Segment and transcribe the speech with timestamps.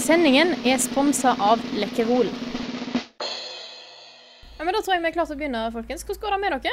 [0.00, 2.30] Sendingen er sponsa av Lekkerol.
[4.56, 6.04] Ja, men Da tror jeg vi er klare til å begynne, folkens.
[6.08, 6.72] Hvordan går det med dere?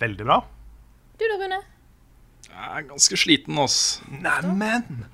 [0.00, 0.38] Veldig bra.
[1.18, 1.60] Du da, Rune?
[2.48, 3.78] Jeg er ganske sliten, ass.
[4.10, 5.04] Neimen!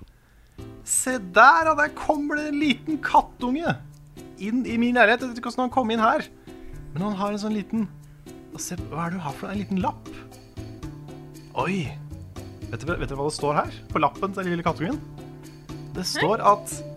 [0.88, 1.74] Se der, ja.
[1.76, 3.76] der kommer det en liten kattunge
[4.40, 5.20] inn i min leilighet.
[5.26, 6.24] Jeg vet ikke hvordan han kom inn her.
[6.94, 7.88] Men han har en sånn liten
[8.54, 9.56] Se, Hva er det du har for noe?
[9.56, 10.10] En liten lapp?
[11.60, 11.90] Oi.
[12.70, 13.78] Vet dere, vet dere hva det står her?
[13.90, 15.00] På lappen til den lille kattungen?
[15.96, 16.93] Det står at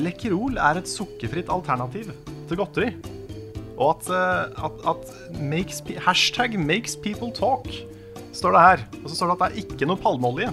[0.00, 2.12] Lekkerol er et sukkerfritt alternativ
[2.48, 2.92] til godteri.
[3.76, 7.84] Og at, eh, at, at makes, hashtag 'makes people talk'
[8.32, 8.78] står det her.
[9.04, 10.52] Og så står det at det er ikke noe palmeolje.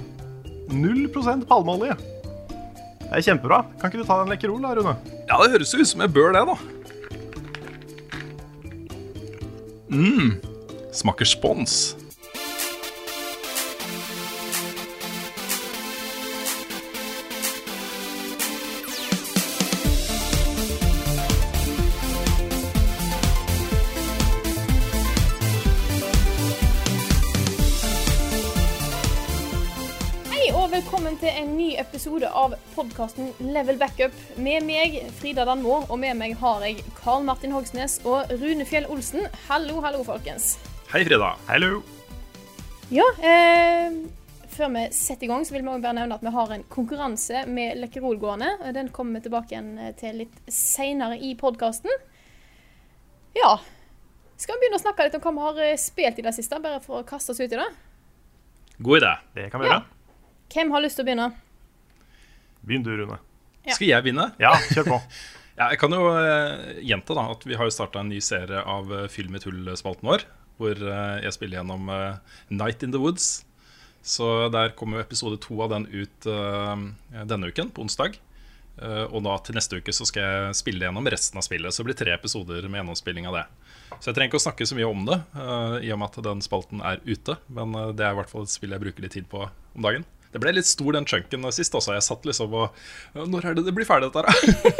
[0.69, 1.95] 0 palmeolje.
[3.09, 3.63] Det er kjempebra.
[3.79, 4.95] Kan ikke du ta den Lekkerol, da, Rune?
[5.27, 6.57] Ja, det høres jo ut som jeg bør det, da.
[9.89, 10.35] mm.
[10.93, 11.95] Smaker spons.
[32.39, 34.15] Av podkasten Level Backup.
[34.39, 38.87] Med meg, Frida Danmo, og med meg har jeg Karl Martin Hogsnes og Rune Fjell
[38.87, 39.27] Olsen.
[39.49, 40.53] Hallo, hallo, folkens.
[40.93, 41.33] Hei, Frida.
[41.49, 41.81] Hallo.
[42.95, 43.97] Ja, eh,
[44.55, 47.43] før vi setter i gang, så vil vi bare nevne at vi har en konkurranse
[47.51, 48.53] med Lekkerol gående.
[48.77, 51.91] Den kommer vi tilbake igjen eh, til litt seinere i podkasten.
[53.35, 53.57] Ja.
[54.39, 56.63] Skal vi begynne å snakke litt om hva vi har eh, spilt i det siste,
[56.63, 57.69] bare for å kaste oss ut i det?
[58.79, 59.13] God idé.
[59.35, 59.83] Det kan vi gjøre.
[59.83, 60.17] Ja.
[60.55, 61.29] Hvem har lyst til å begynne?
[62.65, 63.19] Begynn du, Rune.
[63.65, 63.75] Ja.
[63.75, 64.31] Skal jeg begynne?
[64.41, 65.01] Ja, kjør på.
[65.59, 68.61] Ja, jeg kan jo eh, gjenta da at vi har jo starta en ny serie
[68.63, 70.21] av eh, Film i tull-spalten vår.
[70.55, 71.89] Hvor eh, jeg spiller gjennom
[72.47, 73.41] Night in the Woods.
[73.99, 76.85] Så der kommer jo episode to av den ut eh,
[77.27, 78.15] denne uken, på onsdag.
[78.79, 81.75] Eh, og da til neste uke så skal jeg spille gjennom resten av spillet.
[81.75, 83.43] Så det blir tre episoder med gjennomspilling av det.
[83.99, 85.17] Så jeg trenger ikke å snakke så mye om det,
[85.83, 87.35] i og med at den spalten er ute.
[87.51, 90.07] Men det er i hvert fall et spill jeg bruker litt tid på om dagen.
[90.31, 91.95] Det ble litt stor den chunken sist også.
[91.95, 92.75] Jeg satt liksom og
[93.15, 94.35] Når er det det blir ferdig, dette her?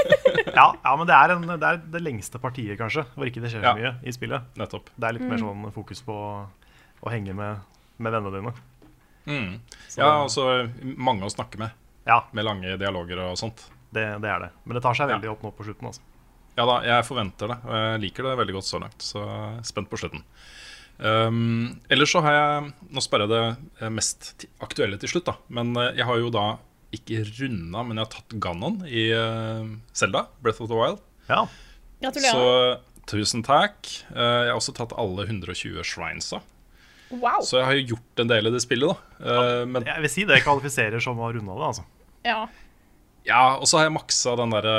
[0.60, 3.52] Ja, ja men det er, en, det er det lengste partiet, kanskje, hvor ikke det
[3.54, 3.74] skjer så Ja.
[3.78, 4.42] mye i spillet.
[4.60, 4.90] Nettopp.
[4.98, 7.62] Det er litt mer sånn fokus på å henge med,
[7.98, 8.54] med vennene dine.
[9.30, 9.54] Mm.
[9.98, 10.46] Ja, altså
[10.98, 11.72] mange å snakke med,
[12.10, 13.66] Ja, med lange dialoger og sånt.
[13.94, 14.50] det, det er det.
[14.66, 15.16] Men det tar seg Ja.
[15.18, 15.88] veldig opp nå på slutten.
[15.88, 16.02] altså.
[16.58, 19.00] Ja da, jeg forventer det, og jeg liker det veldig godt så langt.
[19.06, 19.22] Så
[19.64, 20.24] spent på slutten.
[21.00, 25.36] Um, ellers så har jeg Nå sparer jeg det eh, mest aktuelle til slutt, da.
[25.48, 26.58] Men eh, jeg har jo da
[26.92, 31.00] ikke runda, men jeg har tatt Ganon i Selda, Zelda, Breath of the Wild.
[31.30, 31.44] Ja,
[32.02, 32.34] Gratulerer.
[32.34, 33.78] Så tusen takk.
[34.12, 36.42] Eh, jeg har også tatt alle 120 shrinesa.
[37.12, 37.40] Wow.
[37.46, 39.22] Så jeg har jo gjort en del i det spillet, da.
[39.26, 41.70] Ja, men Jeg vil si det kvalifiserer som å runde av det.
[41.72, 41.86] altså.
[42.28, 42.42] Ja.
[43.26, 44.76] Ja, og så har jeg maksa den derre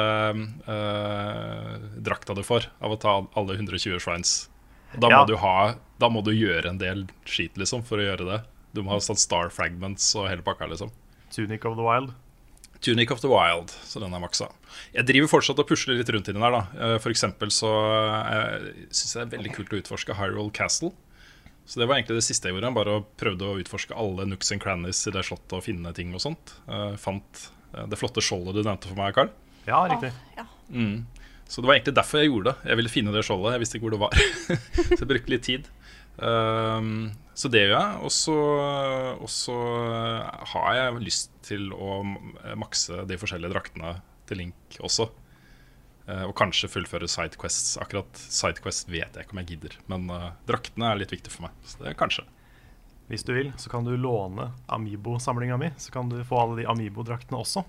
[0.74, 4.34] eh, drakta du får av å ta alle 120 shrines.
[4.96, 5.24] Da, må Ja.
[5.26, 8.40] du ha, da må du gjøre en del skit, liksom, for å gjøre det.
[8.76, 10.92] Du må ha sånn star fragments og hele pakka, liksom.
[11.34, 12.14] Tunic of the Wild.
[12.80, 14.48] Tunic of the Wild, så den er maksa.
[14.94, 16.62] Jeg driver fortsatt og pusler litt rundt i den her, da.
[16.80, 20.94] Eh, For eksempel så uh, syns jeg det er veldig kult å utforske Hyrule Castle.
[21.68, 22.72] Så det var egentlig det siste jeg gjorde.
[22.74, 26.14] Bare å prøvde å utforske alle nooks and crannies i det slottet og finne ting
[26.16, 26.56] og sånt.
[26.66, 27.44] Jeg fant
[27.76, 29.30] eh, det flotte skjoldet du nevnte for meg, Karl.
[29.68, 30.14] Ja, riktig.
[30.38, 30.48] ja.
[30.72, 31.04] Mm.
[31.50, 32.70] Så det var egentlig derfor jeg gjorde det.
[32.70, 33.52] Jeg ville finne det skjoldet.
[33.58, 34.18] Jeg visste ikke hvor det var.
[34.96, 35.68] så jeg brukte litt tid.
[36.20, 37.98] Um, så det gjør jeg.
[38.04, 38.36] Og så,
[39.16, 39.56] og så
[40.52, 42.02] har jeg lyst til å
[42.60, 43.96] makse de forskjellige draktene
[44.28, 45.08] til Link også.
[46.10, 47.76] Eh, og kanskje fullføre Sidequests.
[47.82, 49.76] Akkurat Sidequest vet jeg ikke om jeg gidder.
[49.90, 51.56] Men eh, draktene er litt viktig for meg.
[51.66, 52.26] Så det er kanskje.
[53.10, 55.72] Hvis du vil, så kan du låne Amibo-samlinga mi.
[55.82, 57.64] Så kan du få alle de Amibo-draktene også.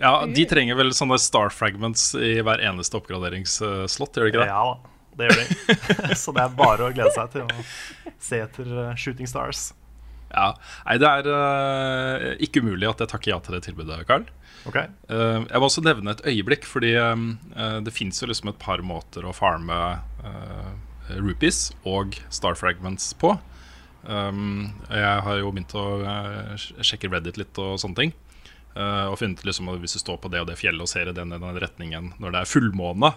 [0.00, 4.48] Ja, De trenger vel sånne star fragments i hver eneste oppgraderingsslott, gjør de ikke det?
[4.50, 5.78] Ja da, det gjør de.
[6.22, 7.64] så det er bare å glede seg til å
[8.22, 9.70] se etter eh, Shooting Stars.
[10.34, 10.50] Ja.
[10.86, 14.26] Nei, det er uh, ikke umulig at jeg takker ja til det tilbudet, Karl.
[14.68, 14.88] Okay.
[15.10, 17.14] Uh, jeg må også nevne et øyeblikk, fordi uh,
[17.84, 19.78] det fins jo liksom et par måter å farme
[21.20, 23.34] rupees og star fragments på.
[24.04, 25.84] Um, jeg har jo begynt å
[26.56, 28.14] sjekke Reddit litt og sånne ting.
[28.74, 31.14] og funnet liksom at hvis du står på det og det fjellet og ser i
[31.14, 33.12] den, den retningen når det er fullmåne,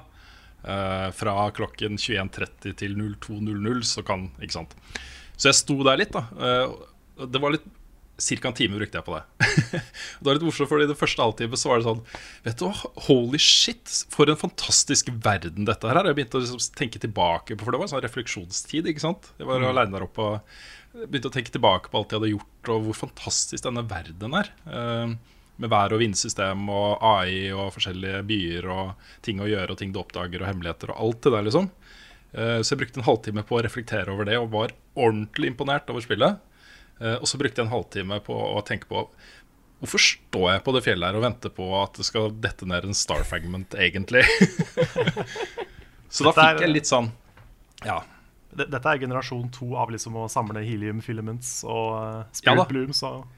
[0.64, 4.78] eh, fra klokken 21.30 til 02.00, så kan Ikke sant.
[5.38, 6.24] Så jeg sto der litt, da.
[6.34, 7.68] Uh, det var litt
[8.18, 9.50] Cirka en time brukte jeg på det.
[10.18, 12.00] det var litt morsomt, fordi det første halvtime så var det sånn
[12.48, 16.10] Vet du hva, holy shit, for en fantastisk verden dette her er.
[16.10, 19.30] Jeg begynte å liksom tenke tilbake på For det var en sånn refleksjonstid, ikke sant.
[19.38, 22.72] Jeg var alene der oppe og begynte å tenke tilbake på alt jeg hadde gjort,
[22.74, 24.50] og hvor fantastisk denne verden er.
[24.66, 25.14] Eh,
[25.58, 29.94] med vær- og vindsystem og AI og forskjellige byer og ting å gjøre og ting
[29.94, 31.70] du oppdager og hemmeligheter og alt det der, liksom.
[32.34, 35.90] Eh, så jeg brukte en halvtime på å reflektere over det og var ordentlig imponert
[35.94, 36.38] over spillet.
[37.00, 39.08] Eh, og så brukte jeg en halvtime på å tenke på
[39.78, 42.88] Hvorfor står jeg på det fjellet her og venter på at det skal dette ned
[42.88, 44.24] en star fragment, egentlig?
[46.10, 47.12] så da fikk jeg litt sånn
[47.86, 48.00] Ja.
[48.58, 52.66] Dette er generasjon to av liksom å samle helium filaments og uh, Ja spirit da.
[52.72, 53.04] blooms.
[53.06, 53.37] Og,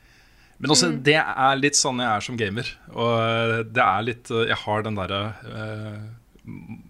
[0.59, 2.67] Men også, det er litt sånn jeg er som gamer.
[2.91, 6.01] Og eh, det er litt eh, Jeg har den derre eh,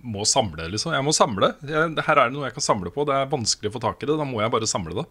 [0.10, 0.95] Må samle, liksom.
[0.95, 1.51] Jeg må samle.
[1.62, 3.06] Jeg, her er det noe jeg kan samle på.
[3.06, 4.18] Det er vanskelig å få tak i det.
[4.18, 5.06] Da må jeg bare samle det.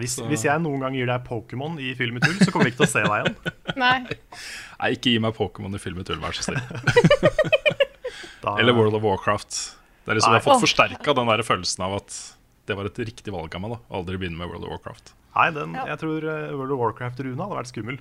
[0.00, 2.72] hvis, hvis jeg noen gang gir deg Pokémon i Film i tull, så kommer vi
[2.72, 3.54] ikke til å se deg igjen.
[3.84, 3.98] Nei.
[4.08, 6.64] Nei, ikke gi meg Pokémon i film i tull, vær så snill.
[8.42, 9.54] Da, Eller World of Warcraft.
[10.02, 12.16] Det er liksom, jeg har fått forsterka den der følelsen av at
[12.66, 13.76] det var et riktig valg av meg.
[13.76, 15.12] da Aldri begynne med World of Warcraft.
[15.34, 15.86] Nei, den, Ja.
[15.86, 17.98] jeg tror uh, World of Warcraft-Runa hadde vært skummel.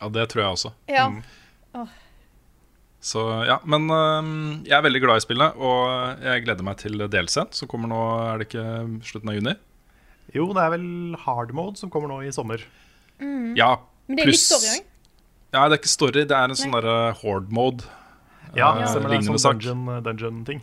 [0.00, 0.72] Ja, Det tror jeg også.
[0.88, 1.08] Ja.
[1.08, 1.88] Mm.
[3.00, 6.98] Så ja, Men uh, jeg er veldig glad i spillet, og jeg gleder meg til
[7.06, 8.00] DLC-en, som kommer nå
[8.34, 8.64] Er det ikke
[9.06, 9.54] slutten av juni?
[10.34, 10.88] Jo, det er vel
[11.24, 12.60] hard mode som kommer nå i sommer.
[13.56, 14.82] Ja, pluss Men det er litt story òg.
[15.54, 17.86] Ja, det er ikke story, det er en sånn derre horde mode.
[18.56, 19.14] Ja, Eh, stemmer det.
[19.22, 19.62] lignende Sånn sak.
[19.64, 20.60] dungeon- dungeon-ting.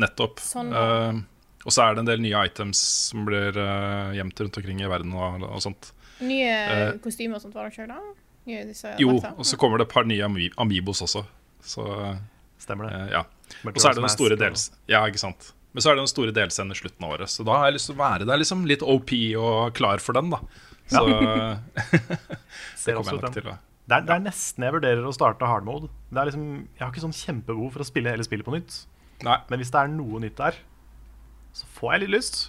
[0.00, 0.40] Nettopp.
[0.40, 1.20] Sånn, Eh,
[1.64, 2.80] og så er det en del nye items
[3.10, 5.90] som blir eh, gjemt rundt omkring i verden og, og sånt.
[6.24, 7.98] Nye Eh, kostymer og sånt var det ikke da?
[8.46, 11.24] Nye disse Jo, og så kommer det et par nye ami Amiibos også.
[11.64, 11.84] Så
[12.60, 12.94] Stemmer det.
[13.00, 13.24] eh, ja.
[13.66, 15.50] Og så er det den store dels Ja, ikke sant.
[15.74, 17.74] Men så er det den store delscenen i slutten av året, så da har jeg
[17.80, 19.10] lyst til å være der liksom litt OP
[19.40, 20.38] og klar for den, da.
[20.86, 22.28] Så det
[22.78, 23.48] Ser kommer jeg nok til.
[23.84, 25.90] Det er, det er nesten jeg vurderer å starte hard mode.
[26.12, 26.44] Det er liksom,
[26.78, 28.78] jeg har ikke sånn kjempebehov for å spille hele spillet på nytt.
[29.26, 29.36] Nei.
[29.50, 30.56] Men hvis det er noe nytt der,
[31.54, 32.40] så får jeg litt lyst.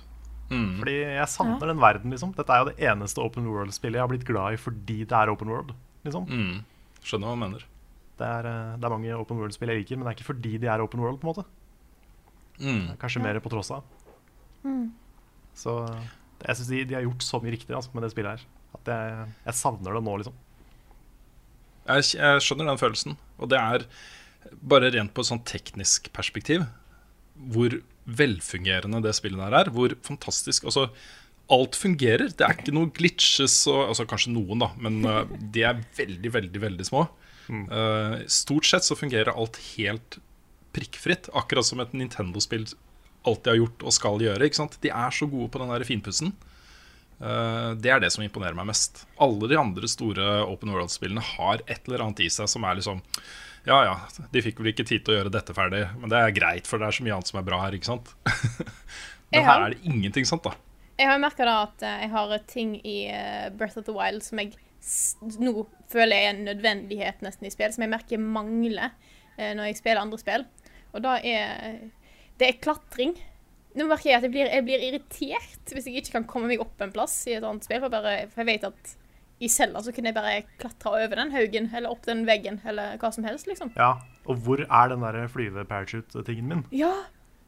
[0.50, 0.78] Mm.
[0.80, 2.34] Fordi jeg savner den verden, liksom.
[2.38, 5.32] Dette er jo det eneste open world-spillet jeg har blitt glad i fordi det er
[5.32, 5.74] open world.
[6.06, 6.28] liksom.
[6.30, 6.60] Mm.
[7.06, 7.66] Skjønner hva du mener.
[8.16, 10.58] Det er, eh, det er mange open world-spill jeg liker, men det er ikke fordi
[10.62, 11.20] de er open world.
[11.22, 11.46] på en måte.
[12.60, 12.98] Mm.
[13.02, 13.26] Kanskje ja.
[13.28, 13.84] Mer på tross av.
[15.56, 16.12] Så eh,
[16.46, 18.46] jeg syns de, de har gjort så mye riktig altså, med det spillet her.
[18.76, 20.38] At jeg, jeg savner det nå, liksom.
[21.86, 23.18] Jeg, jeg skjønner den følelsen.
[23.38, 23.86] Og det er
[24.62, 26.66] bare rent på et sånn teknisk perspektiv
[27.52, 27.74] hvor
[28.06, 29.72] velfungerende det spillet der er.
[29.74, 30.88] Hvor fantastisk Altså,
[31.52, 32.30] alt fungerer.
[32.30, 35.24] Det er ikke noe glitches og Altså kanskje noen, da, men uh,
[35.54, 37.06] de er veldig, veldig, veldig små.
[37.46, 40.20] Uh, stort sett så fungerer alt helt
[40.76, 41.30] prikkfritt.
[41.38, 42.68] Akkurat som et Nintendo-spill
[43.26, 44.46] alltid har gjort og skal gjøre.
[44.46, 44.78] Ikke sant?
[44.84, 46.34] De er så gode på den der finpussen.
[47.16, 49.06] Uh, det er det som imponerer meg mest.
[49.24, 53.02] Alle de andre store Open World-spillene har et eller annet i seg som er liksom
[53.66, 53.96] Ja ja,
[54.32, 56.82] de fikk vel ikke tid til å gjøre dette ferdig, men det er greit, for
[56.82, 58.12] det er så mye annet som er bra her, ikke sant?
[59.32, 60.54] men har, her er det ingenting sånt, da.
[60.96, 64.40] Jeg har merka at eh, jeg har ting i eh, Breath of the Wild som
[64.40, 64.54] jeg
[65.42, 68.92] nå føler er en nødvendighet nesten i spill, som jeg merker mangler
[69.36, 70.46] eh, når jeg spiller andre spill.
[70.94, 71.80] Og da er
[72.40, 73.16] Det er klatring.
[73.76, 76.62] Nå merker jeg at jeg blir, jeg blir irritert hvis jeg ikke kan komme meg
[76.64, 77.82] opp en plass i et annet spill.
[77.84, 78.96] For, bare, for jeg vet at
[79.44, 82.96] i cella så kunne jeg bare klatre over den haugen, eller opp den veggen, eller
[83.02, 83.74] hva som helst, liksom.
[83.76, 86.64] Ja, Og hvor er den der flyve-parachute-tingen min?
[86.74, 86.94] Ja,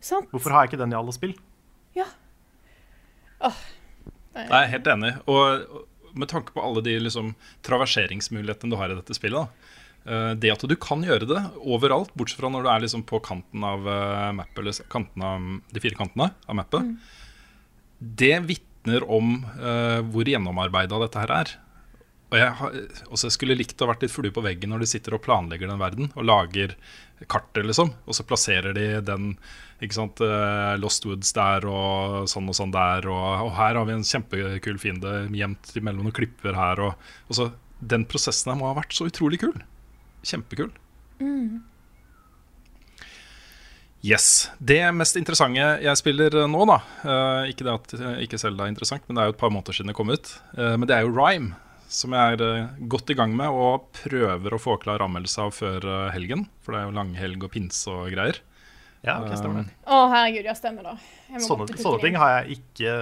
[0.03, 0.27] sant?
[0.33, 1.33] Hvorfor har jeg ikke den i alle spill?
[1.97, 2.05] Ja.
[3.41, 3.61] Åh.
[4.35, 4.43] Er...
[4.43, 5.13] Jeg er helt enig.
[5.31, 5.87] Og
[6.17, 7.33] med tanke på alle de liksom,
[7.65, 9.73] traverseringsmulighetene du har i dette spillet, da.
[10.11, 13.21] eh, det at du kan gjøre det overalt, bortsett fra når du er liksom på
[13.25, 16.97] kanten av uh, mappet, eller kanten av, de fire kantene av mappet,
[17.97, 21.55] det vitner om uh, hvor gjennomarbeida dette her er.
[22.27, 22.73] Og jeg, har,
[23.07, 25.23] også jeg skulle likt å ha vært litt flue på veggen når de sitter og
[25.23, 26.73] planlegger den verden og lager
[27.31, 27.93] kartet, liksom.
[28.05, 29.29] Og så plasserer de den
[29.83, 33.07] ikke sant, eh, Lost Woods der og sånn og sånn der.
[33.09, 36.83] Og, og her har vi en kjempekul fiende gjemt mellom noen klipper her.
[36.89, 39.55] Og, og så, den prosessen her må ha vært så utrolig kul.
[40.27, 40.73] Kjempekul.
[44.05, 44.49] Yes.
[44.59, 48.71] Det mest interessante jeg spiller eh, nå, da uh, Ikke det at ikke Selda er
[48.71, 50.33] interessant, men det er jo et par måneder siden det kom ut.
[50.57, 51.55] Uh, men det er jo Rhyme,
[51.87, 55.53] som jeg er eh, godt i gang med og prøver å få klar anmeldelse av
[55.55, 56.45] før eh, helgen.
[56.65, 58.39] For det er jo langhelg og pinse og greier.
[59.05, 59.75] Ja, ok, stemmer det.
[59.87, 60.95] Å, herregud, ja, stemmer det.
[61.29, 62.95] Gå Sånne, sånne ting har jeg ikke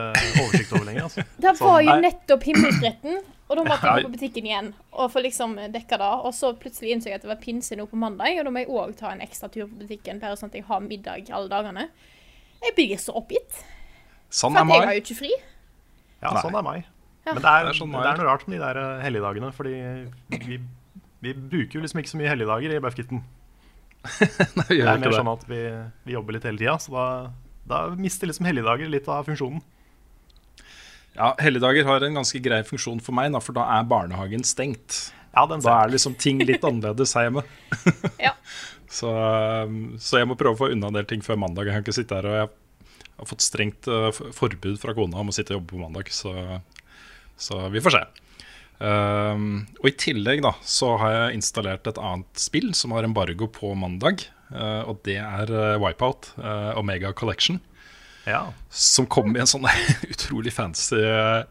[0.43, 1.05] oversikt over lenger.
[1.07, 1.23] altså.
[1.41, 5.09] Det Sånn, var jo nettopp himmelskretten, og da måtte jeg gå på butikken igjen og
[5.13, 6.09] få liksom dekka det.
[6.27, 8.61] Og så plutselig innså jeg at det var pinse nå på mandag, og da må
[8.65, 11.49] jeg òg ta en ekstra tur på butikken, bare sånn at jeg har middag alle
[11.55, 11.87] dagene.
[12.67, 13.63] Jeg blir så oppgitt,
[14.35, 14.75] Sånn for meg.
[14.75, 15.31] at jeg har jo ikke fri.
[16.21, 16.41] Ja, Nei.
[16.43, 16.91] sånn er meg.
[17.25, 19.51] Men det er, Det er sånn det er noe rart med de der eh, helligdagene,
[19.55, 19.75] fordi
[20.45, 20.59] vi,
[21.25, 23.23] vi bruker jo liksom ikke så mye helligdager i Buffkitten.
[24.59, 25.15] Nei, vi Det er mer det.
[25.17, 25.61] sånn at vi,
[26.05, 27.05] vi jobber litt hele tida, så da,
[27.71, 29.63] da mister liksom helligdager litt av funksjonen.
[31.15, 34.97] Ja, Helligdager har en ganske grei funksjon for meg, da, for da er barnehagen stengt.
[35.35, 37.45] Ja, den Da er liksom ting litt annerledes her hjemme.
[38.27, 38.33] Ja.
[38.95, 41.67] Så, um, så jeg må prøve å få unna en del ting før mandag.
[41.67, 42.49] Jeg kan ikke sitte her og jeg
[43.17, 46.31] har fått strengt uh, forbud fra kona om å sitte og jobbe på mandag, så,
[47.37, 48.03] så vi får se.
[48.75, 53.47] Um, og i tillegg da så har jeg installert et annet spill som har embargo
[53.47, 54.27] på mandag.
[54.51, 57.61] uh, og det er uh, Wipeout uh, Omega Collection.
[58.25, 58.53] Ja.
[58.69, 59.67] Som kom i en sånn
[60.13, 61.43] utrolig fancy uh,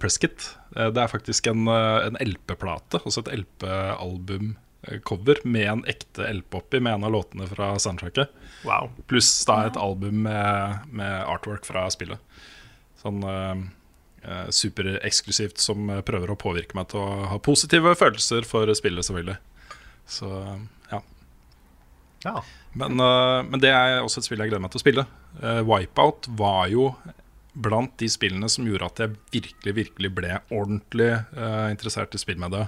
[0.00, 0.56] presskit.
[0.76, 6.54] Uh, det er faktisk en, uh, en LP-plate, altså et LP-album-cover med en ekte LP
[6.60, 8.28] oppi med en av låtene fra soundtracket.
[8.68, 8.84] Wow.
[9.10, 12.20] Pluss da et album med, med artwork fra spillet.
[13.00, 13.20] Sånn
[14.26, 18.70] uh, uh, supereksklusivt som uh, prøver å påvirke meg til å ha positive følelser for
[18.78, 19.38] spillet, selvfølgelig.
[20.06, 20.30] Så
[20.90, 21.02] ja.
[22.26, 22.40] Ja.
[22.76, 25.06] Men, uh, men det er også et spill jeg gleder meg til å spille.
[25.40, 26.90] Uh, Wipeout var jo
[27.56, 32.40] blant de spillene som gjorde at jeg virkelig virkelig ble ordentlig uh, interessert i spill
[32.42, 32.66] med det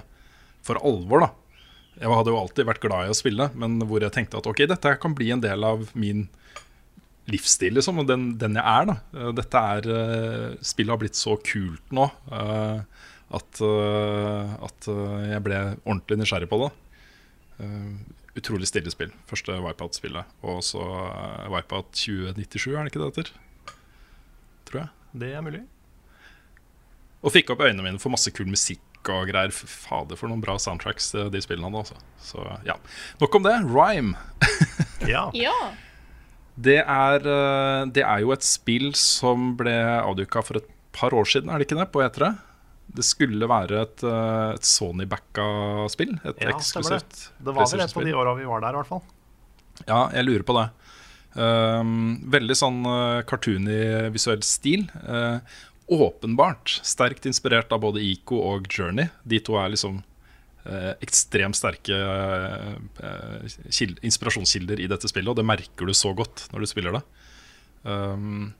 [0.65, 1.27] for alvor.
[1.27, 4.49] da Jeg hadde jo alltid vært glad i å spille, men hvor jeg tenkte at
[4.49, 6.27] ok, dette kan bli en del av min
[7.31, 8.89] livsstil, liksom, og den, den jeg er.
[8.91, 12.79] da Uh, Dette er uh, Spillet har blitt så kult nå uh,
[13.35, 14.87] at, uh, at
[15.29, 16.69] jeg ble ordentlig nysgjerrig på det.
[17.59, 17.97] Uh,
[18.39, 19.11] utrolig stille spill.
[19.29, 20.29] Første Wipeout-spillet.
[20.47, 23.33] Og så uh, Wipeout 2097, er det ikke det det heter?
[24.69, 24.89] Tror jeg.
[25.23, 25.63] Det er mulig.
[27.19, 29.51] Og fikk opp øynene mine for masse kul musikk og greier.
[29.51, 31.81] Fader, for noen bra soundtracks eh, de spillene hadde.
[31.83, 31.97] Altså.
[32.23, 32.77] Så ja.
[33.19, 33.57] Nok om det.
[33.67, 34.15] Rhyme.
[35.07, 35.29] Ja.
[35.33, 35.53] Ja.
[36.59, 41.27] Det er, eh, det er jo et spill som ble avduka for et par år
[41.29, 41.87] siden, er det ikke det?
[41.93, 42.33] På E3.
[42.89, 46.17] Det skulle være et, eh, et Sony-backa spill.
[46.25, 47.45] Et Ja, eksklusivt det.
[47.45, 49.03] Det var vel et på de åra vi var der, i hvert fall.
[49.87, 50.69] Ja, jeg lurer på det.
[51.39, 54.89] Um, veldig sånn uh, cartoony visuell stil.
[55.05, 55.39] Uh,
[55.87, 59.07] åpenbart sterkt inspirert av både Ico og Journey.
[59.23, 60.01] De to er liksom
[61.01, 62.75] ekstremt sterke uh,
[64.05, 67.03] inspirasjonskilder i dette spillet, og det merker du så godt når du spiller det.
[67.83, 68.51] Um,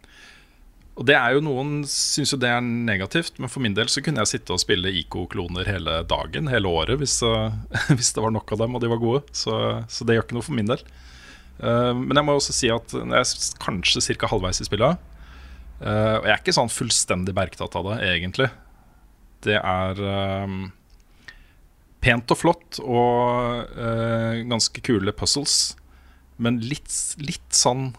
[1.00, 4.04] og det er jo Noen syns jo det er negativt, men for min del så
[4.04, 7.54] kunne jeg sitte og spille IK-kloner hele dagen, hele året, hvis, uh,
[7.96, 9.24] hvis det var nok av dem og de var gode.
[9.32, 9.54] Så,
[9.88, 10.84] så det gjør ikke noe for min del.
[11.60, 14.32] Uh, men jeg må også si at jeg er kanskje ca.
[14.34, 15.00] halvveis i spillet.
[15.80, 18.50] Uh, og jeg er ikke sånn fullstendig bergtatt av det, egentlig.
[19.48, 20.04] Det er
[20.44, 20.66] um,
[22.04, 25.76] pent og flott og uh, ganske kule puzzles,
[26.40, 27.90] men litt, litt sånn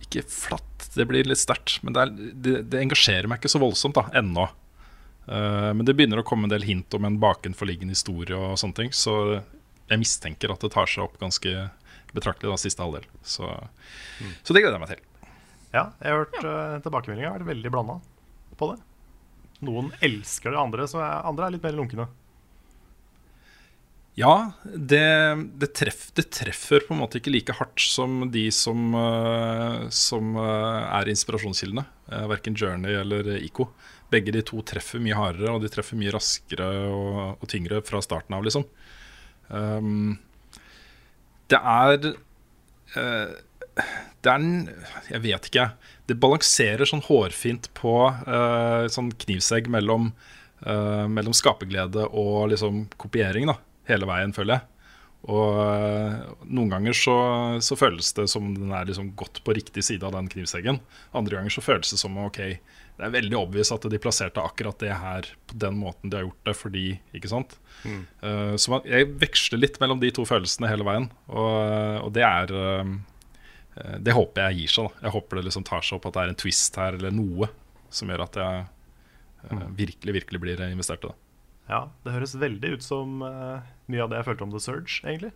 [0.00, 3.60] Ikke flatt, det blir litt sterkt, men det, er, det, det engasjerer meg ikke så
[3.60, 4.48] voldsomt da, ennå.
[5.28, 8.80] Uh, men det begynner å komme en del hint om en bakenforliggende historie og sånne
[8.80, 9.16] ting, så
[9.90, 11.68] jeg mistenker at det tar seg opp ganske
[12.14, 13.04] betraktelig da, siste halvdel.
[13.26, 13.48] Så,
[14.46, 15.30] så det gleder jeg meg til.
[15.74, 18.00] Ja, jeg har hørt uh, tilbakemeldinger vært veldig blanda
[18.56, 18.80] på det.
[19.64, 22.06] Noen elsker det, andre, så andre er litt mer lunkne.
[24.14, 25.02] Ja, det,
[25.58, 30.36] det, treff, det treffer på en måte ikke like hardt som de som, eh, som
[30.38, 31.82] eh, er inspirasjonskildene.
[32.04, 33.72] Uh, verken Journey eller Ico.
[34.12, 38.02] Begge de to treffer mye hardere, og de treffer mye raskere og, og tyngre fra
[38.04, 38.68] starten av, liksom.
[39.48, 40.14] Um,
[41.52, 43.34] det er uh,
[43.76, 44.70] Det er en
[45.10, 45.66] Jeg vet ikke.
[46.08, 50.12] Det balanserer sånn hårfint på uh, sånn knivsegg mellom,
[50.62, 53.58] uh, mellom skaperglede og liksom kopiering, da.
[53.88, 54.68] Hele veien, føler jeg.
[55.24, 56.16] Og eh,
[56.52, 57.14] noen ganger så,
[57.64, 60.82] så føles det som den er liksom godt på riktig side av den knivseggen.
[61.16, 62.40] Andre ganger så føles det som ok,
[62.94, 66.26] det er veldig obvious at de plasserte akkurat det her på den måten de har
[66.28, 66.84] gjort det, fordi
[67.16, 67.56] Ikke sant?
[67.88, 72.26] Eh, så man, jeg veksler litt mellom de to følelsene hele veien, og, og det
[72.28, 72.94] er eh,
[74.04, 74.92] Det håper jeg gir seg.
[74.92, 77.16] da Jeg håper det liksom tar seg opp at det er en twist her, eller
[77.16, 77.50] noe
[77.94, 78.64] som gjør at jeg
[79.48, 81.16] eh, virkelig, virkelig blir investert i det.
[81.70, 84.98] Ja, Det høres veldig ut som uh, mye av det jeg følte om The Surge,
[85.04, 85.32] egentlig.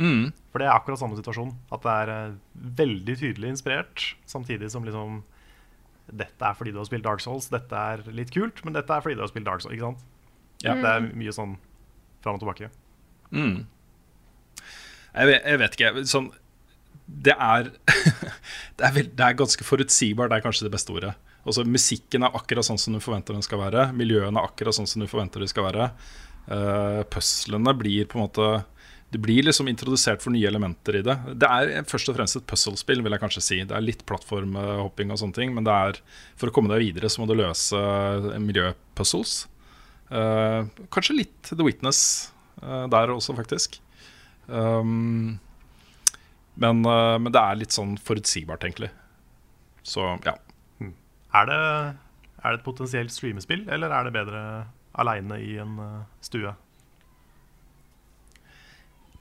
[0.00, 0.30] Mm.
[0.52, 1.50] For det er akkurat samme situasjon.
[1.74, 2.38] At det er uh,
[2.80, 5.22] veldig tydelig inspirert, samtidig som liksom
[6.10, 9.02] Dette er fordi du har spilt Dark Souls, dette er litt kult, men dette er
[9.04, 9.76] fordi du har spilt Dark Souls.
[9.76, 10.06] Ikke sant?
[10.64, 10.74] Ja.
[10.74, 11.52] Det er mye sånn
[12.24, 12.70] fram og tilbake.
[13.30, 13.60] Mm.
[15.14, 16.02] Jeg, vet, jeg vet ikke.
[16.10, 16.26] Sånn,
[17.06, 17.70] det er
[18.78, 21.14] det er, vel, det er ganske forutsigbart, det er kanskje det beste ordet.
[21.48, 23.88] Også, musikken er akkurat sånn som du forventer den skal være.
[23.96, 25.88] Miljøene er akkurat sånn som du forventer de skal være.
[26.50, 28.46] Uh, Puzzlene blir på en måte
[29.12, 31.16] Du blir liksom introdusert for nye elementer i det.
[31.42, 33.56] Det er først og fremst et puzzlespill, vil jeg kanskje si.
[33.66, 35.98] Det er litt plattformhopping og sånne ting, men det er,
[36.38, 37.80] for å komme deg videre så må du løse
[38.38, 39.32] miljøpuzzles.
[40.14, 42.30] Uh, kanskje litt The Witness
[42.62, 43.80] uh, der også, faktisk.
[44.46, 45.40] Um,
[46.54, 48.92] men, men det er litt sånn forutsigbart, egentlig.
[49.82, 50.36] Så ja.
[51.36, 51.60] Er det,
[52.40, 54.42] er det et potensielt streamespill, eller er det bedre
[54.98, 56.54] aleine i en eh, stue.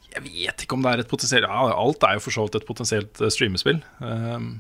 [0.09, 2.57] Jeg vet ikke om det er et potensielt ja, Alt er jo for så vidt
[2.57, 3.83] et potensielt eh, streamespill.
[4.01, 4.55] Um,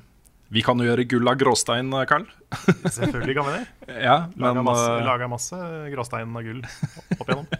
[0.53, 2.27] vi kan jo gjøre gull av gråstein, Karl.
[2.29, 2.91] Carl.
[2.99, 3.97] Selvfølgelig kan vi det.
[4.05, 5.59] Ja, Laga masse, eh, laga masse
[5.93, 7.49] gråstein av gull opp igjennom.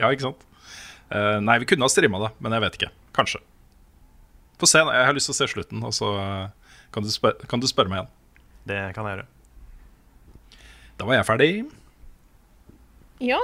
[0.00, 0.44] Ja, ikke sant?
[1.12, 2.88] Uh, nei, vi kunne ha streama det, men jeg vet ikke.
[3.12, 3.42] Kanskje.
[4.60, 4.80] Få se.
[4.80, 7.66] Jeg har lyst til å se slutten, og så eh, kan, du spør kan du
[7.68, 8.10] spørre meg igjen.
[8.68, 9.28] Det kan jeg gjøre.
[11.00, 11.52] Da var jeg ferdig.
[13.24, 13.38] Ja.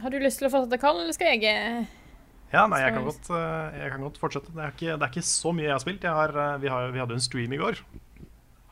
[0.00, 1.88] Har du lyst til å fortsette, Karl, eller skal jeg eh,
[2.54, 4.54] Ja, nei, jeg kan, godt, eh, jeg kan godt fortsette.
[4.54, 6.06] Det er, ikke, det er ikke så mye jeg har spilt.
[6.06, 7.82] Jeg har, eh, vi, har, vi hadde en stream i går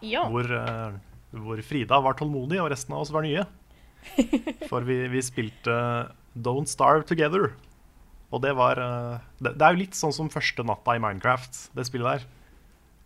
[0.06, 0.24] Ja.
[0.30, 0.46] hvor,
[1.34, 3.44] hvor Frida var tålmodig, og resten av oss var nye.
[4.70, 5.74] For vi, vi spilte
[6.38, 7.50] Don't Starve Together.
[8.30, 8.78] Og det var
[9.40, 12.26] det, det er jo litt sånn som første natta i Minecraft, det spillet der.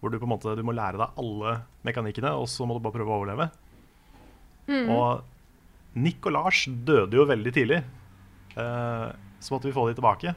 [0.02, 1.56] Hvor du på en måte du må lære deg alle
[1.86, 3.52] mekanikkene, og så må du bare prøve å overleve.
[4.90, 5.22] Og
[6.02, 7.82] Nick og Lars døde jo veldig tidlig.
[8.56, 10.34] Uh, så måtte vi få de tilbake.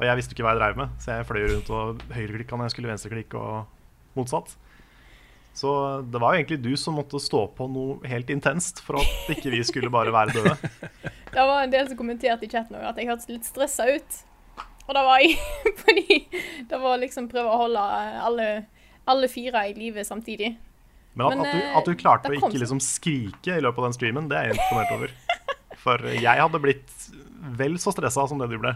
[0.00, 2.68] Og jeg visste ikke hva jeg drev med, så jeg fløy rundt og høyreklikka når
[2.68, 4.54] jeg skulle venstreklikke og motsatt.
[5.60, 5.70] Så
[6.08, 9.52] det var jo egentlig du som måtte stå på noe helt intenst for at ikke
[9.52, 10.56] vi skulle bare være døde.
[11.30, 14.16] Det var en del som kommenterte i chatten også at jeg hørtes litt stressa ut.
[14.90, 15.36] Og det var jeg,
[15.84, 16.18] fordi
[16.66, 17.82] det var liksom prøve å holde
[18.26, 18.48] alle,
[19.10, 20.56] alle fire i live samtidig.
[21.14, 23.82] Men at, Men, at, du, eh, at du klarte å ikke liksom skrike i løpet
[23.82, 25.14] av den streamen, det er jeg imponert over.
[25.80, 26.96] For jeg hadde blitt
[27.56, 28.74] vel så stressa som det du ble.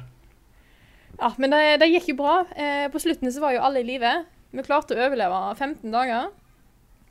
[1.19, 2.37] Ja, men det, det gikk jo bra.
[2.59, 4.15] Eh, på slutten så var jo alle i live.
[4.55, 6.31] Vi klarte å overleve 15 dager.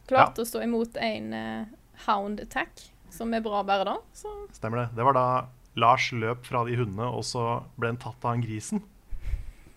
[0.07, 1.67] Klarte å stå imot en eh,
[2.07, 3.97] hound attack, som er bra bare da.
[4.15, 4.87] Så Stemmer det.
[4.97, 5.27] Det var da
[5.79, 8.83] Lars løp fra de hundene, og så ble han tatt av han grisen.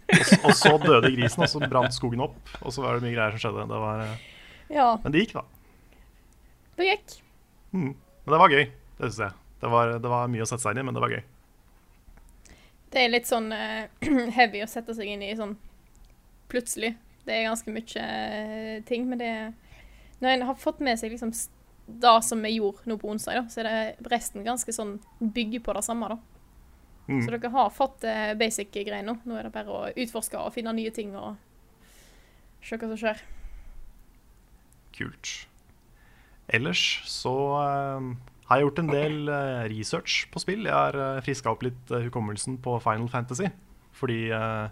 [0.07, 2.39] Og, så døde grisen, og så brant skogen opp.
[2.63, 3.67] Og så var det mye greier som skjedde.
[3.71, 4.27] Det var, eh,
[4.77, 5.43] ja, men det gikk, da.
[6.79, 7.17] det gikk.
[7.73, 7.91] Mm.
[7.95, 8.69] Men det var gøy.
[8.99, 9.41] Det syns jeg.
[9.63, 11.25] Det var, det var mye å sette seg inn i, men det var gøy.
[12.95, 13.89] Det er litt sånn uh,
[14.39, 15.57] heavy å sette seg inn i sånn
[16.51, 16.95] plutselig.
[17.27, 19.31] Det er ganske mye uh, ting, men det
[20.23, 21.35] Når en har fått med seg liksom
[21.87, 25.63] det som vi gjorde nå på onsdag, da, så er det resten ganske sånn bygger
[25.67, 26.36] på det samme, da.
[27.07, 27.21] Mm.
[27.23, 29.17] Så dere har fått uh, basic greier nå.
[29.25, 31.37] Nå er det bare å utforske og finne nye ting og
[32.67, 33.21] se hva som skjer.
[34.97, 35.35] Kult.
[36.55, 38.11] Ellers så uh,
[38.49, 40.67] har jeg gjort en del uh, research på spill.
[40.67, 43.53] Jeg har uh, friska opp litt uh, hukommelsen på Final Fantasy.
[43.97, 44.69] Fordi eh,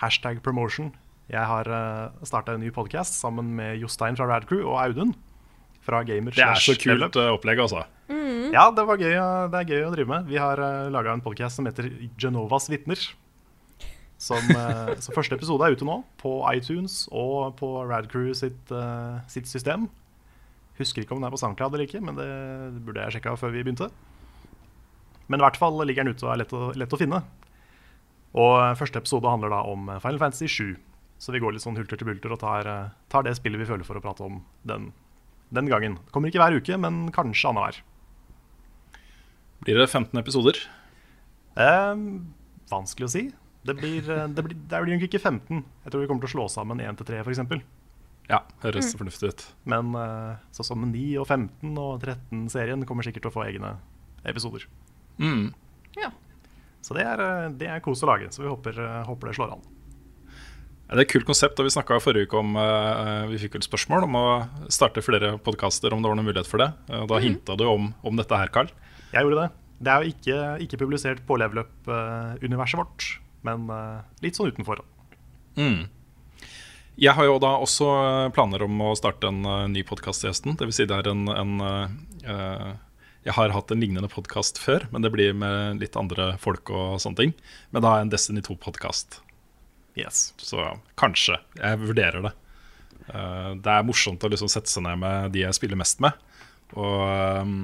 [0.00, 0.92] hashtag promotion
[1.30, 5.12] Jeg har uh, starta en ny podkast sammen med Jostein fra Radcrew og Audun
[5.80, 6.34] fra Gamer.
[6.34, 7.84] Det er så kult eh, opplegg, altså.
[8.50, 10.24] Ja, det, var gøy, det er gøy å drive med.
[10.26, 11.86] Vi har uh, laga en podkast som heter
[12.18, 12.98] Genovas vitner.
[14.18, 19.20] Som, uh, så første episode er ute nå, på iTunes og på Radcrew sitt, uh,
[19.30, 19.86] sitt system.
[20.80, 22.26] Husker ikke om den er på SoundCloud eller ikke, men det
[22.82, 23.86] burde jeg sjekka før vi begynte.
[25.30, 27.20] Men i hvert fall ligger den ute og er lett å, lett å finne.
[28.34, 30.74] Og første episode handler da om Final Fantasy 7.
[31.22, 32.66] Så vi går litt sånn hulter til bulter og tar,
[33.12, 34.90] tar det spillet vi føler for å prate om den,
[35.54, 36.00] den gangen.
[36.10, 37.82] Kommer ikke hver uke, men kanskje annenhver.
[39.64, 40.60] Blir det 15 episoder?
[41.56, 42.04] Eh,
[42.70, 43.24] vanskelig å si.
[43.66, 45.64] Det blir, eh, det, blir, det blir nok ikke 15.
[45.84, 47.62] Jeg tror vi kommer til å slå sammen 1 til 3 f.eks.
[48.30, 49.46] Ja, høres fornuftig ut.
[49.66, 49.90] Men
[50.54, 53.72] sånn som 9 og 15 og 13-serien kommer sikkert til å få egne
[54.22, 54.68] episoder.
[55.18, 55.50] Mm.
[55.98, 56.12] Ja.
[56.80, 58.30] Så det er, eh, det er kos å lage.
[58.32, 59.62] Så vi håper, eh, håper det slår an.
[60.88, 61.58] Ja, Det er et kult konsept.
[61.60, 65.38] og Vi snakka forrige uke om uh, Vi fikk vel spørsmål om å starte flere
[65.38, 66.72] podkaster, om det var noen mulighet for det.
[66.88, 68.68] Eh, Da hinta du om, om dette her, Carl.
[69.10, 69.48] Jeg gjorde det.
[69.80, 73.06] Det er jo ikke, ikke publisert på Level Up-universet vårt,
[73.46, 74.82] men eh, litt sånn utenfor.
[75.56, 75.88] Mm.
[77.00, 77.88] Jeg har jo da også
[78.36, 80.58] planer om å starte en eh, ny podkast til høsten.
[80.60, 80.82] Dvs.
[80.82, 82.68] Si det er en, en uh,
[83.24, 87.00] Jeg har hatt en lignende podkast før, men det blir med litt andre folk og
[87.00, 87.34] sånne ting.
[87.72, 89.22] Men da en Destiny 2-podkast.
[89.98, 90.30] Yes.
[90.38, 90.60] Så
[91.00, 91.40] kanskje.
[91.56, 92.36] Jeg vurderer det.
[93.08, 96.14] Uh, det er morsomt å liksom sette seg ned med de jeg spiller mest med,
[96.78, 97.00] og
[97.42, 97.62] um,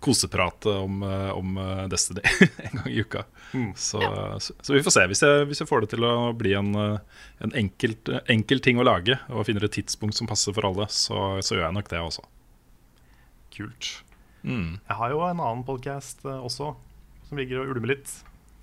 [0.00, 2.20] koseprate om, eh, om eh, Destiny
[2.56, 3.24] en gang i uka.
[3.52, 3.72] Mm.
[3.76, 4.00] Så,
[4.38, 5.06] så, så vi får se.
[5.12, 8.80] Hvis jeg, hvis jeg får det til å bli en, eh, en enkelt, enkel ting
[8.80, 11.92] å lage, og finner et tidspunkt som passer for alle, så, så gjør jeg nok
[11.92, 12.24] det også.
[13.54, 13.92] Kult.
[14.40, 14.80] Mm.
[14.80, 16.72] Jeg har jo en annen podkast også,
[17.28, 18.16] som ligger og ulmer litt,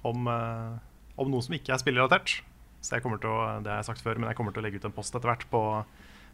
[0.07, 2.39] om, om noe som ikke er spillrelatert.
[2.81, 4.65] Så jeg kommer til å, det har jeg sagt før, men jeg kommer til å
[4.65, 5.61] legge ut en post etter hvert på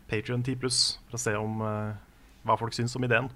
[0.08, 3.32] Patrion 10 for å se om hva folk syns om ideen.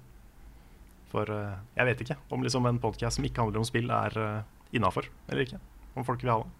[1.12, 4.16] For eh, jeg vet ikke om liksom en podkast som ikke handler om spill, er
[4.20, 4.42] uh,
[4.76, 5.60] innafor eller ikke.
[5.96, 6.54] Om folk vil ha det.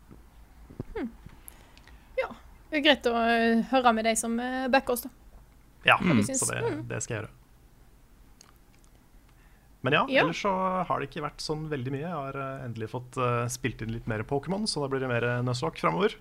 [2.69, 5.11] Det er greit å eh, høre med de som eh, backer oss, da.
[5.89, 6.19] Ja, Mm.
[6.27, 6.59] så det,
[6.91, 7.31] det skal jeg gjøre.
[9.87, 10.21] Men ja, Ja.
[10.27, 10.53] ellers så
[10.85, 12.03] har det ikke vært sånn veldig mye.
[12.05, 15.09] Jeg har eh, endelig fått eh, spilt inn litt mer Pokémon, så da blir det
[15.09, 16.19] mer Nuzlocke framover.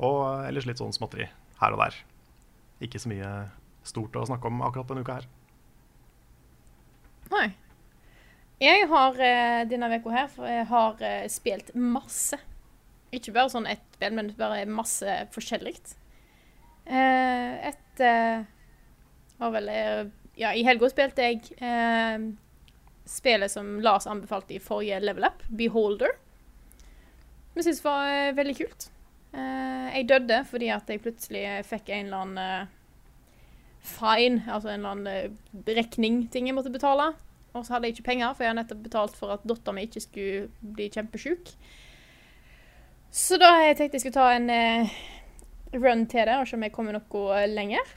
[0.00, 1.28] Og eh, ellers litt sånn småtteri
[1.60, 1.98] her og der.
[2.88, 3.34] Ikke så mye
[3.84, 5.28] stort å snakke om akkurat denne uka her.
[7.32, 7.48] Nei.
[8.62, 12.38] Jeg har eh, denne uka her for jeg har eh, spilt masse.
[13.14, 15.74] Ikke bare sånn ett spill, men bare masse forskjellig.
[16.84, 18.02] Eh, et
[19.38, 19.68] var vel
[20.34, 22.24] Ja, i helga spilte jeg eh,
[23.06, 26.16] spillet som Lars anbefalte i forrige Level Up, Beholder.
[27.54, 28.88] Vi syntes det var veldig kult.
[29.34, 32.73] Jeg døde fordi at jeg plutselig fikk en eller annen
[33.84, 37.10] fine, altså en eller annen eh, regning-ting jeg måtte betale.
[37.54, 39.84] Og så hadde jeg ikke penger, for jeg har nettopp betalt for at dattera mi
[39.86, 41.52] ikke skulle bli kjempesjuk.
[43.14, 44.94] Så da jeg tenkte jeg skulle ta en eh,
[45.76, 47.92] run til det, og se om jeg kommer noe lenger.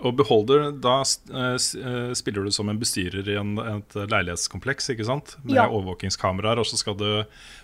[0.00, 5.06] Og Beholder, da eh, eh, spiller du som en bestyrer i en, et leilighetskompleks, ikke
[5.06, 5.36] sant?
[5.44, 5.68] Med Ja.
[5.68, 7.06] overvåkingskameraer, og så skal du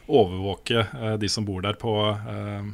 [0.06, 2.68] overvåke eh, de som bor der på eh,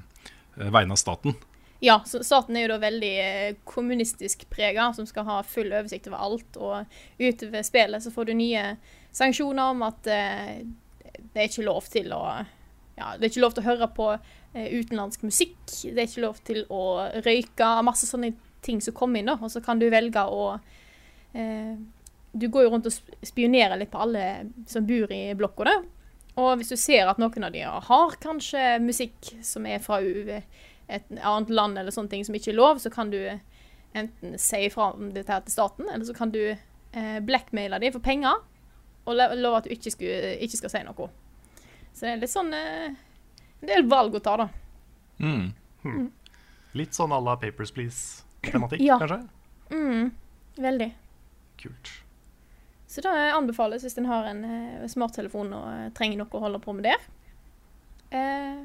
[0.59, 1.38] eh, vegne av staten.
[1.82, 6.20] Ja, staten er jo da veldig eh, kommunistisk prega, som skal ha full oversikt over
[6.22, 6.58] alt.
[6.62, 6.84] Og
[7.18, 8.76] utover spillet så får du nye
[9.12, 10.60] sanksjoner om at eh,
[11.32, 12.22] det er ikke lov til å
[12.94, 15.58] Ja, det er ikke lov til å høre på eh, utenlandsk musikk.
[15.82, 16.82] Det er ikke lov til å
[17.24, 17.70] røyke.
[17.88, 19.38] Masse sånne ting som kommer inn, da.
[19.42, 20.52] Og så kan du velge å
[21.34, 21.74] eh,
[22.32, 22.94] Du går jo rundt og
[23.26, 24.22] spionerer litt på alle
[24.70, 25.74] som bor i blokka, da.
[26.40, 30.38] Og hvis du ser at noen av de har kanskje musikk som er fra U-
[30.88, 33.18] et annet land eller sånne ting som ikke er lov, så kan du
[33.94, 37.92] enten si ifra om dette her til staten, eller så kan du eh, blackmaile dem
[37.92, 38.38] for penger
[39.04, 41.08] og lo- love at du ikke, skulle, ikke skal si noe.
[41.92, 42.94] Så det er litt sånn eh,
[43.62, 44.48] En del valg å ta, da.
[45.22, 46.08] Mm.
[46.74, 48.96] Litt sånn à la Papers Please-tematikk, Ja.
[48.98, 49.20] kanskje?
[49.70, 50.08] Mm,
[50.56, 50.88] veldig.
[51.62, 51.90] Kult.
[52.92, 56.58] Så det anbefales hvis en har en eh, smarttelefon og eh, trenger noe å holde
[56.64, 57.04] på med der.
[58.12, 58.64] Eh,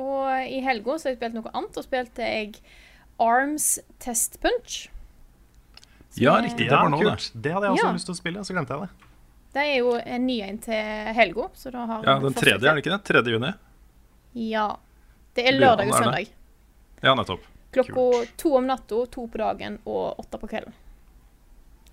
[0.00, 2.56] og i helga så har jeg spilt noe annet, og spilte jeg
[3.20, 3.68] Arms
[4.00, 4.88] Test Punch.
[6.18, 6.66] Ja, riktig.
[6.68, 7.30] Det var nå, det.
[7.36, 7.92] Det hadde jeg også Ja.
[7.94, 9.06] lyst til å spille, så glemte jeg det.
[9.52, 11.48] Det er jo en ny en til helga.
[11.54, 13.04] Så da har Ja, Den fortsatt- tredje, er det ikke det?
[13.04, 13.30] 3.
[13.30, 13.52] juni?
[14.34, 14.76] Ja.
[15.34, 16.28] Det er lørdag og søndag.
[17.02, 17.40] Ja, nettopp.
[17.72, 20.72] Klokka to om natta, to på dagen og åtte på kvelden.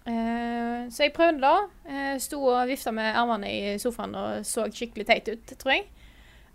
[0.08, 1.68] Eh, så jeg prøvde da.
[1.88, 5.86] Eh, sto og vifta med armene i sofaen og så skikkelig teit ut, tror jeg.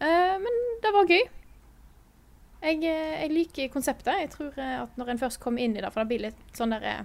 [0.01, 1.23] Eh, men det var gøy.
[2.63, 4.15] Jeg, eh, jeg liker konseptet.
[4.23, 6.57] Jeg tror eh, at når en først kommer inn i det, for det blir litt
[6.57, 7.03] sånn der eh,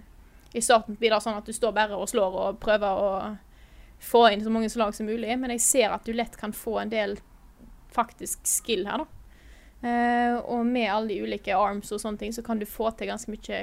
[0.53, 3.11] I starten blir det sånn at du står bare og slår og prøver å
[3.97, 6.77] få inn så mange slag som mulig, men jeg ser at du lett kan få
[6.83, 7.17] en del
[7.93, 9.13] faktisk skill her, da.
[9.77, 13.09] Uh, og med alle de ulike arms og sånne ting, så kan du få til
[13.11, 13.59] ganske mye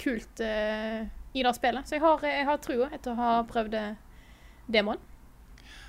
[0.00, 1.88] kult uh, i det spillet.
[1.88, 3.76] Så jeg har, jeg har trua etter å ha prøvd
[4.72, 5.00] demoen.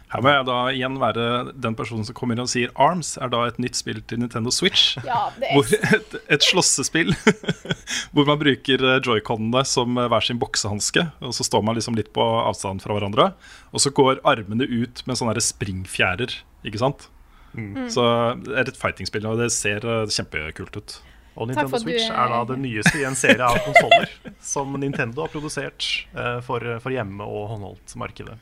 [0.09, 3.29] Her må jeg da igjen være den personen som kommer inn og sier Arms er
[3.29, 4.95] da et nytt spill til Nintendo Switch.
[5.05, 7.13] Ja, er et, et slåssespill
[8.15, 11.05] hvor man bruker eh, joyconene som eh, hver sin boksehanske.
[11.21, 13.29] Og så står man liksom litt på avstand fra hverandre.
[13.69, 17.05] Og så går armene ut med sånne springfjærer, ikke sant?
[17.53, 17.85] Mm.
[17.93, 18.01] Så
[18.45, 20.97] det er et fighting-spill, og det ser eh, kjempekult ut.
[21.39, 24.09] Og Nintendo Switch er- da det nyeste i en serie av konsoller
[24.43, 25.85] som Nintendo har produsert
[26.17, 28.35] eh, for, for hjemme- og håndholdt-markedet.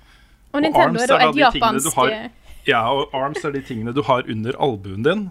[0.58, 2.30] Og Nintendo Arms er da et de tingene du japansk har- eh,
[2.68, 5.28] Ja, og arms er de tingene du har under albuen din.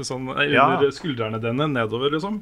[0.00, 0.64] Sånn eh, Ja.
[0.76, 2.40] under skuldrene dine nedover, liksom.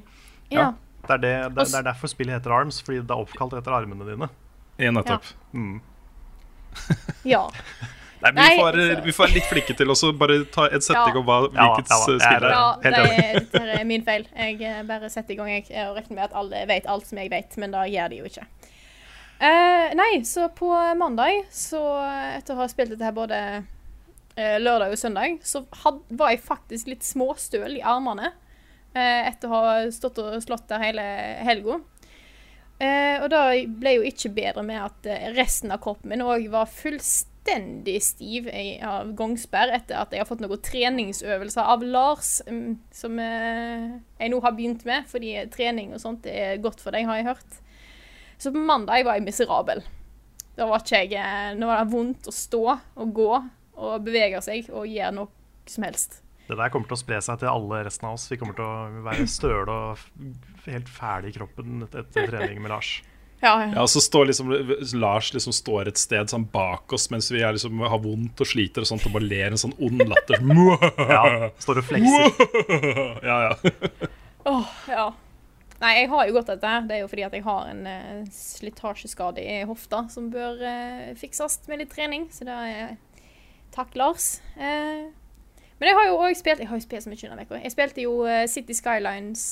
[0.51, 0.73] Ja.
[1.07, 3.75] Det er, det, det, det er derfor spillet heter Arms, fordi det er oppkalt etter
[3.75, 4.29] armene dine.
[4.79, 5.25] Ja, nettopp.
[5.55, 5.81] Mm.
[7.35, 7.49] ja.
[8.27, 11.13] Nei, vi, får, Nei, vi får være litt flinke til å bare ta en setting
[11.15, 11.21] Ja.
[11.21, 12.47] om hva, hvilket ja, spill det er.
[12.49, 14.25] Ja, det er, er min feil.
[14.35, 15.51] Jeg eh, bare setter i gang.
[15.53, 18.23] Jeg, og regner med at alle vet alt som jeg vet, men da gjør de
[18.23, 18.47] jo ikke.
[19.39, 21.81] Eh, nei, så på mandag, så
[22.33, 23.41] etter å ha spilt dette her både
[24.37, 28.31] eh, lørdag og søndag, så had, var jeg faktisk litt småstøl i armene
[28.97, 31.05] eh, etter å ha stått og slått der hele
[31.45, 31.83] helga.
[32.81, 33.43] Eh, og da
[33.81, 38.51] ble jo ikke bedre med at eh, resten av kroppen min òg var fullstendig stiv
[38.85, 44.33] av gangsperr etter at jeg har fått noen treningsøvelser av Lars, mm, som eh, jeg
[44.33, 47.63] nå har begynt med, fordi trening og sånt er godt for deg, har jeg hørt.
[48.39, 49.83] Så på mandag var jeg miserabel.
[50.57, 53.33] Da var ikke jeg eh, Nå var det vondt å stå og gå
[53.77, 56.23] og bevege seg og gjøre noe som helst.
[56.47, 58.29] Det der kommer til å spre seg til alle resten av oss.
[58.31, 62.97] Vi kommer til å være støle og helt fæle i kroppen etter trening med Lars.
[63.45, 63.67] Ja, ja.
[63.69, 64.49] Ja, og så står liksom
[64.97, 68.49] Lars liksom står et sted sånn bak oss mens vi er liksom, har vondt og
[68.49, 70.41] sliter og sånt, og bare ler en sånn ond latter.
[71.13, 72.33] Ja, står og flekser.
[73.29, 74.09] ja, ja.
[74.49, 75.05] Åh, ja.
[75.83, 76.87] Nei, jeg har jo gått etter.
[76.89, 81.13] Det er jo fordi at jeg har en uh, slitasjeskade i hofta som bør uh,
[81.21, 82.31] fikses med litt trening.
[82.33, 82.97] Så det er
[83.77, 84.39] Takk, Lars.
[84.57, 85.13] Uh,
[85.79, 87.61] men jeg har jo òg spilt Jeg har jo spilt så mye denne uka.
[87.61, 89.45] Jeg spilte jo eh, City Skylines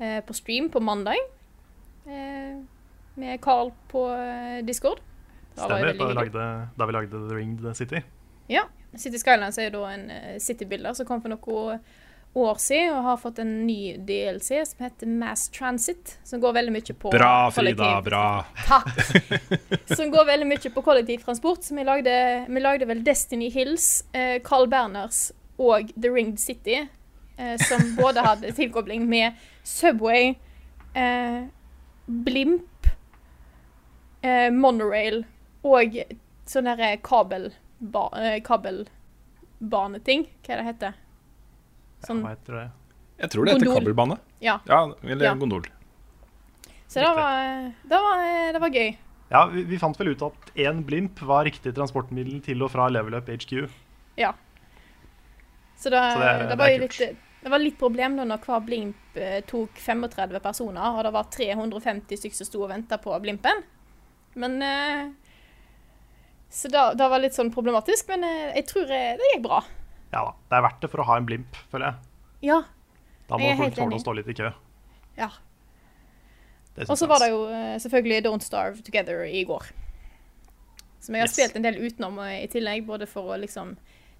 [0.00, 1.20] eh, på stream på mandag.
[2.08, 2.56] Eh,
[3.18, 5.02] med Carl på eh, Discord.
[5.56, 5.92] Da Stemmer.
[5.92, 8.02] Da vi, lagde, da vi lagde The Ringed City.
[8.48, 8.64] Ja.
[8.96, 11.82] City Skylines er jo da en uh, citybuilder som kom for noen
[12.34, 16.18] år siden og har fått en ny DLC som heter Mass Transit.
[16.24, 17.84] Som går veldig mye på Bra, Frida.
[17.84, 18.44] kollektiv- Bra.
[18.66, 18.94] Takk!
[19.96, 21.62] Som går veldig mye på kollektivtransport.
[21.64, 22.14] Så vi lagde,
[22.48, 26.84] vi lagde vel Destiny Hills, eh, Carl Berners og The Ringed City.
[27.38, 30.34] Eh, som både hadde tilkobling med Subway,
[30.94, 31.44] eh,
[32.06, 32.86] Blimp,
[34.22, 35.24] eh, Monorail
[35.62, 35.94] og
[36.48, 37.00] sånn derre eh,
[38.42, 40.26] kabelbaneting.
[40.42, 40.92] Hva er det heter?
[42.06, 42.70] Sånn, ja, heter jeg.
[43.18, 43.82] Jeg tror det heter Gondol.
[43.82, 44.18] kabelbane.
[44.40, 44.58] ja.
[44.68, 45.34] Ja, eller Ja.
[45.34, 45.62] gondol.
[46.88, 48.96] Så det var, det var, det var gøy.
[49.30, 52.86] Ja, vi, vi fant vel ut at én blimp var riktig transportmiddel til og fra
[52.88, 53.68] Level Up HQ.
[54.16, 54.32] Ja.
[55.76, 58.38] Så det, Så det- det, det var jo litt Det var litt problem da når
[58.42, 62.98] hver blimp eh, tok 35 personer, og det var 350 stykker som sto og venta
[62.98, 63.62] på blimpen.
[64.34, 65.10] Men eh,
[66.50, 69.60] Så da, det var litt sånn problematisk, men eh, jeg tror det gikk bra.
[70.12, 70.32] Ja da.
[70.48, 72.50] Det er verdt det for å ha en blimp, føler jeg.
[72.52, 72.62] Ja.
[73.28, 74.50] Da må folk tåle å stå litt i kø.
[75.18, 75.30] ja.
[76.78, 77.34] Og så var det altså.
[77.34, 79.64] jo eh, selvfølgelig Don't Starve Together i går.
[81.02, 81.34] Som jeg har Yes.
[81.34, 83.72] spilt en del utenom eh, i tillegg, både for å liksom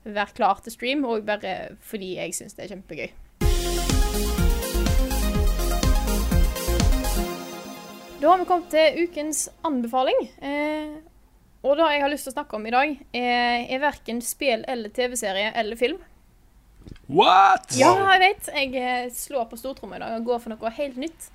[0.03, 3.11] være klar til stream, og bare fordi jeg syns det er kjempegøy.
[8.20, 10.18] Da har vi kommet til ukens anbefaling.
[10.42, 10.96] Eh,
[11.62, 14.64] og det jeg har lyst til å snakke om i dag, er, er verken spill
[14.71, 15.99] eller TV-serie eller film.
[17.09, 17.73] What?!
[17.77, 18.51] Ja, jeg vet.
[18.55, 21.31] Jeg eh, slår på stortromma i dag og går for noe helt nytt.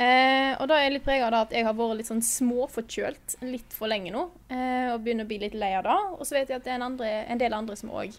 [0.00, 3.36] Eh, og da er jeg litt prega av at jeg har vært litt sånn småforkjølt
[3.44, 4.26] litt for lenge nå.
[4.48, 5.96] Eh, og begynner å bli litt lei av det.
[6.16, 8.16] Og så vet jeg at det er en, andre, en del andre som òg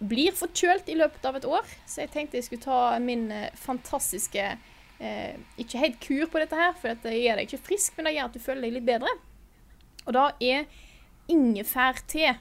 [0.00, 1.72] blir forkjølt i løpet av et år.
[1.84, 6.56] Så jeg tenkte jeg skulle ta min eh, fantastiske eh, Ikke helt kur på dette
[6.56, 8.88] her, for det gjør deg ikke frisk, men det gjør at du føler deg litt
[8.88, 9.12] bedre.
[10.10, 10.64] Og da er
[11.30, 12.32] ingefærte.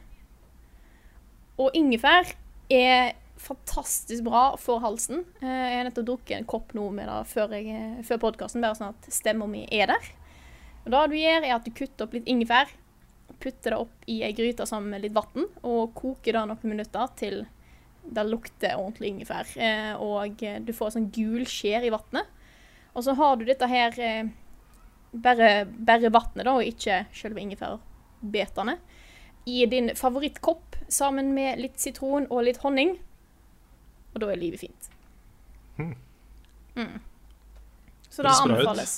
[1.62, 2.32] Og ingefær
[2.74, 5.22] er fantastisk bra for halsen.
[5.44, 8.76] Eh, Jeg har nettopp drukket en kopp nå med det før, jeg- før podkasten, bare
[8.76, 10.10] sånn at stemma mi er der.
[10.86, 12.68] Og det du gjør, er at du kutter opp litt ingefær,
[13.40, 17.08] putter det opp i ei gryte sammen med litt vann, og koker det noen minutter
[17.16, 17.48] til
[18.12, 19.46] det lukter ordentlig ingefær.
[19.58, 22.26] Eh, Og eh, du får sånn gul skjær i vannet.
[22.96, 24.24] Og så har du dette her eh,
[25.14, 28.78] bare, bare vannet, da, og ikke selve ingefærbetene,
[29.50, 32.98] i din favorittkopp sammen med litt sitron og litt honning.
[34.14, 34.90] Og da er livet fint.
[35.78, 35.96] Hmm.
[36.76, 37.00] Mm.
[38.10, 38.30] Så ut.
[38.44, 38.98] anbefales.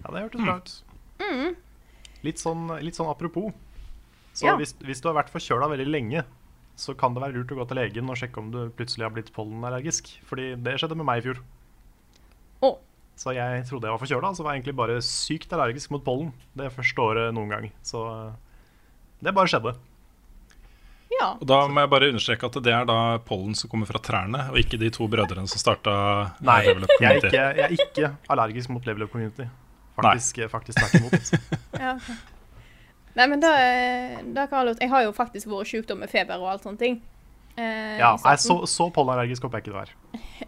[0.00, 1.56] Ja, det hørtes bra ut.
[2.24, 3.52] Litt, sånn, litt sånn apropos.
[4.32, 4.46] Så Mm.
[4.46, 4.56] Ja.
[4.56, 6.24] hvis, hvis du har vært forkjøla veldig lenge,
[6.76, 9.10] så kan det være lurt å gå til legen og sjekke om du plutselig har
[9.12, 10.08] blitt pollenallergisk.
[10.24, 11.40] Fordi det skjedde med meg i fjor.
[12.62, 12.70] Å.
[13.20, 16.30] Så jeg trodde jeg var forkjøla, så var jeg egentlig bare sykt allergisk mot pollen
[16.56, 17.66] det første året noen gang.
[17.84, 18.30] Så eh,
[19.20, 19.74] det bare skjedde.
[21.10, 21.32] Ja.
[21.34, 24.46] Og da må jeg bare understreke at det er da pollen som kommer fra trærne,
[24.52, 25.92] og ikke de to brødrene som starta
[26.46, 27.26] Nei, Level Up jeg er Community.
[27.28, 29.48] ikke, jeg er ikke allergisk mot Level Up Community.
[30.00, 31.32] Faktisk, faktisk tvert imot.
[31.84, 31.96] ja.
[31.98, 32.18] okay.
[33.18, 33.50] Nei, men da,
[34.32, 34.78] da kan jeg.
[34.86, 37.00] Jeg har jo faktisk vært sykdom med feber og alt sånne ting.
[37.58, 39.90] eh, Ja, nei, så, så pollenallergisk håper jeg ikke du er.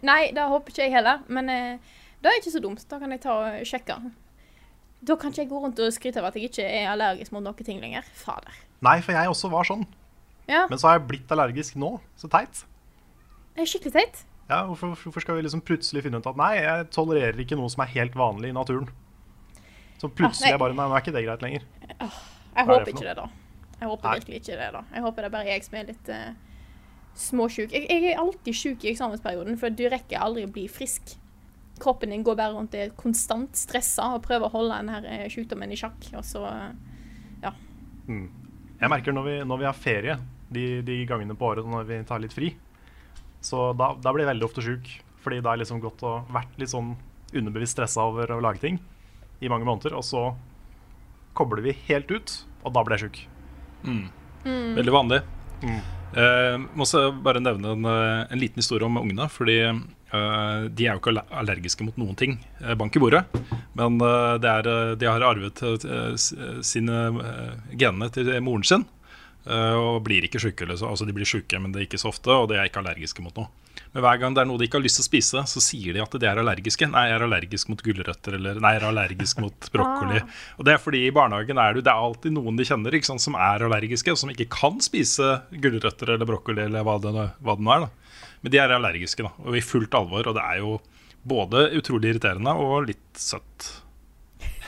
[0.07, 1.19] Nei, det håper ikke jeg heller.
[1.27, 1.91] Men eh,
[2.23, 2.83] det er ikke så dumt.
[2.89, 3.97] Da kan jeg ta og sjekke.
[5.03, 7.43] Da kan ikke jeg gå rundt og skryte av at jeg ikke er allergisk mot
[7.43, 8.07] noen ting lenger.
[8.15, 8.55] Fader.
[8.83, 9.83] Nei, for jeg også var sånn.
[10.47, 11.97] Ja, Men så har jeg blitt allergisk nå.
[12.19, 12.65] Så teit.
[13.55, 14.23] det er skikkelig teit.
[14.49, 17.71] Ja, hvorfor, hvorfor skal vi liksom plutselig finne ut at nei, jeg tolererer ikke noe
[17.71, 18.89] som er helt vanlig i naturen?
[20.01, 21.67] Så plutselig ah, er bare Nei, nå er ikke det greit lenger.
[21.87, 22.09] Jeg Hva
[22.59, 23.27] er det håper ikke det, da.
[23.79, 24.15] Jeg håper Nei.
[24.19, 24.81] virkelig ikke det, da.
[24.91, 26.57] Jeg håper det er bare jeg som er litt uh,
[27.23, 27.75] småsjuk.
[27.75, 31.15] Jeg, jeg er alltid sjuk i eksamensperioden, for du rekker aldri å bli frisk.
[31.81, 35.07] Kroppen din går bare rundt og er konstant stressa og prøver å holde denne her
[35.09, 35.97] eh, sykdommen i sjakk.
[36.17, 36.43] Og så
[37.43, 37.53] ja.
[38.07, 38.27] Mm.
[38.79, 40.19] Jeg merker når vi, når vi har ferie,
[40.53, 42.51] de, de gangene på året når vi tar litt fri,
[43.43, 44.89] så da, da blir jeg veldig ofte sjuk.
[45.23, 46.93] Fordi da har jeg liksom gått og vært litt sånn
[47.33, 48.79] underbevisst stressa over å lage ting
[49.43, 49.95] i mange måneder.
[49.97, 50.27] Og så
[51.37, 53.21] kobler vi helt ut, og da blir jeg sjuk.
[53.87, 54.05] Mm.
[54.77, 55.21] Veldig vanlig.
[55.63, 55.79] Mm.
[56.13, 59.29] Eh, må også bare nevne en, eh, en liten historie om ungene.
[59.31, 59.57] Fordi
[60.73, 62.35] de er jo ikke allergiske mot noen ting.
[62.61, 63.23] Eh, bank i bordet.
[63.77, 66.13] Men eh, det er, eh, de har arvet eh,
[66.65, 68.85] sine eh, genene til moren sin.
[69.49, 70.63] eh, og blir ikke syke.
[70.67, 70.91] Eller så.
[70.93, 72.29] Altså, de blir syke, men det er ikke så ofte.
[72.31, 73.49] Og de er ikke allergiske mot noe.
[73.93, 75.93] Men hver gang det er noe de ikke har lyst til å spise, så sier
[75.93, 76.85] de at de er allergiske.
[76.89, 80.21] Nei, jeg er allergisk mot gulrøtter, eller nei, jeg er allergisk mot brokkoli.
[80.57, 83.21] Og det er fordi i barnehagen er det, det er alltid noen de kjenner sant,
[83.21, 87.57] som er allergiske, og som ikke kan spise gulrøtter eller brokkoli eller hva det, hva
[87.57, 87.85] det nå er.
[87.87, 87.91] da.
[88.43, 90.27] Men de er allergiske, da, og i fullt alvor.
[90.29, 90.73] Og det er jo
[91.23, 93.69] både utrolig irriterende og litt søtt.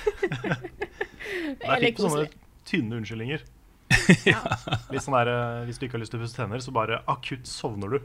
[1.56, 2.28] Det er fint på sånne
[2.68, 3.44] tynne unnskyldninger.
[4.26, 4.40] Ja.
[4.92, 7.00] Litt sånn der, eh, Hvis du ikke har lyst til å pusse tenner, så bare
[7.10, 8.00] akutt sovner du.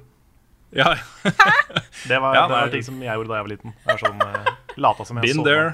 [0.76, 0.92] Ja,
[2.08, 3.74] Det var, Ja, det var ting som jeg gjorde da jeg var liten.
[3.84, 5.50] Det var sånn, uh, Lata som jeg Been sovna.
[5.50, 5.72] there.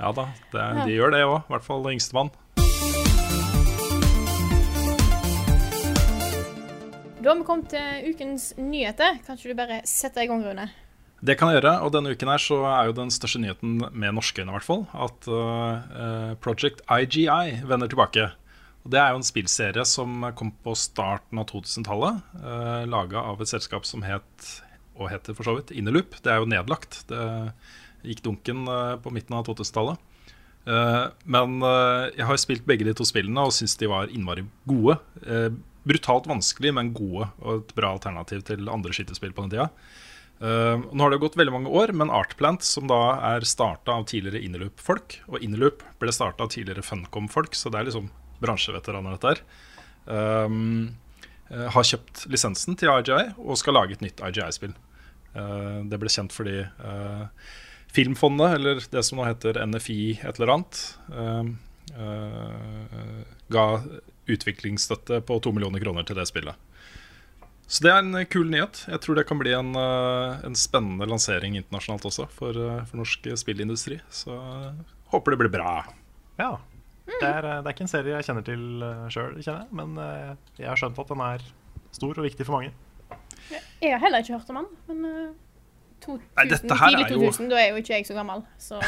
[0.00, 0.24] Ja da,
[0.54, 1.36] det, de gjør det òg.
[1.44, 2.30] I hvert fall yngstemann.
[7.30, 9.20] Da har vi kommet til ukens nyheter.
[9.22, 10.64] Kan ikke du bare sette i gang, Rune?
[11.22, 14.16] Det kan jeg gjøre, og denne uken her så er jo den største nyheten med
[14.16, 18.24] norske øyne, i hvert fall, at uh, Project IGI vender tilbake.
[18.82, 23.38] Og Det er jo en spillserie som kom på starten av 2000-tallet, uh, laga av
[23.38, 24.50] et selskap som het,
[24.98, 26.18] og heter for så vidt, Innerloop.
[26.18, 27.04] Det er jo nedlagt.
[27.14, 27.22] Det
[28.10, 30.02] gikk dunken uh, på midten av 2000-tallet.
[30.66, 34.42] Uh, men uh, jeg har spilt begge de to spillene og syns de var innmari
[34.68, 34.98] gode.
[35.24, 35.48] Eh,
[35.88, 39.68] brutalt vanskelig, men gode, og et bra alternativ til andre skytespill på den tida.
[40.40, 43.00] Uh, nå har det gått veldig mange år, men Artplant, som da
[43.34, 47.90] er starta av tidligere Innerloop-folk Og Innerloop ble starta av tidligere Funcom-folk, så det er
[47.90, 48.08] liksom
[48.40, 49.42] bransjeveteraner, dette her.
[50.08, 50.94] Um,
[51.52, 54.72] uh, har kjøpt lisensen til IGI og skal lage et nytt IGI-spill.
[55.36, 57.50] Uh, det ble kjent fordi eh,
[57.90, 61.48] Filmfondet, eller det som nå heter NFI et eller annet, eh,
[63.50, 63.64] ga
[64.28, 66.58] utviklingsstøtte på to millioner kroner til det spillet.
[67.70, 68.82] Så det er en kul nyhet.
[68.90, 72.98] Jeg tror det kan bli en, eh, en spennende lansering internasjonalt også for, eh, for
[72.98, 74.00] norsk spillindustri.
[74.10, 74.80] Så eh,
[75.12, 75.84] håper det blir bra.
[76.40, 76.58] Ja.
[77.06, 79.70] Det er, det er ikke en serie jeg kjenner til sjøl, kjenner jeg.
[79.74, 79.96] Men
[80.58, 81.42] jeg har skjønt at den er
[81.90, 82.70] stor og viktig for mange.
[83.82, 85.34] Jeg har heller ikke hørt om den, men
[86.04, 88.78] 2000, Nei, dette her tidlig er jo- da er jo ikke jeg så gammel, så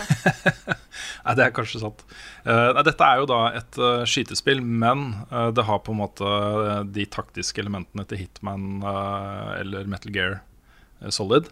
[1.24, 2.04] Nei, det er kanskje sant.
[2.46, 6.32] Nei, dette er jo da et uh, skytespill, men uh, det har på en måte
[6.92, 10.40] de taktiske elementene til Hitman eller Metal Gear
[11.10, 11.48] Solid.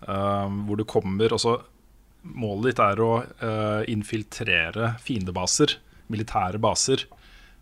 [0.00, 1.58] hvor du kommer og så
[2.20, 3.12] Målet ditt er å
[3.88, 5.72] infiltrere fiendebaser,
[6.12, 7.06] militære baser.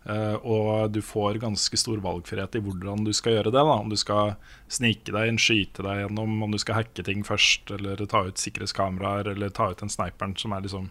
[0.08, 3.60] Eh, og du får ganske stor valgfrihet i hvordan du skal gjøre det.
[3.60, 3.76] Da.
[3.76, 4.36] Om du skal
[4.72, 8.40] snike deg inn, skyte deg gjennom, om du skal hacke ting først, eller ta ut
[8.40, 10.88] sikkerhetskameraer, eller ta ut den sniperen som er liksom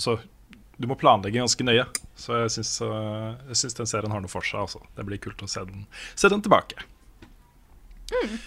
[0.00, 0.16] Så
[0.80, 1.84] du må planlegge ganske nøye.
[2.16, 4.64] Så jeg syns, eh, jeg syns den serien har noe for seg.
[4.64, 4.80] Altså.
[4.96, 5.84] Det blir kult å se den,
[6.16, 6.80] se den tilbake.
[8.12, 8.38] Mm.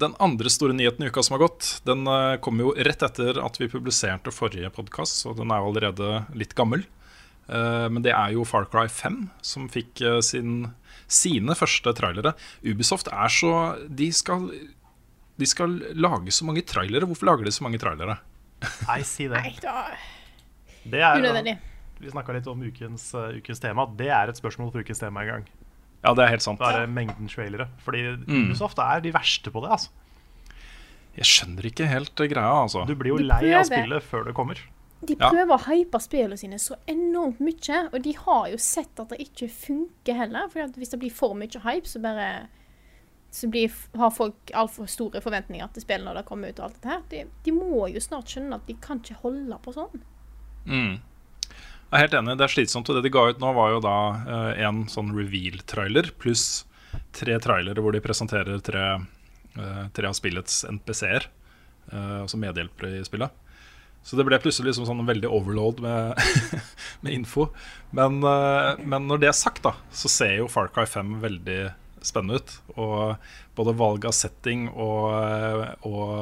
[0.00, 3.36] Den andre store nyheten i uka som har gått, den eh, kom jo rett etter
[3.42, 6.86] at vi publiserte forrige podkast, så den er jo allerede litt gammel.
[7.48, 10.72] Eh, Men det er jo Far Cry 5 som fikk eh, sin,
[11.08, 12.34] sine første trailere.
[12.64, 13.52] Ubisoft er så
[13.88, 14.50] de skal,
[15.38, 17.06] de skal lage så mange trailere.
[17.08, 18.18] Hvorfor lager de så mange trailere?
[18.88, 19.38] Nei, si det.
[19.40, 19.86] Nei, da
[20.88, 21.58] det er, Unødvendig.
[22.00, 23.84] vi snakka litt om ukens, eh, ukens tema.
[23.96, 25.48] Det er et spørsmål for ukens tema en gang.
[26.04, 26.60] Ja, det er helt sant.
[26.62, 27.68] Det er mengden trailere.
[27.84, 28.48] Fordi Mm.
[28.50, 29.70] Ubisoft er de verste på det.
[29.70, 29.88] altså
[31.18, 32.84] Jeg skjønner ikke helt eh, greia, altså.
[32.86, 34.56] Du blir jo lei av spillet før det kommer.
[35.00, 39.12] De prøver å hype spillene sine så enormt mye, og de har jo sett at
[39.12, 40.48] det ikke funker heller.
[40.50, 42.30] For hvis det blir for mye hype, så bare
[43.30, 46.60] så blir, har folk altfor store forventninger til spillet når det kommer ut.
[46.60, 47.02] og alt dette her.
[47.12, 50.00] De, de må jo snart skjønne at de kan ikke holde på sånn.
[50.64, 50.94] Mm.
[51.88, 52.88] Jeg er helt enig, det er slitsomt.
[52.88, 56.64] Og det de ga ut nå, var jo da eh, en sånn reveal-trailer pluss
[57.16, 58.84] tre trailere hvor de presenterer tre,
[59.58, 61.26] uh, tre av spillets NPC-er,
[61.92, 63.32] eh, altså medhjelpere i spillet.
[64.08, 66.16] Så det ble plutselig liksom sånn veldig overload med,
[67.04, 67.50] med info.
[67.92, 71.58] Men, eh, men når det er sagt, da, så ser jo Far Cry 5 veldig
[72.08, 72.54] spennende ut.
[72.80, 75.10] Og både valg av setting og,
[75.88, 76.14] og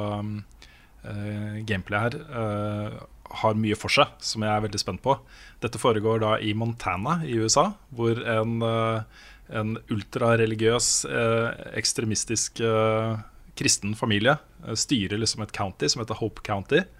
[1.05, 2.97] uh, gameplay her uh,
[3.43, 5.15] har mye for seg, som jeg er veldig spent på.
[5.63, 9.23] Dette foregår da i Montana i USA, hvor en, uh,
[9.53, 13.21] en ultrareligiøs, uh, ekstremistisk eh,
[13.57, 16.96] kristen familie eh, styrer liksom et county som heter Hope County, eh,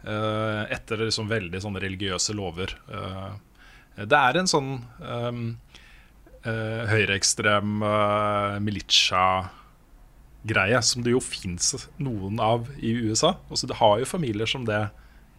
[0.00, 2.72] etter liksom veldig sånne religiøse lover.
[4.00, 5.58] Eh, det er en sånn um,
[6.46, 13.34] uh, høyreekstrem uh, militia-greie som det jo fins noen av i USA.
[13.50, 14.88] Også det har jo familier som det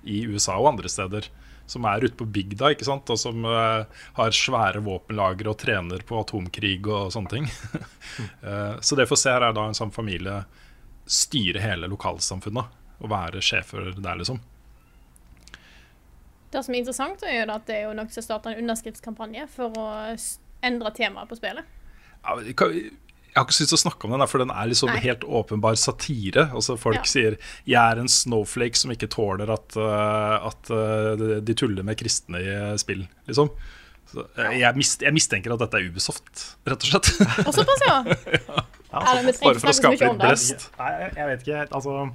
[0.04, 1.24] i USA og andre steder.
[1.70, 3.10] Som er ute på bygda ikke sant?
[3.10, 3.84] og som uh,
[4.20, 7.46] har svære våpenlagre og trener på atomkrig og sånne ting.
[8.46, 10.38] uh, så det får se her, er da en sånn familie
[11.10, 12.66] styre hele lokalsamfunnet
[13.02, 14.40] og være sjefer der, liksom.
[16.52, 19.46] Det som er interessant, er jo at det er jo noen som starter en underskriftskampanje
[19.54, 19.86] for å
[20.68, 21.64] endre temaet på spillet.
[22.26, 22.74] Ja, men kan-
[23.32, 25.78] Jeg har ikke lyst til å snakke om den, for den er liksom helt åpenbar
[25.80, 26.50] satire.
[26.52, 27.02] Altså Folk Ja.
[27.04, 31.96] sier 'jeg er en snowflake som ikke tåler at, uh, at uh, de- tuller med
[31.98, 33.50] kristne i uh, spill', liksom.
[34.12, 37.08] Så, uh, jeg, mist, jeg mistenker at dette er Ubisoft, rett og slett.
[37.48, 38.04] Og såpass, ja.
[38.92, 40.70] Bare for å skape litt blest.
[40.78, 41.68] Nei, jeg, jeg vet ikke.
[41.72, 42.12] Altså,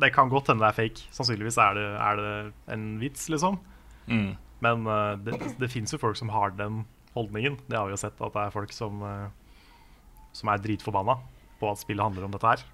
[0.00, 1.06] det kan godt hende det er fake.
[1.14, 3.60] Sannsynligvis er det, er det en vits, liksom.
[4.06, 4.36] Mm.
[4.64, 6.84] Men uh, det, det fins jo folk som har den
[7.16, 7.58] holdningen.
[7.66, 11.18] Det har vi jo sett, at det er folk som, uh, som er dritforbanna
[11.60, 12.64] på at spillet handler om dette her.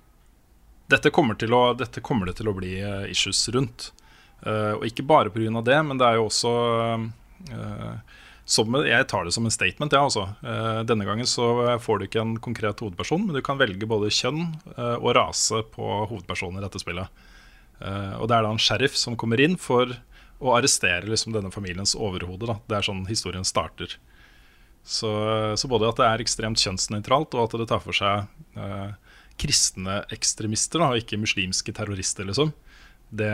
[0.93, 3.93] Dette kommer, til å, dette kommer det til å bli uh, issues rundt.
[4.43, 5.61] Og ikke bare pga.
[5.63, 6.51] det, men det er jo også
[8.43, 10.25] som, Jeg tar det som en statement, ja, altså.
[10.83, 14.49] Denne gangen så får du ikke en konkret hovedperson, men du kan velge både kjønn
[14.99, 17.23] og rase på hovedpersonen i dette spillet.
[18.19, 19.95] Og det er da en sheriff som kommer inn for
[20.43, 22.49] å arrestere liksom, denne familiens overhode.
[22.51, 22.59] Da.
[22.69, 23.95] Det er sånn historien starter.
[24.83, 25.11] Så,
[25.55, 28.95] så både at det er ekstremt kjønnsnøytralt, og at det tar for seg eh,
[29.41, 32.51] kristne ekstremister, da, og ikke muslimske terrorister, liksom,
[33.13, 33.31] det,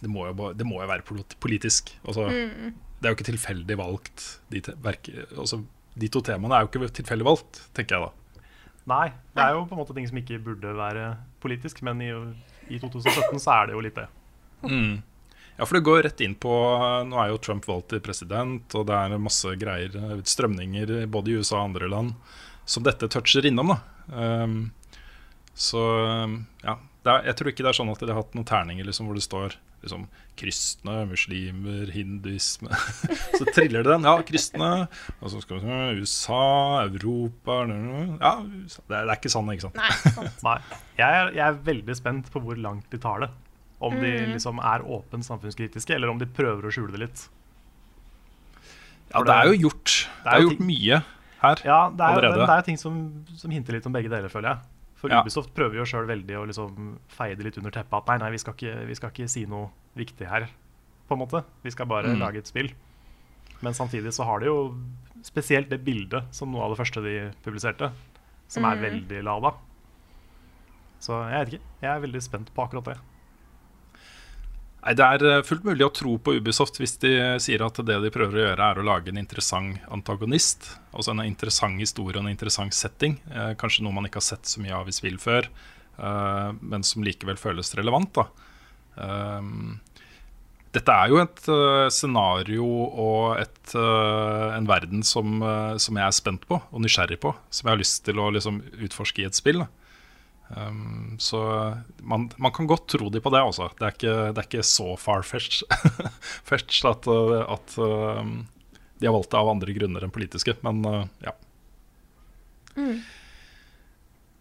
[0.00, 1.04] det, må, jo, det må jo være
[1.42, 1.92] politisk.
[2.06, 4.24] Altså, Det er jo ikke tilfeldig valgt.
[4.52, 5.60] De, te, verke, altså,
[6.00, 8.46] de to temaene er jo ikke tilfeldig valgt, tenker jeg da.
[8.90, 9.06] Nei,
[9.36, 11.12] det er jo på en måte ting som ikke burde være
[11.42, 12.10] politisk, men i,
[12.72, 14.08] i 2017 så er det jo litt det.
[15.60, 16.50] Ja, for det går rett inn på
[17.04, 19.92] Nå er jo Trump valgt til president, og det er masse greier,
[20.24, 22.14] strømninger både i USA og andre land,
[22.64, 23.74] som dette toucher innom.
[23.74, 24.54] da um,
[25.52, 25.82] Så
[26.64, 28.88] ja, det er, jeg tror ikke det er sånn at de har hatt noen terninger
[28.88, 30.06] liksom, hvor det står liksom,
[30.40, 32.80] kristne, muslimer, hinduisme
[33.38, 34.08] Så triller det den.
[34.08, 34.70] Ja, kristne.
[35.20, 36.40] Og så skal vi se USA,
[36.86, 38.80] Europa Ja, USA.
[38.86, 39.84] Det, er, det er ikke sånn, ikke sant?
[39.84, 40.42] Nei, sant.
[40.48, 40.58] Nei.
[41.04, 43.32] Jeg er, jeg er veldig spent på hvor langt de tar det.
[43.80, 47.22] Om de liksom er åpent samfunnskritiske, eller om de prøver å skjule det litt.
[49.14, 49.94] Ja, det er jo gjort.
[50.24, 50.98] Det er jo gjort mye
[51.40, 52.44] her Ja, det er, allerede.
[52.46, 52.98] det er ting som,
[53.40, 54.68] som hinter litt om begge deler, føler jeg.
[55.00, 55.22] For Ja.
[55.24, 57.96] Ubisoft prøver jo sjøl veldig å liksom feie det litt under teppet.
[58.02, 60.44] At nei, nei, vi skal, ikke, vi skal ikke si noe viktig her,
[61.08, 61.40] på en måte.
[61.64, 62.20] Vi skal bare Mm.
[62.20, 62.68] lage et spill.
[63.62, 64.58] Men samtidig så har de jo
[65.24, 67.90] spesielt det bildet som noe av det første de publiserte,
[68.48, 69.54] som er veldig lada.
[71.00, 71.64] Så jeg vet ikke.
[71.82, 72.98] Jeg er veldig spent på akkurat det.
[74.80, 77.12] Nei, Det er eh, fullt mulig å tro på Ubisoft hvis de
[77.42, 80.72] sier at det de prøver å gjøre, er å lage en interessant antagonist.
[80.94, 83.18] Altså en interessant historie og en interessant setting.
[83.28, 85.50] Eh, kanskje noe man ikke har sett så mye av i spill før,
[86.00, 88.14] eh, men som likevel føles relevant.
[88.16, 88.26] da.
[89.04, 89.52] Eh,
[90.70, 92.64] dette er jo et uh, scenario
[93.02, 97.32] og et, uh, en verden som, uh, som jeg er spent på og nysgjerrig på.
[97.50, 99.64] Som jeg har lyst til å liksom, utforske i et spill.
[99.64, 99.79] da.
[100.50, 101.40] Um, så
[102.02, 103.68] man, man kan godt tro de på det også.
[103.78, 108.32] Det er ikke, det er ikke så far-fetched at, uh, at um,
[108.98, 110.56] de har valgt det av andre grunner enn politiske.
[110.66, 111.36] Men uh, ja.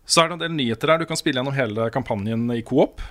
[0.09, 1.01] Så er det en del nyheter her.
[1.01, 3.03] Du kan spille gjennom hele kampanjen i coop.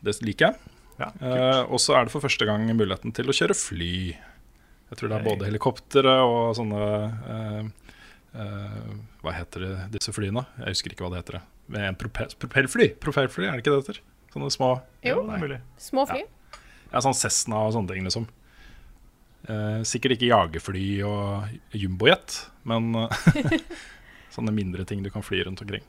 [0.00, 0.72] Det liker jeg.
[0.96, 3.96] Ja, Uh, og så er det for første gang muligheten til å kjøre fly.
[4.86, 6.86] Jeg tror det er både helikoptre og sånne
[7.26, 7.90] uh,
[8.32, 10.46] uh, Hva heter det, disse flyene?
[10.62, 11.42] Jeg husker ikke hva det heter.
[11.72, 12.90] Med en propell, propellfly?
[13.02, 14.02] Propellfly, er det ikke det det heter?
[14.34, 14.70] Sånne små
[15.06, 16.22] Jo, det er små fly.
[16.92, 18.28] Ja, sånn Cessna og sånne ting, liksom.
[19.46, 23.58] Eh, sikkert ikke jagerfly og jumbojet, men eh,
[24.34, 25.84] sånne mindre ting du kan fly rundt omkring.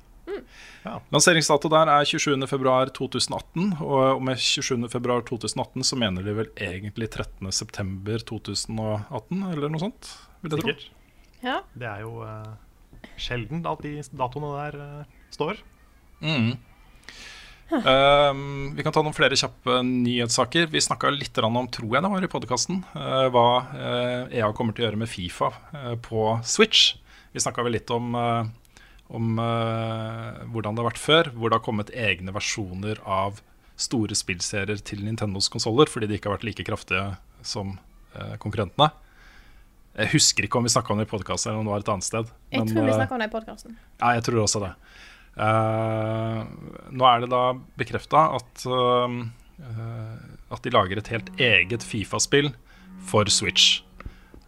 [0.84, 1.00] Ja.
[1.12, 9.82] Lanseringsdato der er 27.2.2018, og med 27.2.2018 så mener de vel egentlig 13.9.2018, eller noe
[9.82, 10.04] sånt?
[10.44, 10.74] Vil jeg tro.
[11.44, 11.58] Ja.
[11.78, 12.54] Det er jo uh,
[13.20, 15.04] sjelden at de datoene der eh,
[15.38, 15.62] står.
[16.26, 16.58] Mm.
[17.68, 18.44] Um,
[18.76, 20.70] vi kan ta noen flere kjappe nyhetssaker.
[20.74, 24.86] Vi snakka litt om, tror jeg det var i podkasten, hva uh, EA kommer til
[24.86, 26.96] å gjøre med Fifa uh, på Switch.
[27.38, 28.48] Vi snakka vel litt om, eh,
[29.14, 33.44] om eh, hvordan det har vært før, hvor det har kommet egne versjoner av
[33.78, 37.04] store spillserier til Nintendos konsoller, fordi de ikke har vært like kraftige
[37.46, 37.76] som
[38.16, 38.90] eh, konkurrentene.
[39.98, 41.94] Jeg husker ikke om vi snakka om det i podkasten eller om det var et
[41.94, 42.34] annet sted.
[42.50, 43.78] Jeg men, tror vi eh, om det i podkasten.
[44.02, 44.74] ja, jeg tror også det.
[45.38, 46.40] Eh,
[46.98, 47.42] nå er det da
[47.78, 50.16] bekrefta at, eh,
[50.54, 52.54] at de lager et helt eget Fifa-spill
[53.06, 53.84] for Switch.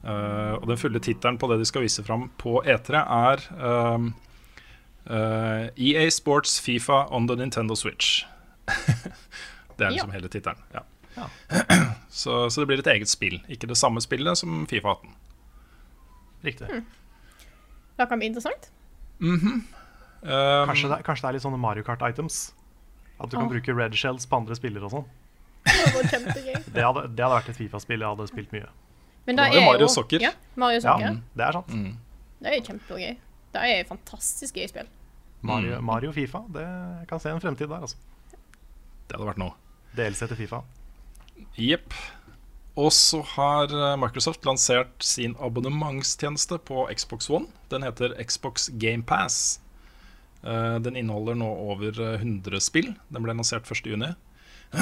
[0.04, 4.08] Eh, og den fulle tittelen på det de skal vise fram på E3, er eh,
[5.14, 8.26] eh, EA Sports Fifa on the Nintendo Switch.
[9.78, 10.62] det er liksom hele tittelen.
[10.74, 10.86] Ja.
[11.18, 11.30] Ja.
[12.10, 13.38] Så, så det blir et eget spill.
[13.54, 15.12] Ikke det samme spillet som Fifa 18.
[16.44, 16.80] Riktig.
[17.96, 18.72] Det kan bli interessant.
[20.24, 22.40] Eh, Kanskje, det, kanskje det er litt sånne Mario Kart-items?
[23.20, 23.52] At du kan ah.
[23.52, 25.08] bruke red shells på andre spillere og sånn.
[25.70, 26.20] Det.
[26.74, 28.70] Det hadde, det hadde vært et Fifa-spill jeg hadde spilt mye.
[29.28, 30.24] Men da jo er Mario Soccer.
[30.24, 31.74] Ja, Mario Ja, det er sant.
[31.76, 31.98] Mm.
[32.40, 33.18] Det er jo kjempegøy.
[33.54, 34.88] Det er fantastisk gøy spill.
[35.42, 35.86] Mario, Mm.
[35.86, 36.66] Mario Fifa, det
[37.10, 37.98] kan se en fremtid der, altså.
[39.08, 39.54] Det hadde vært noe.
[39.96, 40.64] DLC til Fifa.
[41.58, 41.94] Jepp.
[42.80, 47.48] Og så har eh, Microsoft lansert sin abonnementstjeneste på Xbox One.
[47.72, 49.60] Den heter Xbox GamePass.
[50.42, 52.94] Den inneholder nå over eh, 100 spill.
[53.12, 54.14] Den ble lansert 1.6.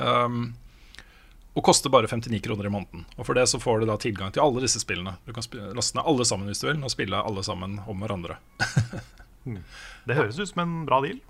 [0.00, 0.54] um,
[1.56, 3.04] og koster bare 59 kroner i måneden.
[3.16, 5.14] Og For det så får du da tilgang til alle disse spillene.
[5.24, 5.46] Du kan
[5.76, 8.36] laste ned alle sammen hvis du vil, og spille alle sammen om hverandre.
[10.06, 11.20] Det høres ut som en bra deal.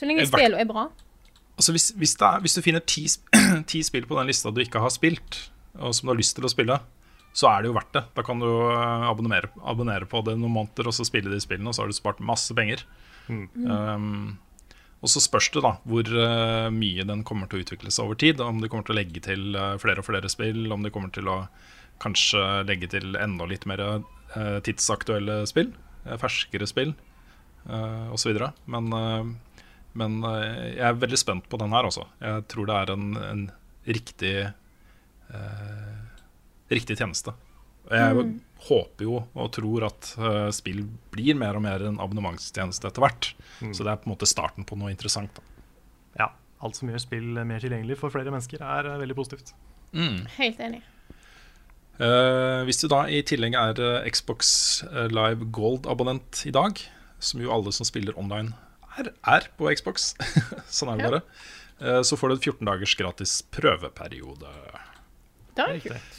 [0.00, 0.86] Så lenge spillet spillene er bra.
[1.60, 3.04] Altså hvis, hvis, er, hvis du finner ti,
[3.70, 6.48] ti spill på den lista du ikke har spilt, og som du har lyst til
[6.48, 6.78] å spille,
[7.32, 8.04] så er det jo verdt det.
[8.16, 11.70] Da kan du eh, abonnere, abonnere på det noen måneder og så spille de spillene,
[11.70, 12.84] og så har du spart masse penger.
[13.30, 14.38] Um,
[15.00, 18.18] og så spørs det da hvor eh, mye den kommer til å utvikle seg over
[18.20, 18.42] tid.
[18.42, 21.14] Om de kommer til å legge til eh, flere og flere spill, om de kommer
[21.14, 21.44] til å
[22.00, 23.82] kanskje legge til enda litt mer
[24.64, 25.74] tidsaktuelle spill,
[26.22, 26.94] ferskere spill
[27.68, 28.38] uh, osv.
[28.72, 29.32] Men uh,
[29.98, 32.04] men jeg er veldig spent på den her også.
[32.22, 33.40] Jeg tror det er en, en
[33.90, 34.34] riktig
[35.34, 36.09] eh,
[36.70, 37.34] Riktig tjeneste.
[37.90, 38.34] Jeg Jeg
[38.68, 43.32] håper jo og tror at uh, spill blir mer og mer en abonnementstjeneste etter hvert.
[43.72, 45.32] Så det er på en måte starten på noe interessant.
[45.34, 45.42] Da.
[46.20, 46.28] Ja,
[46.60, 49.54] Alt som gjør spill mer tilgjengelig for flere mennesker, er eh, veldig positivt.
[50.36, 50.82] Helt enig.
[52.00, 56.78] Uh, hvis du da i tillegg er Xbox Live Gold-abonnent i dag,
[57.20, 58.54] som jo alle som spiller online
[58.98, 60.12] er, er på Xbox,
[60.76, 61.20] sånn er det bare,
[61.80, 64.54] eh, så får du en 14 dagers gratis prøveperiode.
[65.56, 66.18] Det er kult.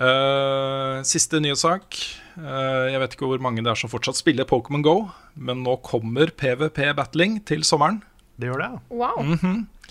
[0.00, 1.98] Eh, siste nyhetssak.
[2.32, 4.94] Uh, jeg vet ikke hvor mange det er som fortsatt spiller Pokémon Go,
[5.36, 7.98] men nå kommer PVP-battling til sommeren.
[8.40, 9.20] Det gjør det, Wow.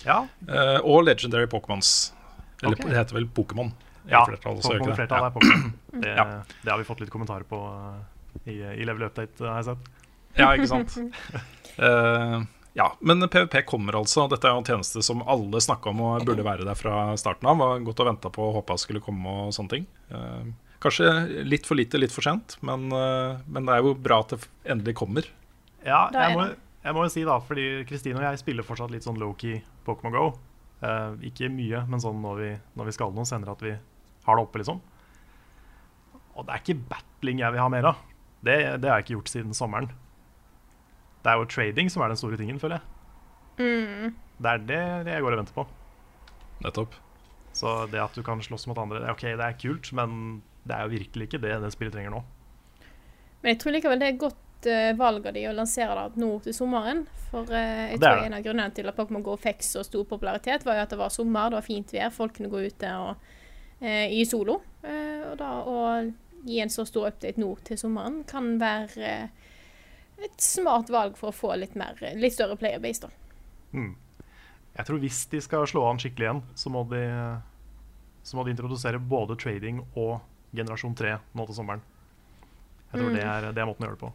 [0.02, 0.16] ja.
[0.48, 2.10] Uh, og Legendary Pokémons.
[2.62, 2.90] Eller okay.
[2.90, 3.70] det heter vel Pokémon.
[4.10, 4.96] Ja, flertall, Pokémon det?
[4.98, 5.70] flertall er Pokémon.
[6.02, 6.24] Det, Ja.
[6.64, 7.58] det har vi fått litt kommentarer på
[8.48, 9.90] i, i Level Update, har jeg sett.
[10.40, 10.96] Ja, ikke sant.
[12.74, 14.24] Ja, men PVP kommer altså.
[14.32, 17.48] Dette er jo en tjeneste som alle snakka om og burde være der fra starten
[17.50, 17.58] av.
[17.60, 19.88] Var godt og venta på og håpa skulle komme og sånne ting.
[20.08, 20.46] Eh,
[20.82, 21.10] kanskje
[21.44, 24.40] litt for lite, litt for sent, men, eh, men det er jo bra at det
[24.64, 25.28] endelig kommer.
[25.84, 26.46] Ja, er jeg må,
[26.86, 30.16] jeg må jo si da, fordi Kristine og jeg spiller fortsatt litt sånn low-key Pokémon
[30.16, 30.24] Go.
[30.82, 34.38] Eh, ikke mye, men sånn når vi, når vi skal noe, sender at vi har
[34.38, 34.80] det oppe, liksom.
[36.32, 38.00] Og det er ikke battling jeg vil ha mer av.
[38.42, 39.92] Det, det har jeg ikke gjort siden sommeren.
[41.22, 44.12] Det er jo trading som er den store tingen, føler jeg.
[44.42, 45.66] Det er det jeg går og venter på.
[46.64, 46.94] Nettopp.
[47.52, 50.86] Så det at du kan slåss mot andre, ok, det er kult, men det er
[50.86, 52.22] jo virkelig ikke det det spillet trenger nå.
[53.42, 56.22] Men jeg tror likevel det er et godt uh, valg av de å lansere det
[56.22, 57.04] nå til sommeren.
[57.30, 57.58] For uh,
[57.90, 58.26] jeg Det tror det.
[58.30, 61.00] en av grunnene til at Pokémon GO fikk så stor popularitet, var jo at det
[61.02, 63.32] var sommer, det var fint vær, folk kunne gå ute og,
[63.82, 64.60] uh, i solo.
[64.82, 65.78] Eh, og da å
[66.46, 69.28] gi en så stor update nå til sommeren kan være
[70.26, 73.82] et smart valg for å få litt, mer, litt større playerbase, da.
[74.72, 77.02] Jeg tror hvis de skal slå an skikkelig igjen, så må de,
[78.24, 80.20] så må de introdusere både trading og
[80.52, 81.84] generasjon 3 nå til sommeren.
[82.92, 84.12] Jeg tror det, er, det er måten å gjøre det på.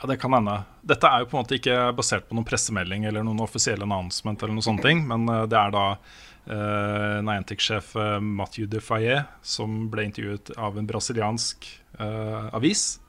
[0.00, 0.56] Ja, Det kan hende.
[0.82, 4.40] Dette er jo på en måte ikke basert på noen pressemelding eller noen offisielle announcement,
[4.42, 9.20] eller noen sånne ting, men eh, det er da uh, Niantic-sjef eh, Mathieu de Faye
[9.46, 11.68] som ble intervjuet av en brasiliansk
[12.00, 13.01] uh, avis,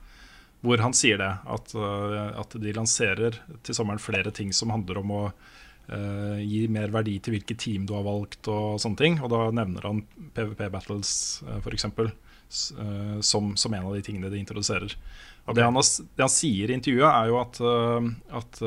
[0.64, 3.36] hvor han sier det, at, eh, at de lanserer
[3.66, 7.84] til sommeren flere ting som handler om å uh, gi mer verdi til hvilket team
[7.88, 9.18] du har valgt og sånne ting.
[9.20, 10.00] Og da nevner han
[10.36, 11.12] PVP Battles,
[11.44, 14.96] uh, f.eks., uh, som, som en av de tingene de introduserer.
[15.44, 18.10] Og det, han, har det han sier i intervjuet, er jo at, uh,
[18.40, 18.60] at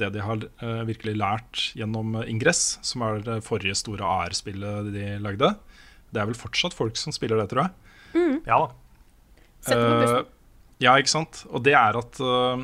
[0.00, 0.46] det de har
[0.88, 5.52] virkelig lært gjennom Ingress, som er det forrige store AR-spillet de lagde
[6.08, 8.38] Det er vel fortsatt folk som spiller det, tror jeg.
[8.48, 8.70] Ja da.
[9.62, 10.38] Sett på bussen.
[10.82, 11.44] Ja, ikke sant.
[11.50, 12.62] Og det er at øh,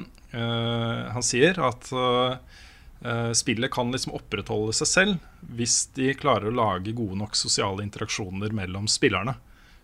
[1.14, 6.96] Han sier at øh, spillet kan liksom opprettholde seg selv hvis de klarer å lage
[6.98, 9.36] gode nok sosiale interaksjoner mellom spillerne.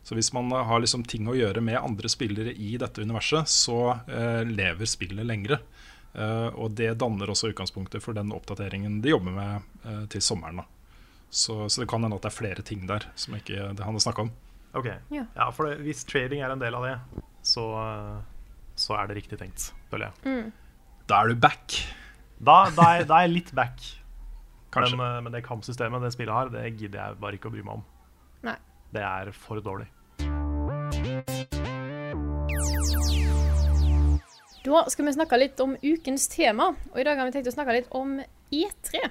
[0.04, 3.94] Så hvis man har liksom ting å gjøre med andre spillere i dette universet, så
[4.04, 5.62] øh, lever spillet lengre.
[6.14, 10.60] Uh, og det danner også utgangspunktet for den oppdateringen de jobber med uh, til sommeren.
[10.60, 10.66] Da.
[11.26, 13.96] Så, så det kan hende at det er flere ting der som ikke det han
[13.96, 14.30] har snakka om.
[14.78, 14.86] Ok.
[15.10, 15.24] Ja.
[15.34, 16.94] Ja, for det, hvis trading er en del av det,
[17.44, 17.64] så,
[18.78, 20.48] så er det riktig tenkt, føler jeg.
[21.08, 21.76] Da er du back,
[22.40, 23.84] Da, da, er, da er jeg litt back.
[24.74, 24.96] kanskje.
[24.96, 27.64] Men, eh, men det kampsystemet det spillet har, det gidder jeg bare ikke å bry
[27.64, 27.84] meg om.
[28.48, 28.56] Nei.
[28.94, 29.88] Det er for dårlig.
[34.64, 37.54] Da skal vi snakke litt om ukens tema, og i dag har vi tenkt å
[37.54, 39.02] snakke litt om E E3.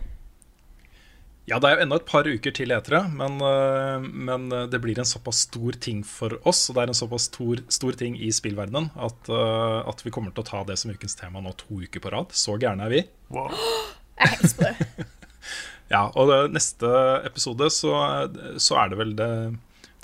[1.43, 4.79] Ja, det er jo ennå et par uker til etere, men, øh, men øh, det
[4.79, 8.15] blir en såpass stor ting for oss, og det er en såpass stor, stor ting
[8.15, 11.51] i spillverdenen, at, øh, at vi kommer til å ta det som ukens tema nå
[11.59, 12.31] to uker på rad.
[12.31, 13.03] Så gærne er vi.
[13.35, 13.51] Wow.
[14.21, 15.09] Jeg er helt det
[15.93, 16.89] Ja, og det, neste
[17.27, 17.91] episode så,
[18.61, 19.29] så er det vel det,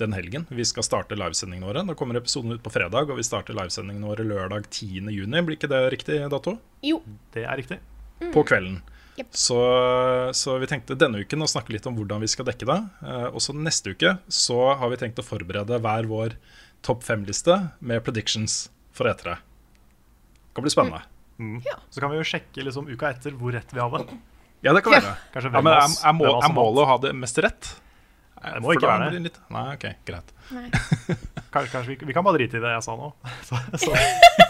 [0.02, 1.86] den helgen vi skal starte livesendingene våre.
[1.88, 5.08] Da kommer episoden ut på fredag, og vi starter livesendingene våre lørdag 10.
[5.16, 5.48] juni.
[5.48, 6.58] Blir ikke det riktig dato?
[6.84, 7.00] Jo.
[7.32, 7.80] Det er riktig.
[8.36, 8.82] På kvelden.
[9.20, 9.36] Jepp.
[9.36, 9.60] Så,
[10.38, 12.80] så vi tenkte denne uken å snakke litt om hvordan vi skal dekke det.
[13.04, 16.38] Eh, og så neste uke så har vi tenkt å forberede hver vår
[16.86, 19.42] topp fem-liste med predictions for etere.
[19.42, 21.04] Det kan bli spennende.
[21.40, 21.60] Mm.
[21.68, 21.76] Ja.
[21.92, 24.18] Så kan vi jo sjekke liksom uka etter hvor rett vi har det.
[24.64, 25.14] Ja, det kan være.
[25.36, 25.44] Ja.
[25.44, 27.74] Ja, men er, er, må, er målet å ha det mest rett?
[28.40, 29.22] Det må For ikke være det.
[29.28, 30.34] Litt, nei, ok, greit.
[30.56, 30.68] Nei.
[31.54, 33.10] Kanskje, kanskje vi, vi kan bare drite i det jeg sa nå.
[33.48, 33.96] Så, så,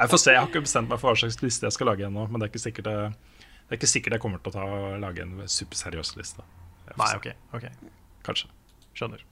[0.00, 2.06] Jeg får se, jeg har ikke bestemt meg for hva slags liste jeg skal lage
[2.08, 2.24] ennå.
[2.30, 3.10] Men det er ikke sikkert jeg,
[3.68, 4.68] det er ikke sikkert jeg kommer til å ta,
[5.02, 6.46] lage en superseriøs liste.
[6.96, 7.28] Nei, OK.
[7.54, 7.66] ok,
[8.26, 8.48] Kanskje.
[8.96, 9.22] Skjønner.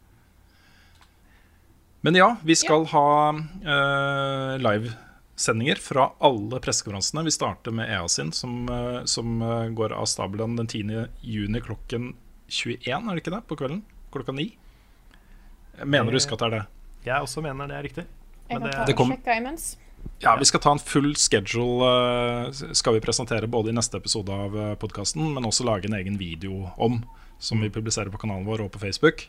[2.07, 7.25] Men ja, vi skal ha uh, livesendinger fra alle pressekonferansene.
[7.27, 11.09] Vi starter med EA sin, som, uh, som uh, går av stabelen den 10.
[11.27, 12.13] juni klokken
[12.49, 13.43] 21, er det ikke det?
[13.51, 13.83] På kvelden?
[14.15, 14.47] Klokka 9?
[15.79, 16.65] Jeg mener du husker at det er det.
[17.09, 18.07] Jeg også mener det er riktig.
[18.49, 19.73] Jeg kan ta Det og kom- imens.
[20.23, 24.35] Ja, vi skal ta en full schedule eh, skal vi presentere både i neste episode
[24.35, 27.01] av podkasten, men også lage en egen video om,
[27.39, 29.29] som vi publiserer på kanalen vår og på Facebook.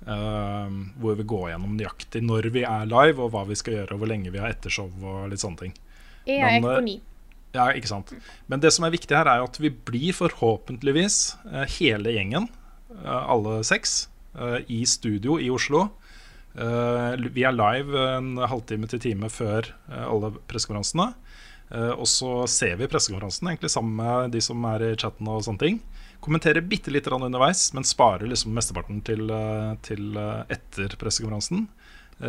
[0.00, 0.64] Uh,
[0.96, 4.00] hvor vi går gjennom nøyaktig når vi er live, og hva vi skal gjøre, og
[4.00, 5.74] hvor lenge vi har ettershow og litt sånne ting.
[6.24, 7.00] Jeg Men, eh.
[7.54, 8.12] Ja, ikke sant.
[8.50, 11.16] Men det som er viktig her, er jo at vi blir forhåpentligvis
[11.50, 12.46] eh, hele gjengen,
[12.94, 14.04] eh, alle seks,
[14.38, 15.88] eh, i studio i Oslo.
[16.54, 21.12] Eh, Vi er live en halvtime til time før eh, alle pressekonferansene.
[21.70, 25.44] Eh, Og så ser vi pressekonferansen egentlig sammen med de som er i chatten og
[25.46, 25.80] sånne ting.
[26.20, 29.30] Kommenterer bitte litt grann underveis, men sparer liksom mesteparten til,
[29.86, 30.18] til
[30.52, 31.62] etter pressekonferansen.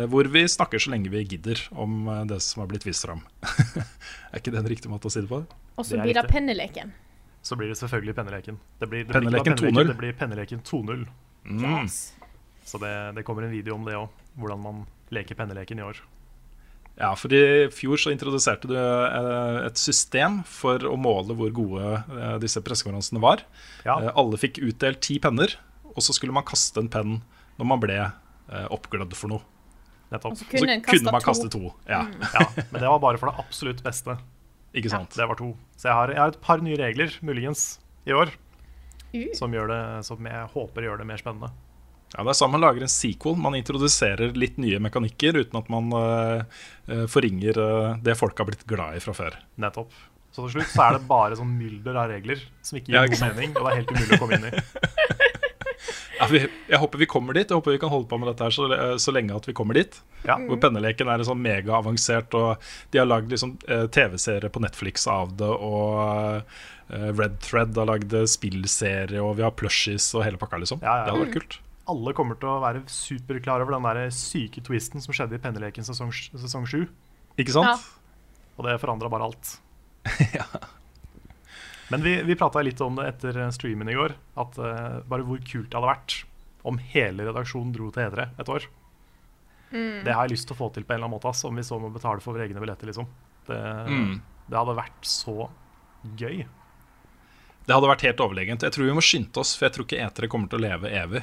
[0.08, 3.20] Hvor vi snakker så lenge vi gidder om det som har blitt vist fram.
[4.32, 5.42] er ikke det en riktig måte å si det på?
[5.76, 6.94] Og så blir det penneleken.
[7.44, 8.56] Så blir det selvfølgelig penneleken.
[8.80, 9.92] Det blir, det Penneleken blir penneleken 2.0.
[9.92, 11.06] Det blir penneleken 2.0.
[11.44, 11.62] Mm.
[11.82, 12.00] Yes.
[12.64, 14.08] Så det, det kommer en video om det òg.
[14.38, 14.82] Hvordan man
[15.12, 15.98] leker penneleken i år.
[16.96, 21.86] Ja, for i fjor så introduserte du eh, et system for å måle hvor gode
[22.04, 23.44] eh, disse pressekonferansene var.
[23.86, 25.54] Ja, Eh, Alle fikk utdelt ti penner,
[25.88, 27.18] og så skulle man kaste en penn
[27.58, 27.96] når man ble
[28.72, 29.40] oppglødd for noe.
[30.12, 30.34] nettopp.
[30.34, 31.72] Og så Og så kunne man kaste kaste to.
[31.88, 32.02] Ja.
[32.04, 34.18] Ja, Ja, men det var bare for det absolutt beste.
[34.76, 35.16] ikke sant?
[35.16, 35.22] Ja.
[35.22, 35.56] Det var to.
[35.76, 38.32] Så jeg har, jeg har et par nye regler, muligens, i år,
[39.12, 41.50] Uh, som, gjør det, som jeg håper gjør det mer spennende.
[42.12, 43.36] Ja, Det er sånn man lager en sequel.
[43.40, 48.66] Man introduserer litt nye mekanikker uten at man eh, forringer uh, det folk har blitt
[48.68, 49.38] glad i fra før.
[49.62, 49.94] Nettopp.
[50.32, 53.04] Så til slutt så er det bare sånn mylder av regler som ikke gir Ja,
[53.04, 54.54] noen mening, og det er helt umulig å komme inn i.
[56.22, 56.38] Ja, vi,
[56.70, 57.50] jeg håper vi kommer dit.
[57.50, 58.68] Jeg håper vi kan holde på med dette her så,
[59.02, 59.96] så lenge at vi kommer dit.
[60.22, 62.62] Ja, Hvor penneleken er sånn megaavansert, og
[62.94, 66.46] de har lagd liksom, TV-serie på Netflix av det, og
[67.18, 70.84] Red Thread har lagd spillserie, og vi har plushies og hele pakka, liksom.
[70.86, 71.08] Ja, ja.
[71.08, 71.58] Det hadde vært kult.
[71.90, 75.84] Alle kommer til å være superklar over den der syke twisten som skjedde i Penneleken
[75.86, 76.84] sesong, sesong 7.
[77.42, 77.82] Ikke sant?
[78.58, 79.56] Og det forandra bare alt.
[81.92, 84.14] Men vi, vi prata litt om det etter streamen i går.
[84.40, 86.18] At uh, bare hvor kult det hadde vært
[86.68, 88.68] om hele redaksjonen dro til E3 et år.
[89.72, 91.56] Det har jeg lyst til å få til på en eller annen måte, ass, om
[91.56, 92.90] vi så må betale for våre egne billetter.
[92.90, 93.06] liksom.
[93.48, 93.58] Det,
[93.88, 94.20] Mm.
[94.52, 95.48] det hadde vært så
[96.20, 96.42] gøy.
[97.66, 98.62] Det hadde vært helt overlegent.
[98.66, 100.90] Jeg tror vi må skynde oss, for jeg tror ikke etere kommer til å leve
[100.92, 101.22] evig.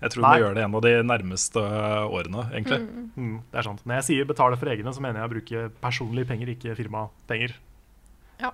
[0.00, 0.34] Jeg tror vi Nei.
[0.38, 1.62] må gjøre det en av de nærmeste
[2.14, 2.78] årene, egentlig.
[3.18, 3.80] Mm, det er sant.
[3.84, 7.56] Når jeg sier betale for egne, så mener jeg å bruke personlige penger, ikke firmapenger.
[8.38, 8.52] Ja.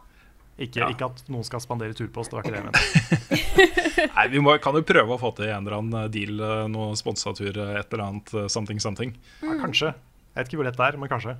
[0.56, 0.88] Ikke, Ja.
[0.88, 4.08] ikke at noen skal spandere turpost, det var ikke det jeg mente.
[4.16, 6.94] Nei, Vi må, kan jo prøve å få til en eller annen deal, eh, noe
[6.96, 9.14] sponsa tur, eh, et eller annet something, something something.
[9.42, 9.92] Ja, kanskje.
[10.34, 11.36] Jeg vet ikke hvor lett det er, men kanskje.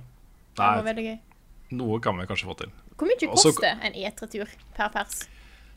[0.55, 1.17] Det var veldig gøy.
[1.75, 2.69] noe kan vi kanskje få til.
[2.95, 4.47] Hvor mye koster en E3-tur
[4.77, 5.25] per pers?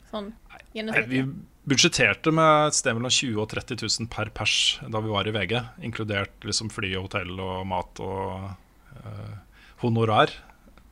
[0.09, 0.33] Sånn
[1.09, 1.23] vi
[1.69, 5.27] budsjetterte med et sted mellom 20 000 og 30 000 per pers da vi var
[5.29, 5.53] i VG,
[5.85, 8.49] inkludert liksom fly og hotell og mat og
[9.03, 9.35] eh,
[9.83, 10.33] honorar.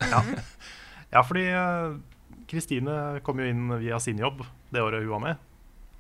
[1.07, 1.93] Ja, fordi eh,
[2.51, 4.41] Kristine kom jo inn via sin jobb
[4.76, 5.38] det året hun var med.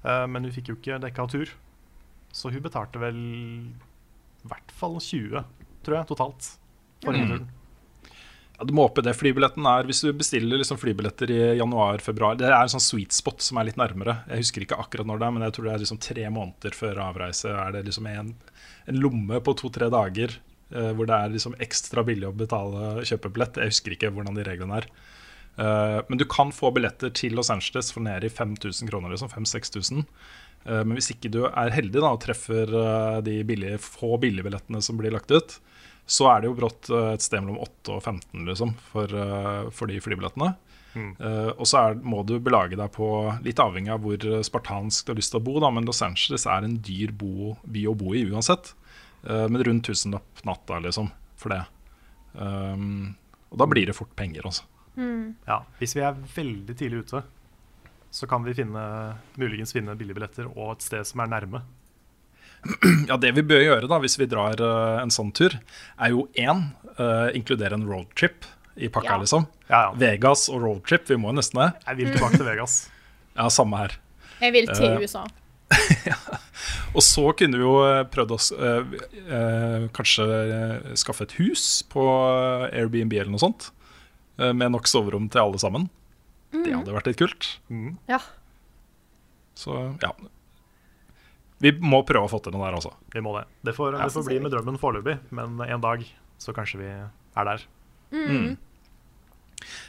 [0.03, 1.53] Eh, men hun fikk jo ikke dekka tur.
[2.35, 5.45] Så hun betalte vel i hvert fall 20,
[5.87, 6.49] tror jeg, totalt.
[7.05, 7.23] For Mm.
[7.31, 7.47] turen.
[8.57, 9.13] Ja, du må opp i det.
[9.13, 13.43] Flybilletten er, Hvis du bestiller liksom flybilletter i januar-februar Det er en sånn sweet spot
[13.45, 14.23] som er litt nærmere.
[14.31, 16.77] Jeg husker ikke akkurat når det er, men jeg tror det er liksom tre måneder
[16.77, 17.53] før avreise.
[17.53, 18.33] Er det liksom en,
[18.89, 20.33] en lomme på to-tre dager
[20.73, 23.61] eh, hvor det er liksom ekstra billig å betale kjøpebillett.
[23.61, 24.89] Jeg husker ikke hvordan de reglene er.
[25.57, 29.13] Eh, men du kan få billetter til Los Angeles for ned i 5000 kroner.
[29.13, 30.03] Liksom, 5000-6000.
[30.65, 34.81] Eh, men hvis ikke du er heldig da, og treffer eh, de billige, få billigbillettene
[34.81, 35.59] som blir lagt ut,
[36.07, 39.67] så er det jo brått eh, et sted mellom 8 og 15 liksom, for, eh,
[39.75, 40.53] for de flybillettene.
[40.97, 41.11] Mm.
[41.19, 43.07] Uh, og så er, må du belage deg på,
[43.45, 46.47] litt avhengig av hvor spartansk du har lyst til å bo, da, men Los Angeles
[46.49, 48.71] er en dyr bo, by å bo i uansett.
[49.27, 51.61] Uh, men rundt tusenlapp natta, liksom, for det.
[52.33, 53.13] Um,
[53.51, 54.65] og da blir det fort penger, altså.
[55.45, 57.21] Ja, hvis vi er veldig tidlig ute,
[58.09, 58.81] så kan vi finne,
[59.37, 61.61] muligens finne billigbilletter og et sted som er nærme.
[63.09, 65.55] Ja, det vi bør gjøre da, hvis vi drar uh, en sånn tur,
[65.99, 66.65] er jo én,
[66.97, 68.45] uh, inkludere en roadtrip
[68.77, 69.17] i pakka, Ja.
[69.23, 69.47] liksom.
[69.69, 69.91] Ja, ja.
[69.97, 71.69] Vegas og roadtrip, vi må jo nesten det.
[71.87, 72.77] Jeg vil tilbake til Vegas.
[73.37, 73.91] Ja, samme her.
[74.41, 75.25] Jeg vil til uh, USA.
[76.97, 78.93] Og så kunne vi jo eh, prøvd oss eh,
[79.27, 83.67] eh, Kanskje eh, skaffe et hus på eh, Airbnb eller noe sånt.
[84.39, 85.85] eh, med nok soverom til alle sammen.
[86.55, 87.49] Det hadde vært litt kult.
[87.69, 87.97] Mm.
[88.09, 88.17] Ja.
[89.59, 90.13] Så ja.
[91.63, 92.93] Vi må prøve å få til noe der, altså.
[93.13, 93.47] Vi må det.
[93.65, 96.05] Det får, det får bli med drømmen foreløpig, men en dag
[96.37, 97.65] så kanskje vi er der.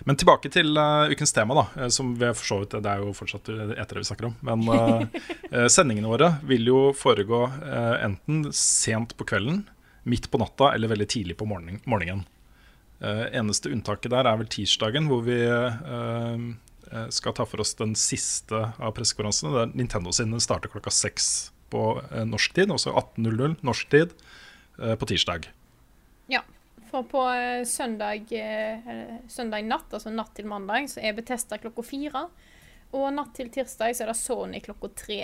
[0.09, 1.65] Men tilbake til uh, ukens tema, da.
[1.85, 4.39] eh, som vi for så vidt, Det er jo fortsatt etter det vi snakker om.
[4.49, 5.21] Men eh,
[5.53, 9.67] eh, sendingene våre vil jo foregå uh, enten sent på kvelden,
[10.09, 11.83] midt på natta eller veldig tidlig på morgenen.
[11.85, 12.25] morgenen.
[13.01, 16.41] Eh, eneste unntaket der er vel tirsdagen, hvor vi eh,
[16.91, 19.55] eh, skal ta for oss den siste av pressekonferansene.
[19.55, 24.15] der Nintendo sine starter klokka seks på eh, norsk tid, også 18.00 norsk tid
[24.83, 25.49] eh, på tirsdag.
[26.33, 26.43] ja.
[26.89, 31.83] For på eh, søndag, eh, søndag natt, altså natt til mandag, så er Betesta klokka
[31.85, 32.23] fire.
[32.97, 35.19] Og natt til tirsdag så er det Sony klokka tre.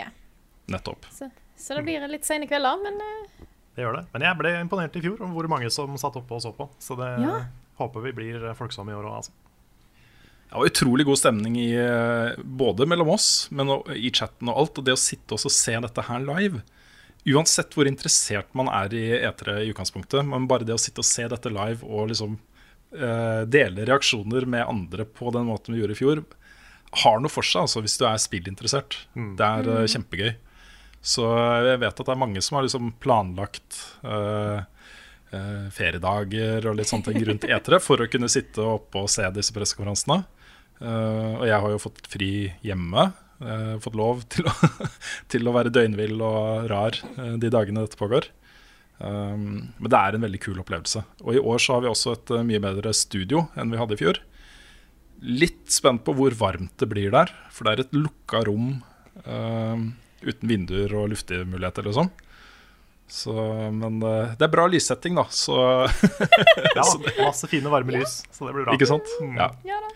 [0.68, 1.06] Nettopp.
[1.14, 3.46] Så, så det blir litt sene kvelder, men eh,
[3.78, 4.04] Det gjør det.
[4.12, 6.68] Men jeg ble imponert i fjor om hvor mange som satt oppe og så på.
[6.84, 7.38] Så det Ja.
[7.80, 9.32] håper vi blir folksomme i år òg, altså.
[10.54, 14.78] Det var utrolig god stemning i, eh, både mellom oss men i chatten og alt.
[14.78, 16.62] Og det å sitte og se dette her live
[17.24, 21.08] Uansett hvor interessert man er i etere i utgangspunktet, men bare det å sitte og
[21.08, 25.96] se dette live og liksom uh, dele reaksjoner med andre på den måten vi gjorde
[25.96, 26.20] i fjor,
[27.00, 28.98] har noe for seg altså, hvis du er spillinteressert.
[29.40, 30.34] Det er uh, kjempegøy.
[31.00, 31.24] Så
[31.64, 34.60] jeg vet at det er mange som har liksom planlagt uh,
[35.74, 39.56] feriedager og litt sånne ting rundt etere for å kunne sitte oppe og se disse
[39.56, 40.20] pressekonferansene.
[40.82, 42.32] Eh, og jeg har jo fått fri
[42.64, 43.10] hjemme.
[43.44, 44.52] Uh, fått lov til å,
[45.28, 48.30] til å være døgnvill og rar uh, de dagene dette pågår.
[49.02, 51.02] Um, men det er en veldig kul opplevelse.
[51.26, 54.00] Og i år så har vi også et mye bedre studio enn vi hadde i
[54.00, 54.20] fjor.
[55.24, 58.76] Litt spent på hvor varmt det blir der, for det er et lukka rom
[59.24, 62.10] uten vinduer og luftemuligheter, liksom.
[63.08, 63.34] Så,
[63.72, 65.26] men det er bra lyssetting, da.
[65.32, 65.54] Så
[66.78, 66.86] Ja,
[67.20, 68.76] masse fine, varme lys, så det blir bra.
[68.76, 69.10] Ikke sant?
[69.22, 69.38] Mm.
[69.38, 69.50] Ja.
[69.68, 69.92] ja da.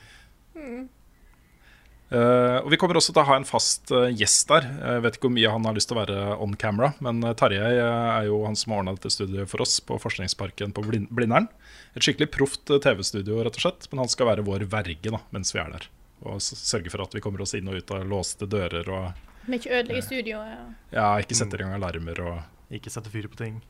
[2.08, 4.64] Eh, og Vi kommer også til å ha en fast uh, gjest der.
[4.64, 7.36] Jeg vet ikke hvor mye han har lyst til å være on camera, men eh,
[7.36, 10.86] Tarjei eh, er jo han som har ordna dette studioet for oss på Forskningsparken på
[10.88, 11.50] Blind Blindern.
[11.92, 15.20] Et skikkelig proft eh, TV-studio, rett og slett, men han skal være vår verge da,
[15.36, 15.88] mens vi er der.
[16.24, 19.56] Og sørge for at vi kommer oss inn og ut av låste dører og men
[19.56, 20.48] ikke ødelegger studioet.
[20.52, 20.64] Ja.
[20.92, 23.62] ja, ikke setter i gang alarmer og Ikke sette fyr på ting.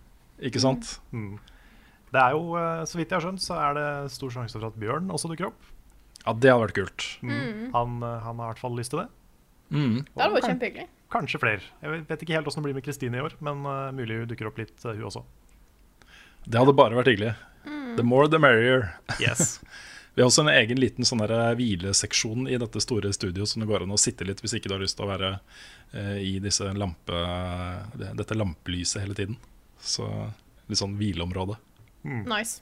[0.43, 0.97] Ikke sant?
[1.15, 1.37] Mm.
[2.11, 4.67] Det er jo, eh, så vidt jeg har skjønt, så er det stor sjanse for
[4.71, 5.69] at Bjørn også dukker opp.
[6.27, 7.07] Ja, det hadde vært kult.
[7.23, 7.71] Mm.
[7.75, 9.09] Han, eh, han har i hvert fall lyst til det.
[9.71, 9.99] Mm.
[10.05, 10.87] Det hadde vært kjempehyggelig.
[11.13, 11.63] Kanskje flere.
[11.83, 14.29] Jeg vet- ikke helt åssen det blir med Kristine i år, men uh, mulig hun
[14.29, 15.23] dukker opp litt, uh, hun også.
[16.45, 17.35] Det hadde bare vært hyggelig.
[17.97, 18.91] The more the merrier.
[19.21, 19.61] Yes.
[20.15, 23.69] Vi har også en egen liten sånn der hvileseksjon i dette store studioet som det
[23.71, 26.37] går an å sitte litt hvis ikke du har lyst til å være uh, i
[26.43, 27.21] disse lampe,
[27.95, 29.39] det, dette lampelyset hele tiden.
[29.81, 30.09] Så
[30.69, 31.57] litt sånn hvileområde.
[32.05, 32.61] Nice.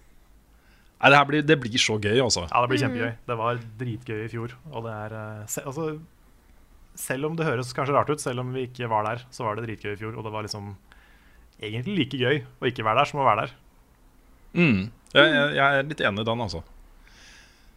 [0.96, 2.46] Nei, det, her blir, det blir så gøy, altså.
[2.48, 3.10] Ja, det blir kjempegøy.
[3.28, 4.54] Det var dritgøy i fjor.
[4.72, 5.88] Og det er eh, se, altså,
[6.96, 9.58] Selv om det høres kanskje rart ut, selv om vi ikke var der, så var
[9.58, 10.14] det dritgøy i fjor.
[10.16, 10.72] Og det var liksom
[11.60, 13.52] egentlig like gøy å ikke være der som å være der.
[14.56, 14.80] Mm.
[15.12, 16.62] Jeg, jeg, jeg er litt enig i den, altså.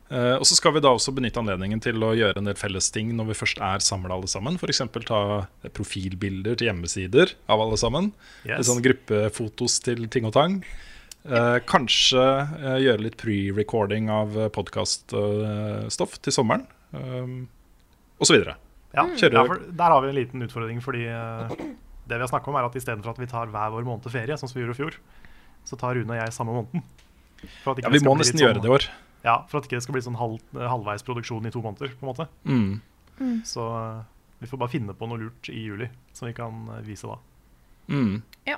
[0.09, 2.87] Eh, og så skal vi da også benytte anledningen til å gjøre en del felles
[2.93, 4.57] ting når vi først er samla alle sammen.
[4.57, 4.81] F.eks.
[5.05, 5.21] ta
[5.75, 8.13] profilbilder til hjemmesider av alle sammen.
[8.47, 8.65] Yes.
[8.71, 10.61] sånn gruppefotos til ting og tang.
[11.27, 16.63] Eh, kanskje eh, gjøre litt pre-recording av podkaststoff til sommeren.
[16.95, 17.41] Um,
[18.19, 18.55] og så videre.
[18.95, 21.51] Ja, ja, for der har vi en liten utfordring, fordi eh,
[22.09, 24.37] det vi har snakket om, er at istedenfor at vi tar hver vår måned ferie,
[24.39, 24.97] sånn som vi gjorde i fjor,
[25.69, 26.87] så tar Rune og jeg samme måneden.
[27.61, 28.87] For at ikke Ja, vi må nesten gjøre sånn- det i år.
[29.23, 32.07] Ja, for at ikke det skal bli sånn halv, halvveis produksjon i to måneder, på
[32.07, 32.27] en måte.
[32.47, 33.43] Mm.
[33.45, 34.03] Så eh,
[34.39, 37.19] vi får bare finne på noe lurt i juli som vi kan eh, vise da.
[37.91, 38.21] Mm.
[38.47, 38.57] Ja.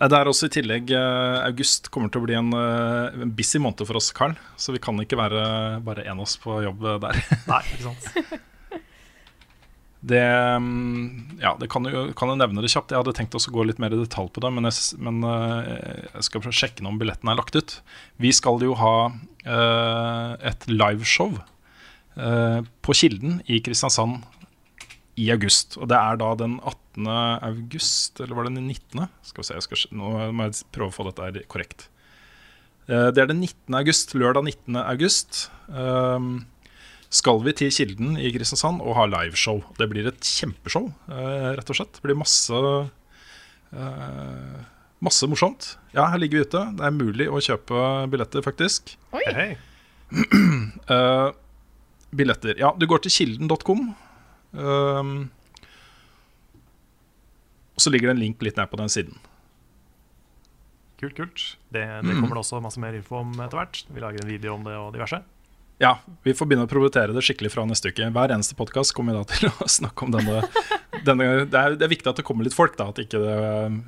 [0.00, 3.60] Det er også i tillegg eh, August kommer til å bli en, eh, en busy
[3.60, 4.32] måned for oss, Carl.
[4.56, 5.42] Så vi kan ikke være
[5.84, 7.20] bare én av oss på jobb der.
[7.50, 8.40] Nei, ikke sant.
[10.00, 10.20] Det,
[10.56, 12.92] mm, ja, det kan jo, kan nevne det kjapt.
[12.92, 16.06] Jeg hadde tenkt å gå litt mer i detalj på det, men jeg, men eh,
[16.14, 17.76] jeg skal sjekke om billetten er lagt ut.
[18.16, 18.94] Vi skal jo ha
[19.44, 21.36] eh, et liveshow
[22.16, 24.24] eh, på Kilden i Kristiansand
[25.18, 25.76] i august.
[25.80, 27.08] Og det er da den 18.
[27.50, 29.08] august, eller var det den 19.?
[29.26, 31.88] Skal vi se, jeg skal, nå må jeg prøve å få dette her korrekt.
[32.90, 33.76] Eh, det er den 19.
[33.80, 34.80] august, lørdag 19.
[34.82, 35.44] august.
[35.68, 36.46] Um,
[37.10, 39.64] skal vi til Kilden i Kristiansand og ha liveshow.
[39.78, 41.98] Det blir et kjempeshow, eh, rett og slett.
[41.98, 42.60] Det blir masse
[43.74, 44.60] eh,
[45.00, 45.78] Masse morsomt.
[45.94, 46.60] Ja, her ligger vi ute.
[46.76, 48.92] Det er mulig å kjøpe billetter, faktisk.
[49.16, 49.22] Oi!
[49.24, 49.50] Hey, hei.
[50.90, 51.28] Eh,
[52.18, 52.56] billetter.
[52.58, 53.92] Ja, du går til kilden.com.
[54.52, 55.30] Um,
[57.76, 59.18] og så ligger det en link litt ned på den siden.
[61.00, 61.44] Kult, kult.
[61.72, 63.84] Det, det kommer det også masse mer info om etter hvert.
[63.88, 65.22] Vi lager en video om det og diverse.
[65.80, 65.94] Ja,
[66.26, 68.10] vi får begynne å prioritere det skikkelig fra neste uke.
[68.12, 70.42] Hver eneste podkast kommer vi da til å snakke om denne.
[71.06, 72.90] denne det, er, det er viktig at det kommer litt folk, da.
[72.92, 73.38] At ikke, det,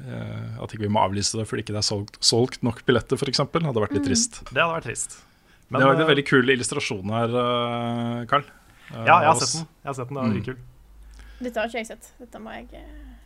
[0.08, 3.20] eh, at ikke vi må avlyse det fordi ikke det er solgt, solgt nok billetter,
[3.20, 3.44] f.eks.
[3.44, 4.40] Hadde vært litt trist.
[4.48, 5.20] Det hadde vært trist.
[5.68, 8.16] Men, det var en eh, veldig kul illustrasjon her, eh,
[8.91, 9.66] Eh, Ja, jeg har sett den.
[9.83, 10.68] Jeg har sett den, Det var Mm.
[11.43, 12.12] Dette har ikke jeg sett.
[12.20, 13.16] Dette må jeg eh,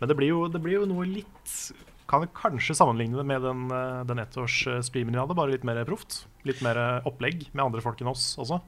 [0.00, 1.72] Men det blir, jo, det blir jo noe litt
[2.10, 6.24] Kan kanskje sammenligne det med den, eh, den ettårsstreamen vi hadde, bare litt mer proft.
[6.44, 8.60] Litt mer opplegg med andre folk enn oss også.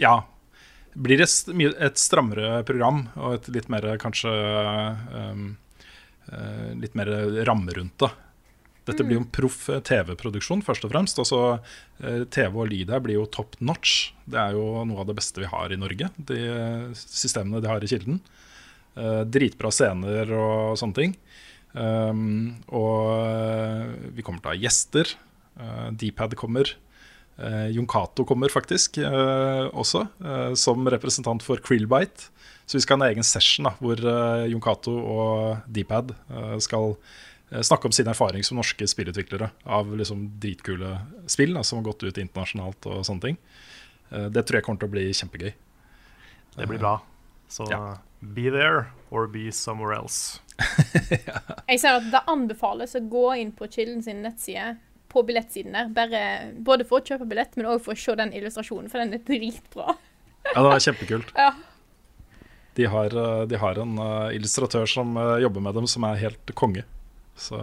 [0.00, 0.22] Ja.
[0.96, 4.30] Blir det blir et strammere program og et litt mer kanskje
[5.12, 5.58] um,
[6.32, 7.10] uh, Litt mer
[7.44, 8.10] ramme rundt det.
[8.88, 11.20] Dette blir jo en proff eh, TV-produksjon, først og fremst.
[11.20, 11.42] Også,
[12.00, 14.14] eh, TV og lyd her blir jo top notch.
[14.28, 16.40] Det er jo noe av det beste vi har i Norge, de
[16.96, 18.22] systemene de har i Kilden.
[18.96, 21.16] Eh, dritbra scener og sånne ting.
[21.78, 23.12] Um, og
[24.16, 25.10] vi kommer til å ha gjester.
[26.00, 26.70] Dpad kommer.
[27.70, 30.04] Jon Cato kommer faktisk også,
[30.58, 32.32] som representant for Krillbite.
[32.66, 34.00] Så vi skal ha en egen session da, hvor
[34.48, 36.14] Jon Cato og Dpad
[36.64, 36.96] skal
[37.64, 40.98] snakke om sin erfaring som norske spillutviklere av liksom dritkule
[41.30, 43.38] spill da, som har gått ut internasjonalt og sånne ting.
[44.10, 45.52] Eh, det tror jeg kommer til å bli kjempegøy.
[46.58, 46.96] Det blir bra.
[47.48, 47.98] Så Ja.
[48.20, 50.40] be there or be somewhere else.
[51.68, 54.76] Jeg ser at det anbefales å gå inn på Kilden sin nettside
[55.08, 55.88] på billettsiden der.
[55.94, 59.14] Bare, både for å kjøpe billett, men òg for å se den illustrasjonen, for den
[59.14, 59.96] er dritbra.
[60.54, 61.32] Ja, det er kjempekult.
[61.36, 61.50] Ja.
[62.78, 66.16] De har, eh, de har en eh, illustratør som eh, jobber med dem, som er
[66.22, 66.84] helt konge.
[67.38, 67.60] Så,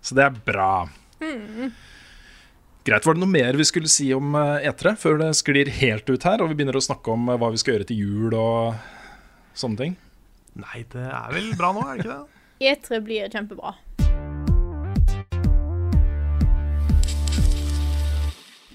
[0.00, 0.88] så det er bra.
[2.86, 3.06] Greit.
[3.06, 6.26] Var det noe mer vi skulle si om eh, etere før det sklir helt ut
[6.28, 8.76] her, og vi begynner å snakke om eh, hva vi skal gjøre til jul og
[9.58, 9.96] sånne ting?
[10.56, 12.42] Nei, det er vel bra nå, er det ikke det?
[12.70, 13.74] E3 blir kjempebra.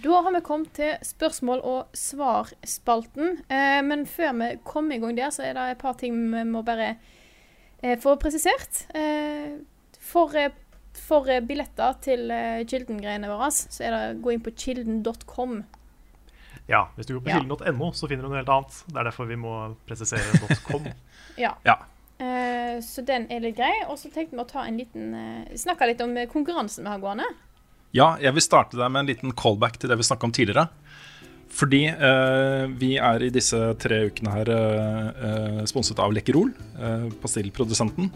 [0.02, 3.40] Da har vi kommet til spørsmål- og svarspalten.
[3.48, 6.44] Eh, men før vi kommer i gang der, så er det et par ting vi
[6.52, 6.96] må bare
[8.02, 8.84] få presisert.
[8.96, 9.58] Eh,
[10.00, 10.52] for, eh,
[10.94, 15.62] for eh, billetter til eh, Kilden-greiene våre, så er det gå inn på kilden.com.
[16.70, 17.40] Ja, Hvis du går på Ja.
[17.42, 18.84] kilden.no, så finner du noe helt annet.
[18.88, 20.22] Det er derfor vi må presisere
[20.68, 20.86] .com.
[21.40, 21.56] Ja.
[21.66, 21.78] Ja.
[22.22, 23.72] Eh, så den er litt grei.
[23.90, 26.92] Og så tenkte vi å ta en liten eh, snakke litt om eh, konkurransen vi
[26.92, 27.26] har gående.
[27.96, 30.68] Ja, jeg vil starte der med en liten callback til det vi snakka om tidligere.
[31.52, 37.06] Fordi eh, vi er i disse tre ukene her eh, eh, sponset av Lekkerol, eh,
[37.22, 38.10] pastillprodusenten.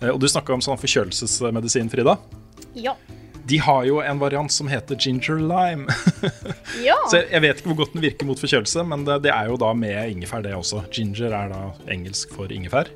[0.00, 2.16] Eh, og du snakka om sånn forkjølelsesmedisin, Frida.
[2.78, 2.96] Ja.
[3.48, 5.88] De har jo en variant som heter ginger lime.
[6.88, 6.96] ja.
[7.08, 9.52] Så jeg, jeg vet ikke hvor godt den virker mot forkjølelse, men det, det er
[9.52, 10.82] jo da med ingefær, det også.
[10.92, 11.62] Ginger er da
[11.92, 12.90] engelsk for ingefær.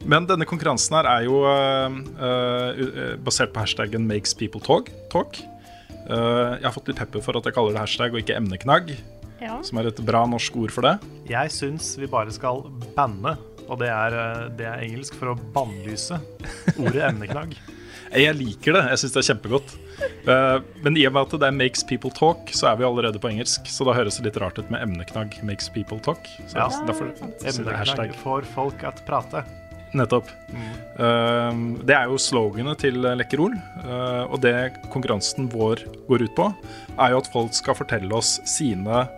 [0.00, 4.88] Men denne konkurransen her er jo øh, basert på hashtaggen 'makes people talk'.
[5.12, 5.36] talk.
[6.10, 8.88] Uh, jeg har fått litt pepper for at jeg kaller det hashtag og ikke emneknagg,
[9.40, 9.58] ja.
[9.66, 10.96] som er et bra norsk ord for det.
[11.30, 12.64] Jeg syns vi bare skal
[12.96, 13.36] banne,
[13.68, 16.20] og det er, eh, det er engelsk for å bannlyse
[16.78, 17.56] ordet emneknagg.
[18.10, 18.80] Jeg liker det.
[18.90, 19.72] Jeg syns det er kjempegodt.
[20.26, 23.20] Eh, men i og med at det er 'makes people talk', så er vi allerede
[23.22, 23.68] på engelsk.
[23.70, 26.26] Så da høres det litt rart ut med emneknagg 'makes people talk'.
[26.48, 26.66] Så Ja.
[26.86, 27.12] derfor
[27.44, 29.44] Emneknagg får folk at prate.
[29.94, 30.26] Nettopp.
[30.98, 31.52] Eh,
[31.86, 33.54] det er jo sloganet til Lekkerol.
[33.84, 36.54] eh, og det konkurransen vår går ut på,
[36.98, 39.08] er jo at folk skal fortelle oss sine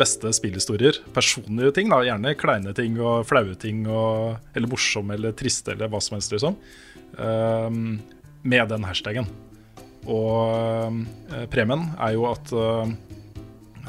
[0.00, 0.96] beste spillhistorier.
[1.12, 1.98] Personlige ting, da.
[2.06, 3.82] Gjerne kleine ting og flaue ting.
[3.86, 6.56] Og, eller morsomme eller triste eller hva som helst, liksom.
[7.18, 7.70] Eh,
[8.48, 9.28] med den hashtaggen.
[10.08, 11.02] Og
[11.34, 12.92] eh, premien er jo at eh,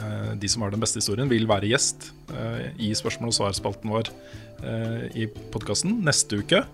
[0.01, 3.93] eh, de som har den beste historien, vil være gjest eh, i spørsmål og svar-spalten
[3.93, 4.09] vår
[4.65, 6.65] eh, i podkasten neste uke.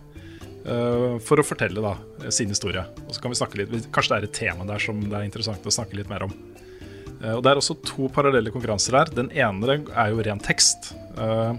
[0.65, 1.95] eh, for å fortelle da
[2.33, 2.83] sin historie.
[3.05, 5.27] Og så kan vi snakke litt Kanskje det er et tema der som det er
[5.27, 6.33] interessant å snakke litt mer om.
[7.21, 9.07] Eh, og Det er også to parallelle konkurranser her.
[9.13, 10.93] Den ene er jo ren tekst.
[11.17, 11.53] eh,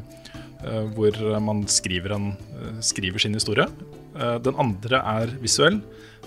[0.65, 2.37] eh, hvor man skriver, en,
[2.81, 3.67] skriver sin historie.
[4.17, 5.81] Den andre er visuell.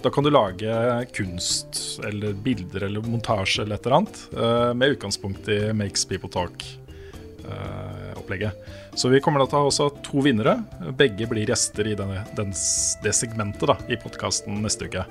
[0.03, 4.29] Da kan du lage kunst eller bilder eller montasje eller et eller annet
[4.77, 8.51] med utgangspunkt i Makes People Talk-opplegget.
[8.93, 10.63] Så vi kommer da til å ha også to vinnere.
[10.95, 12.53] Begge blir gjester i denne, den,
[13.03, 15.05] det segmentet da, i podkasten neste uke.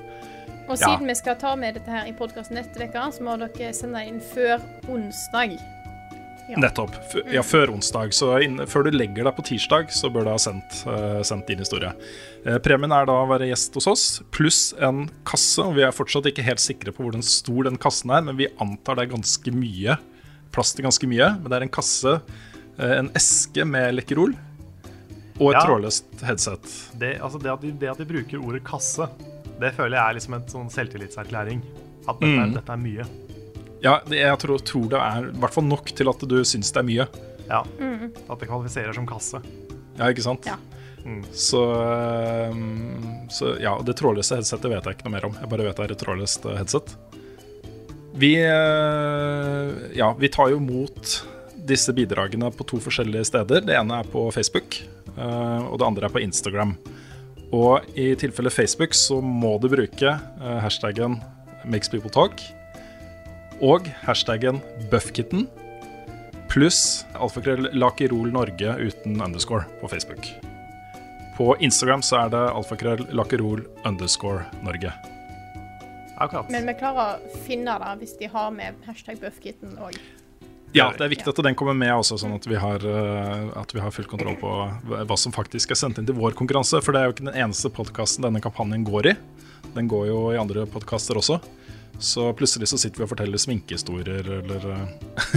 [0.68, 0.86] Og Ja.
[0.92, 4.02] siden vi skal ta med dette her i podkasten neste uke, så må dere sende
[4.06, 5.58] inn før onsdag.
[6.48, 6.56] Ja.
[6.56, 6.94] Nettopp.
[7.10, 8.12] F ja, før onsdag.
[8.16, 11.46] Så inn, før du legger deg på tirsdag, så bør du ha sendt, uh, sendt
[11.46, 11.90] din historie.
[12.46, 15.58] Eh, premien er da å være gjest hos oss, pluss en kasse.
[15.60, 18.48] Og vi er fortsatt ikke helt sikre på hvor stor den kassen er, men vi
[18.64, 19.98] antar det er ganske mye.
[20.50, 21.34] Plass til ganske mye.
[21.36, 22.16] Men det er en kasse,
[22.80, 24.32] uh, en eske med Lekkerol,
[25.38, 25.66] og et Ja.
[25.66, 26.64] trådløst headset.
[26.98, 29.04] Det, altså det, at de, det at de bruker ordet kasse,
[29.61, 31.62] det føler jeg er liksom en sånn selvtillitserklæring.
[32.09, 32.54] At dette, er, Mm.
[32.54, 33.06] dette er mye.
[33.82, 36.72] Ja, det, jeg tror, tror det er i hvert fall nok til at du syns
[36.72, 37.06] det er mye.
[37.48, 37.61] Ja.
[38.28, 39.40] At det kvalifiserer som kasse.
[39.98, 40.46] Ja, ikke sant?
[40.46, 40.56] Ja.
[41.04, 41.22] Mm.
[41.32, 45.36] Så, ehm, så ja, det trådløse headsetet vet jeg ikke noe mer om.
[45.40, 46.96] Jeg bare vet det er et trådløst eh, headset.
[48.18, 51.20] Vi, eh, ja, vi tar jo imot
[51.68, 53.62] disse bidragene på to forskjellige steder.
[53.68, 54.80] Det ene er på Facebook,
[55.16, 56.76] eh, og det andre er på Instagram.
[57.55, 61.16] Og i tilfelle Facebook så må du bruke eh, hashtaggen
[61.68, 62.42] makespeopletalk
[63.64, 64.61] og hashtaggen
[64.92, 65.49] buffkitten
[66.49, 70.28] pluss alfakrøll lakirol Norge uten underscore på Facebook.
[71.36, 74.92] På Instagram så er det alfakrøll lakirol underscore Norge.
[76.18, 76.49] Akkurat.
[76.51, 79.99] Men vi klarer å finne det hvis de har med hashtag buffkitten òg.
[80.76, 83.72] Ja, det er viktig at den kommer med også, sånn at vi har, eh, at
[83.72, 84.50] vi har full kontroll på
[85.08, 86.82] hva som faktisk er sendt inn til vår konkurranse.
[86.84, 89.16] For det er jo ikke den eneste podkasten denne kampanjen går i.
[89.74, 91.40] Den går jo i andre podkaster også.
[91.98, 94.86] Så plutselig så sitter vi og forteller sminkehistorier eller eh,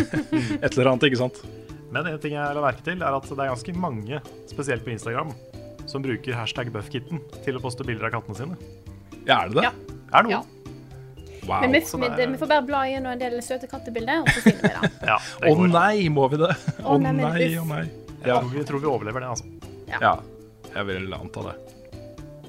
[0.65, 1.41] et eller annet, ikke sant.
[1.91, 4.21] Men en ting jeg la merke til, er at det er ganske mange,
[4.51, 5.33] spesielt på Instagram,
[5.89, 8.73] som bruker hashtag buffkitten til å poste bilder av kattene sine.
[9.25, 9.69] Ja, er det det?
[9.71, 9.99] Ja.
[10.11, 10.35] Er noen.
[10.39, 10.60] Ja.
[11.51, 11.65] Wow.
[11.65, 14.21] Men vi, så vi, det er- vi får bare bla gjennom en del søte kattebilder,
[14.23, 14.91] og så finner vi det.
[15.11, 15.17] Ja,
[15.49, 16.53] oh, Å nei, må vi det?
[16.79, 17.83] Å oh, nei, men nei, å nei.
[18.21, 19.71] Jeg tror, vi tror vi overlever det, altså.
[19.91, 20.15] Ja,
[20.71, 21.57] jeg vil anta det.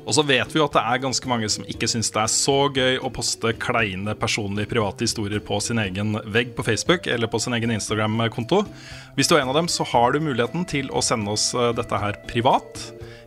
[0.02, 2.30] Og så vet vi jo at det er ganske mange som ikke syns det er
[2.30, 7.30] så gøy å poste kleine personlige private historier på sin egen vegg på Facebook eller
[7.30, 8.64] på sin egen Instagram-konto.
[9.14, 11.70] Hvis du er en av dem, så har du muligheten til å sende oss eh,
[11.78, 12.82] dette her privat.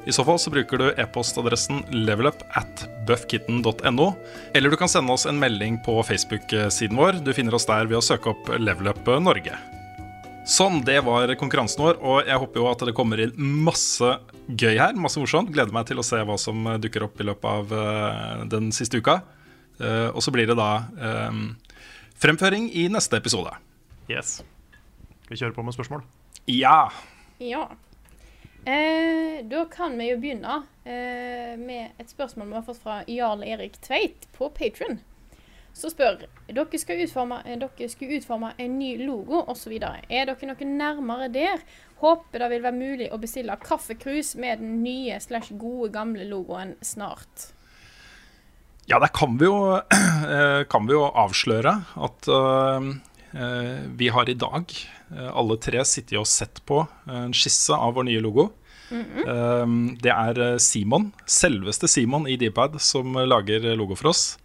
[0.05, 4.11] I så fall så bruker du e-postadressen levelup at buffkitten.no.
[4.53, 7.23] Eller du kan sende oss en melding på Facebook-siden vår.
[7.25, 9.57] Du finner oss der ved å søke opp Levelup Norge.
[10.45, 13.33] Sånn, det var konkurransen vår, og jeg håper jo at det kommer inn
[13.65, 14.11] masse
[14.45, 14.93] gøy her.
[14.93, 15.49] Masse morsomt.
[15.55, 19.01] Gleder meg til å se hva som dukker opp i løpet av eh, den siste
[19.01, 19.23] uka.
[19.81, 20.85] Eh, og så blir det da
[21.31, 21.47] um,
[22.21, 23.57] fremføring i neste episode.
[24.05, 24.37] Yes.
[25.25, 26.05] Skal vi kjøre på med spørsmål?
[26.53, 26.91] Ja.
[27.41, 27.65] Ja.
[28.65, 30.55] Eh, da kan vi jo begynne
[30.89, 34.97] eh, med et spørsmål vi har fått fra Jarl Erik Tveit på Patron.
[35.75, 39.75] Så spør dere skal utforme, eh, dere skal utforme en ny logo osv.
[39.77, 41.61] Er dere noe nærmere der?
[42.01, 46.73] Håper det vil være mulig å bestille kaffekrus med den nye slash gode gamle logoen
[46.81, 47.51] snart.
[48.89, 49.77] Ja, der kan vi jo,
[50.37, 51.75] eh, kan vi jo avsløre
[52.07, 52.89] at eh,
[53.99, 54.71] vi har i dag
[55.11, 58.49] eh, alle tre sittet og sett på en skisse av vår nye logo.
[58.91, 59.65] Eh,
[60.01, 64.37] Det er eh, Simon, selveste Simon i Dpad, som lager logo for oss.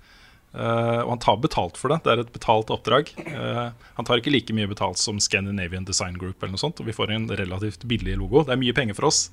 [0.50, 2.00] Eh, og han tar betalt for det.
[2.02, 3.12] Det er et betalt oppdrag.
[3.22, 6.88] Eh, han tar ikke like mye betalt som Scandinavian Design Group, eller noe sånt, og
[6.90, 8.42] vi får en relativt billig logo.
[8.46, 9.28] Det er mye penger for oss,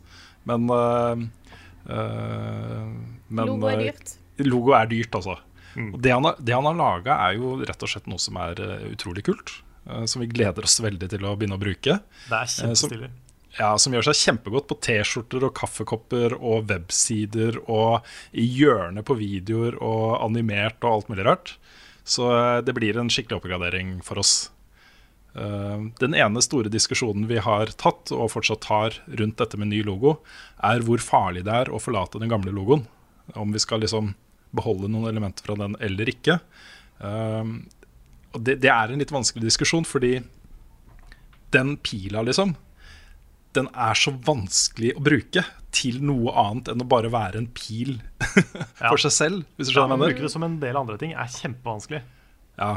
[0.46, 1.26] men eh,
[1.90, 2.86] eh,
[3.30, 4.18] men, Logo er eh, dyrt.
[4.46, 5.40] Logo er dyrt, altså.
[5.78, 8.38] Og det han har, det han har laga, er jo rett og slett noe som
[8.42, 9.52] er eh, utrolig kult.
[9.90, 12.00] eh, som vi gleder oss veldig til å begynne å bruke.
[12.28, 13.10] Det er Eh, kjempestilig.
[13.60, 18.04] Ja, Som gjør seg kjempegodt på T-skjorter og kaffekopper og websider og
[18.34, 21.56] i hjørnet på videoer og animert og alt mulig rart.
[22.06, 22.28] Så
[22.64, 24.52] det blir en skikkelig oppgradering for oss.
[25.34, 30.16] Den ene store diskusjonen vi har tatt, og fortsatt tar, rundt dette med ny logo,
[30.64, 32.86] er hvor farlig det er å forlate den gamle logoen.
[33.36, 34.14] Om vi skal liksom
[34.56, 36.40] beholde noen elementer fra den eller ikke.
[37.02, 37.52] Eh,
[38.36, 40.20] Og det, det er en litt vanskelig diskusjon, fordi
[41.56, 42.56] den pila, liksom,
[43.56, 45.44] den er så vanskelig å bruke
[45.74, 47.96] til noe annet enn å bare være en pil
[48.82, 48.90] Ja.
[48.92, 50.98] for seg selv, hvis du skjønner hva men jeg bruke det som en del andre
[51.02, 52.04] ting er kjempevanskelig.
[52.60, 52.72] Ja.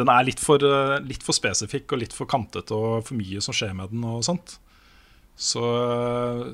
[0.00, 3.42] Den er litt for, eh, litt for spesifikk og litt for kantete og for mye
[3.44, 4.56] som skjer med den og sånt.
[5.36, 5.62] Så,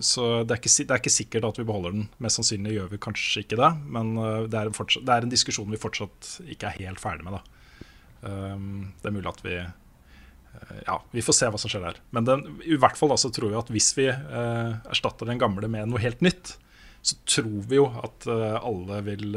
[0.00, 2.06] så det, er ikke, det er ikke sikkert at vi beholder den.
[2.22, 5.26] Mest sannsynlig gjør vi kanskje ikke det, men eh, det er en, fortsatt, det er
[5.26, 7.50] en diskusjon vi fortsatt ikke er helt ferdig med.
[8.22, 12.00] Um, det er mulig at vi eh, Ja, vi får se hva som skjer der.
[12.14, 15.42] Men den, i hvert fall da, så tror vi at hvis vi eh, erstatter den
[15.42, 16.56] gamle med noe helt nytt,
[17.02, 19.36] så tror vi jo at alle vil,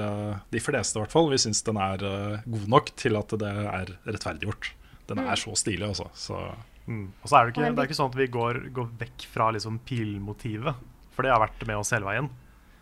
[0.52, 2.02] de fleste i hvert fall, vi synes den er
[2.42, 4.72] god nok til at det er rettferdiggjort.
[5.12, 6.08] Den er så stilig, altså.
[6.18, 6.39] Så
[6.88, 7.11] Mm.
[7.21, 9.49] Og så er det, ikke, det er ikke sånn at vi går, går vekk fra
[9.55, 12.32] liksom pilmotivet, for det har vært med oss hele veien.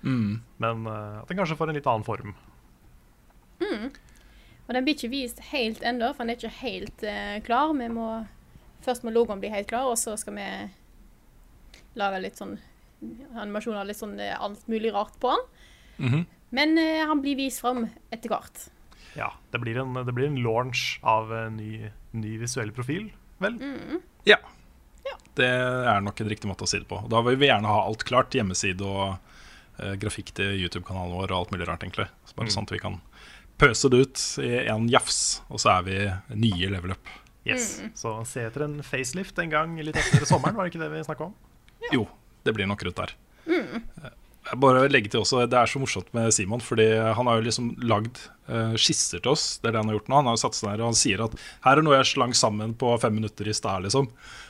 [0.02, 0.32] mm.
[0.64, 2.36] Men uh, at den kanskje får en litt annen form.
[4.70, 7.74] Og den blir ikke vist helt ennå, for den er ikke helt uh, klar.
[7.74, 8.10] Vi må,
[8.86, 10.50] først må logoen bli helt klar, og så skal vi
[12.00, 12.60] lage litt sånn
[13.34, 15.48] animasjoner, litt sånn uh, alt mulig rart på den.
[16.10, 16.28] Mhm.
[16.50, 18.70] Men eh, han blir vist fram etter hvert.
[19.14, 23.10] Ja, det blir en, det blir en launch av en ny, ny visuell profil,
[23.40, 23.60] vel?
[24.30, 24.38] Ja.
[25.40, 26.98] Det er nok en riktig måte å si det på.
[27.10, 28.34] Da vil vi gjerne ha alt klart.
[28.36, 29.16] Hjemmeside og
[29.80, 32.10] eh, grafikk til YouTube-kanalen vår og alt mulig rart, egentlig.
[32.28, 32.56] Så bare Mm.
[32.58, 32.98] sånn at vi kan
[33.60, 35.98] pøse det ut i en jafs, og så er vi
[36.36, 37.08] nye level up.
[37.48, 37.82] Yes.
[37.96, 41.04] Så se etter en facelift en gang litt etter sommeren, var det ikke det vi
[41.08, 41.34] snakka om?
[41.94, 42.04] Jo,
[42.44, 43.16] det blir nok rundt der.
[43.48, 44.12] Eh, Jeg
[44.58, 47.72] bare legge til også, Det er så morsomt med Simon, fordi han har jo liksom
[47.86, 48.18] lagd
[48.50, 49.60] uh, skisser til oss.
[49.62, 50.16] Det er det han har gjort nå.
[50.16, 51.36] Han har jo satt seg der og han sier at
[51.66, 53.84] her er noe jeg slang sammen på fem minutter i stad.
[53.86, 54.10] Liksom.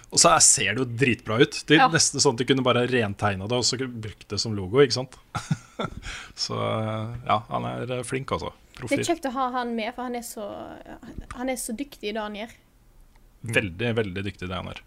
[0.10, 1.64] Og så er- ser det jo dritbra ut.
[1.68, 1.88] Det er Ja.
[1.90, 4.80] nesten sånn at de kunne bare rentegna det og så brukt det som logo.
[4.82, 5.18] ikke sant?
[6.36, 8.52] så eh, ja, han er eh, flink, altså.
[8.80, 9.06] Det er Profil.
[9.06, 10.46] kjekt å ha han med, for han er så,
[11.36, 12.54] han er så dyktig i det han gjør.
[13.44, 14.82] Veldig, veldig dyktig det han er.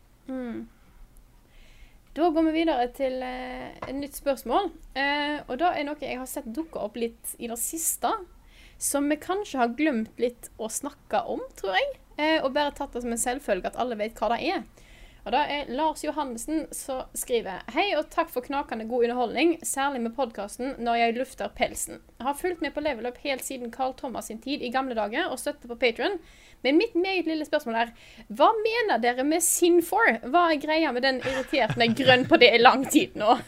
[2.12, 4.68] Da går vi videre til eh, et nytt spørsmål.
[5.00, 8.10] Eh, og da er noe jeg har sett dukke opp litt i det siste,
[8.76, 11.88] som vi kanskje har glemt litt å snakke om, tror jeg.
[12.18, 14.60] Eh, og bare tatt det som en selvfølge at alle vet hva det er.
[15.22, 20.00] Og da er Lars Johannessen som skriver Hei og takk for knakende god underholdning, særlig
[20.02, 22.00] med podkasten Når jeg lufter pelsen.
[22.18, 24.96] Jeg har fulgt med på Level Up helt siden Carl Thomas sin tid i gamle
[24.98, 26.18] dager, og støtter på Patron.
[26.62, 27.94] Men mitt meget lille spørsmål er
[28.34, 30.18] Hva mener dere med sin for?
[30.26, 33.38] Hva er greia med den irriterte med grønn på det i lang tid nå?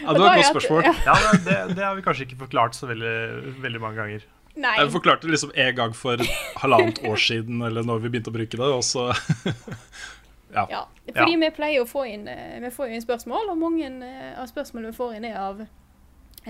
[0.00, 0.86] Ja, det var et godt spørsmål.
[1.04, 1.14] ja,
[1.44, 3.16] det, det har vi kanskje ikke forklart så veldig,
[3.60, 4.22] veldig mange ganger.
[4.56, 4.72] Nei.
[4.80, 6.16] Jeg forklarte det liksom en gang for
[6.60, 9.04] halvannet år siden, eller når vi begynte å bruke det, og så
[10.54, 14.32] Ja, fordi vi pleier å få inn, eh, vi får inn spørsmål, og mange eh,
[14.42, 15.60] av spørsmålene vi får inn er av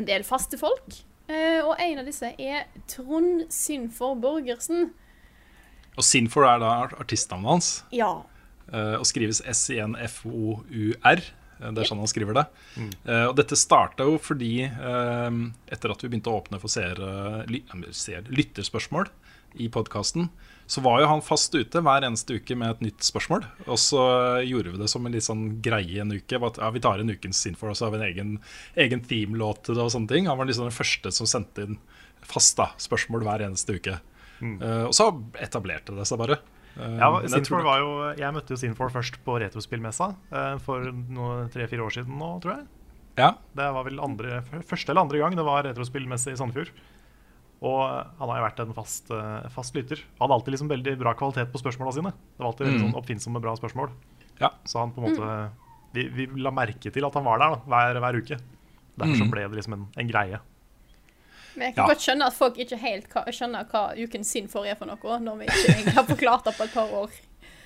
[0.01, 0.97] en del faste folk.
[1.29, 4.89] Eh, Og en av disse er Trond Synfor Borgersen.
[5.99, 6.73] Og Sinfor er da
[7.03, 8.23] artistnavnet hans, Ja.
[8.73, 11.21] og skrives S-I-N-F-O-U-R.
[11.61, 12.47] Eh, Det er sånn han skriver det.
[13.05, 15.31] Eh, Og dette starta jo fordi uh,
[15.71, 17.63] etter at vi begynte å åpne for seere, ly,
[18.31, 19.09] lytterspørsmål
[19.61, 20.29] i podkasten,
[20.71, 23.43] så var jo han fast ute hver eneste uke med et nytt spørsmål.
[23.67, 24.03] Og så
[24.47, 26.39] gjorde vi det som en litt sånn greie en uke.
[26.47, 28.31] At, ja, vi tar en ukens Sinfor, og så har vi en egen,
[28.79, 30.29] egen themelåt til det og sånne ting.
[30.31, 31.81] Han var liksom den første som sendte inn
[32.23, 33.99] fast da, spørsmål hver eneste uke.
[34.63, 35.11] Eh, og så
[35.43, 36.39] etablerte det seg bare.
[36.79, 40.85] Eh, Ja, jeg Sinfor var jo, jeg møtte jo Sinfor først på Retrospillmessa eh, for
[41.53, 42.67] tre-fire år siden nå, tror jeg.
[43.19, 46.71] Ja, Det var vel andre, første eller andre gang det var retrospillmesse i Sandefjord.
[47.61, 49.99] Og han har jo vært en fast, eh, fast lytter.
[50.19, 52.13] Han hadde alltid liksom veldig bra kvalitet på spørsmåla sine.
[52.15, 52.81] Det var alltid Mm.
[52.81, 53.91] sånn oppfinnsomme, bra spørsmål.
[54.41, 54.49] Ja.
[54.65, 55.51] Så han på en måte
[55.93, 58.39] vi, vi la merke til at han var der da, hver, hver uke.
[58.97, 59.31] Derfor så Mm.
[59.31, 60.41] ble det liksom en, en greie.
[61.57, 61.89] Men jeg kan Ja.
[61.95, 65.45] godt skjønne at folk ikke helt skjønner hva Ukens Sinfor er for noe, når vi
[65.51, 67.11] ikke egentlig har forklart det på et par år.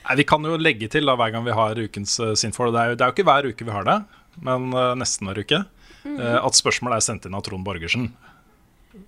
[0.09, 2.73] Nei, Vi kan jo legge til da, hver gang vi har ukens uh, Sinfor.
[2.73, 3.99] Det er, jo, det er jo ikke hver uke vi har det,
[4.45, 5.65] men uh, nesten hver uke.
[6.05, 8.11] eh, at spørsmålet er sendt inn av Trond Borgersen.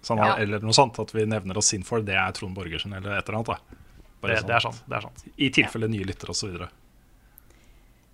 [0.03, 0.37] Sånn, Ja.
[0.41, 0.99] Eller noe sånt.
[0.99, 3.47] At vi nevner oss Sinfor, det er Trond Borgersen eller et eller annet.
[3.47, 3.59] Da.
[4.23, 4.83] Bare Det, sånn det er sant.
[4.89, 5.25] det er sant.
[5.37, 6.69] I tilfelle nye lyttere osv.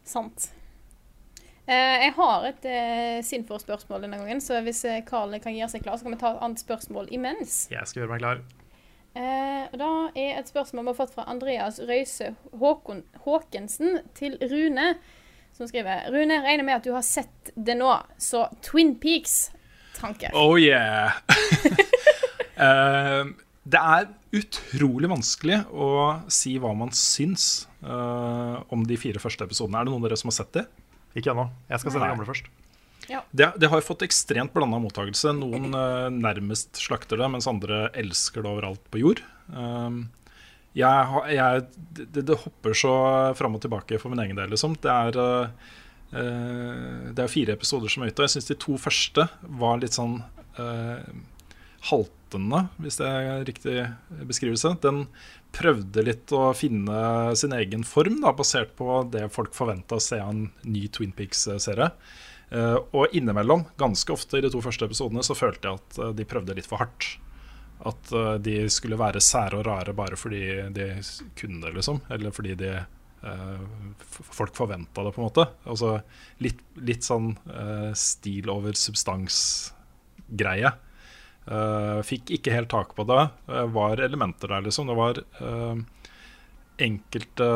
[0.04, 0.50] Sant.
[1.70, 5.84] Eh, jeg har et eh, Sinfor-spørsmål denne gangen, så hvis eh, Karl kan gjøre seg
[5.84, 7.68] klar, så kan vi ta et annet spørsmål imens.
[7.70, 8.42] Jeg skal gjøre meg klar.
[9.12, 14.96] Eh, da er et spørsmål vi har fått fra Andreas Røise Håkon, Håkensen til Rune,
[15.54, 20.34] som skriver Rune, regner med at du har sett det nå, så Twin Peaks-tanker.
[20.34, 21.22] Oh yeah!
[23.62, 25.88] Det er utrolig vanskelig å
[26.32, 29.78] si hva man syns uh, om de fire første episodene.
[29.78, 30.64] Er det noen av dere som har sett det?
[31.18, 31.48] Ikke ennå.
[31.68, 32.50] Jeg skal se den gamle først.
[33.08, 35.34] Det, det har jo fått ekstremt blanda mottakelse.
[35.36, 39.22] Noen eh, nærmest slakter det, mens andre elsker det overalt på jord.
[39.52, 40.06] Um,
[40.78, 41.66] jeg, jeg,
[42.00, 42.94] det, det hopper så
[43.36, 44.78] fram og tilbake for min egen del, liksom.
[44.80, 45.74] Det er, uh,
[46.16, 49.28] eh, det er fire episoder som er ute, og jeg syns de to første
[49.60, 50.20] var litt sånn
[50.56, 51.04] uh,
[51.90, 53.76] haltende, hvis det er riktig
[54.30, 54.76] beskrivelse.
[54.84, 55.04] Den
[55.52, 60.18] prøvde litt å finne sin egen form, da, basert på det folk forventa å se
[60.22, 61.90] av en ny Twin Peaks-serie.
[62.52, 66.10] Uh, og innimellom, ganske ofte i de to første episodene, så følte jeg at uh,
[66.16, 67.02] de prøvde litt for hardt.
[67.88, 70.42] At uh, de skulle være sære og rare bare fordi
[70.76, 70.92] de
[71.38, 72.00] kunne, liksom.
[72.12, 72.72] Eller fordi de
[74.18, 75.44] folk forventa det, på en måte.
[75.70, 76.02] Altså
[76.42, 77.28] litt, litt sånn
[77.94, 80.72] stil over substans-greie.
[82.06, 83.22] Fikk ikke helt tak på det.
[83.74, 84.86] var elementer der, liksom.
[84.86, 85.18] Det var
[86.82, 87.48] enkelte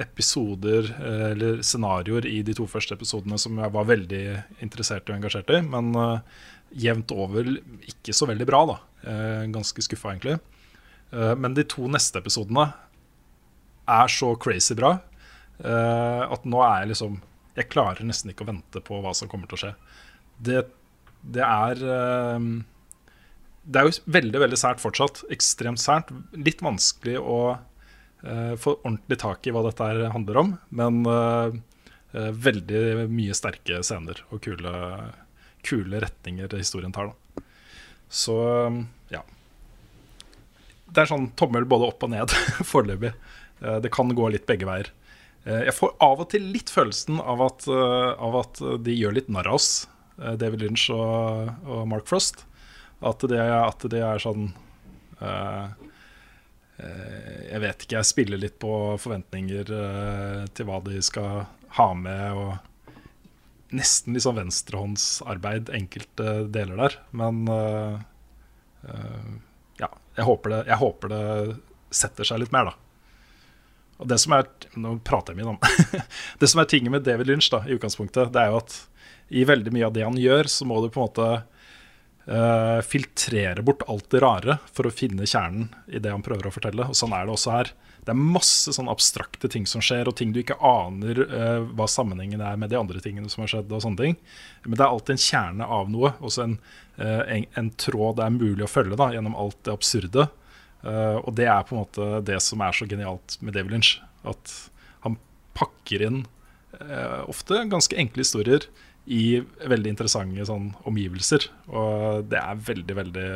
[0.00, 4.22] episoder eh, eller scenarioer i de to første episodene som jeg var veldig
[4.64, 5.60] interessert og engasjert i.
[5.66, 5.92] Men
[6.70, 7.50] jevnt over
[7.90, 8.78] ikke så veldig bra, da.
[9.50, 10.38] Ganske skuffa, egentlig.
[11.10, 12.68] Men de to neste episodene
[13.90, 14.92] er så crazy bra
[15.60, 17.16] at nå er jeg liksom
[17.58, 19.72] Jeg klarer nesten ikke å vente på hva som kommer til å skje.
[20.38, 20.60] Det,
[21.20, 21.80] det er
[23.60, 25.24] Det er jo veldig, veldig sært fortsatt.
[25.32, 26.10] Ekstremt sært.
[26.32, 27.40] Litt vanskelig å
[28.24, 30.54] uh, få ordentlig tak i hva dette handler om.
[30.76, 31.50] Men uh,
[32.14, 34.72] uh, veldig mye sterke scener og kule,
[35.66, 37.12] kule retninger historien tar.
[37.12, 37.44] Da.
[38.10, 38.36] Så
[39.12, 39.22] ja.
[40.90, 42.32] Det er sånn tommel både opp og ned
[42.72, 43.12] foreløpig.
[43.84, 44.88] det kan gå litt begge veier.
[45.44, 49.46] jeg får av og til litt følelsen av at, av at de gjør litt narr
[49.46, 49.86] av oss,
[50.20, 52.44] David Lynch og, og, Mark Frost.
[53.00, 54.50] At det, at det er sånn
[55.22, 55.70] uh,
[56.80, 61.44] Eh, jeg vet ikke, jeg spiller litt på forventninger uh, til hva de skal
[61.76, 62.38] ha med.
[62.38, 67.00] Og nesten liksom venstrehåndsarbeid enkelte deler der.
[67.16, 67.44] Men
[69.80, 71.58] ja, jeg håper, det, jeg håper, det,
[71.94, 72.74] setter seg litt mer, da.
[74.00, 74.46] Og det som er
[74.80, 75.58] Nå prater jeg mye om
[76.40, 78.76] Det som er tinget med David Lynch da, i utgangspunktet, det er jo at
[79.30, 81.28] i veldig mye av det han gjør, så må du på en måte
[82.30, 86.54] uh, filtrere bort alt det rare for å finne kjernen i det han prøver å
[86.54, 86.88] fortelle.
[86.90, 87.70] Og sånn er det også her.
[88.00, 91.86] Det er masse sånn abstrakte ting som skjer, og ting du ikke aner uh, hva
[91.90, 93.70] sammenhengen er med de andre tingene som har skjedd.
[93.70, 94.18] og sånne ting.
[94.66, 96.58] Men det er alltid en kjerne av noe, også en,
[96.98, 100.28] uh, en, en tråd det er mulig å følge da, gjennom alt det absurde.
[100.80, 103.98] og det er på en måte det som er så genialt med David Lynch.
[104.24, 104.52] At
[105.04, 105.18] han
[105.52, 106.22] pakker inn
[107.28, 108.64] ofte ganske enkle historier
[109.08, 111.48] i veldig interessante sånn, omgivelser.
[111.72, 113.28] Og det er veldig, veldig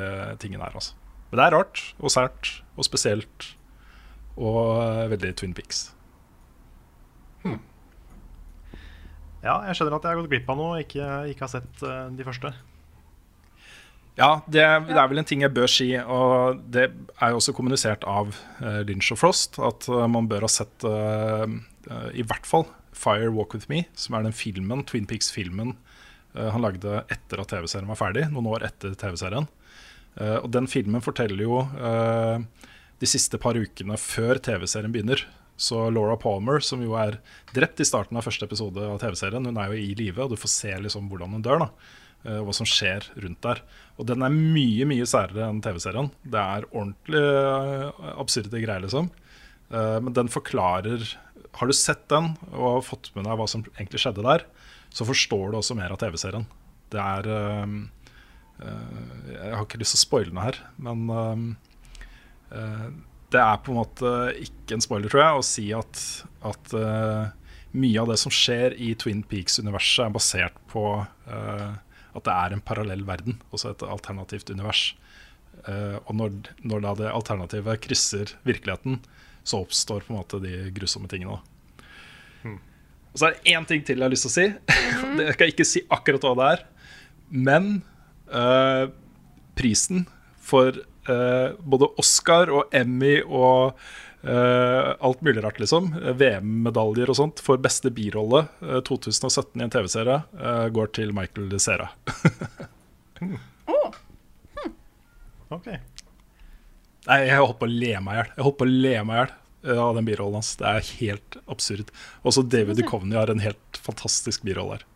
[0.42, 0.94] tingen her, altså.
[1.30, 3.48] Men det er rart og sært og spesielt
[4.34, 5.88] og veldig Twin Pics.
[7.44, 7.58] Hmm.
[9.44, 11.82] Ja, jeg skjønner at jeg har gått glipp av noe og ikke, ikke har sett
[11.84, 12.54] uh, de første.
[14.14, 17.54] Ja, det, det, er vel en ting jeg bør si, og det er jo også
[17.56, 18.30] kommunisert av
[18.62, 20.86] uh, Lynch og Frost, at uh, man bør ha sett
[22.16, 22.64] i hvert fall
[22.94, 25.74] Fire Walk With Me, som er den filmen, Twin Peaks-filmen
[26.36, 29.48] uh, han lagde etter at TV-serien var ferdig, noen år etter TV-serien.
[30.14, 32.38] Uh, og den filmen forteller jo uh,
[33.00, 35.26] de siste par ukene før TV-serien begynner.
[35.54, 37.20] Så Laura Palmer, som jo er
[37.54, 40.40] drept i starten av første episode av TV-serien, hun er jo i live, og du
[40.40, 41.66] får se liksom hvordan hun dør.
[41.66, 43.58] da og hva som skjer rundt der.
[44.00, 46.06] Og den er mye mye særere enn TV-serien.
[46.24, 47.20] Det er ordentlig
[48.14, 49.10] absurde greier, liksom.
[49.68, 51.04] Men den forklarer
[51.58, 54.46] har du sett den og fått med deg hva som egentlig skjedde der,
[54.94, 56.46] så forstår du også mer av TV-serien.
[56.92, 57.76] Det er uh,
[58.62, 62.90] uh, Jeg har ikke lyst til å spoile noe her, men uh,
[63.34, 66.02] det er på en måte ikke en spoiler, tror jeg, å si at,
[66.46, 66.74] at
[67.74, 70.84] mye av det som skjer i Twin Peaks-universet, er basert på
[71.26, 74.84] at det er en parallell verden, også et alternativt univers.
[75.66, 79.00] og når, når da det alternativet krysser virkeligheten,
[79.44, 81.38] så oppstår på en måte de grusomme tingene.
[82.44, 82.58] Mm.
[83.12, 84.48] Og så er det én ting til jeg har lyst til å si.
[85.04, 85.18] Mm.
[85.20, 86.62] jeg skal ikke si akkurat hva det er.
[87.30, 87.66] Men
[88.32, 88.88] uh,
[89.54, 90.06] prisen
[90.42, 90.74] for
[91.10, 93.76] uh, både Oscar og Emmy og
[94.24, 100.18] uh, alt mulig rart, liksom, VM-medaljer og sånt, for beste birolle 2017 i en TV-serie,
[100.74, 101.92] går til Michael Cera.
[103.20, 103.36] mm.
[103.70, 104.00] oh.
[104.58, 104.78] hm.
[105.58, 105.70] Ok.
[107.04, 108.28] Nei, jeg holdt på å le meg i hjel.
[108.32, 109.32] Jeg holdt på å le meg i hjel
[109.74, 110.54] eh, av den birollen hans.
[110.60, 111.90] Det er helt absurd.
[112.24, 114.86] Også David Duchovny har en helt fantastisk birolle her.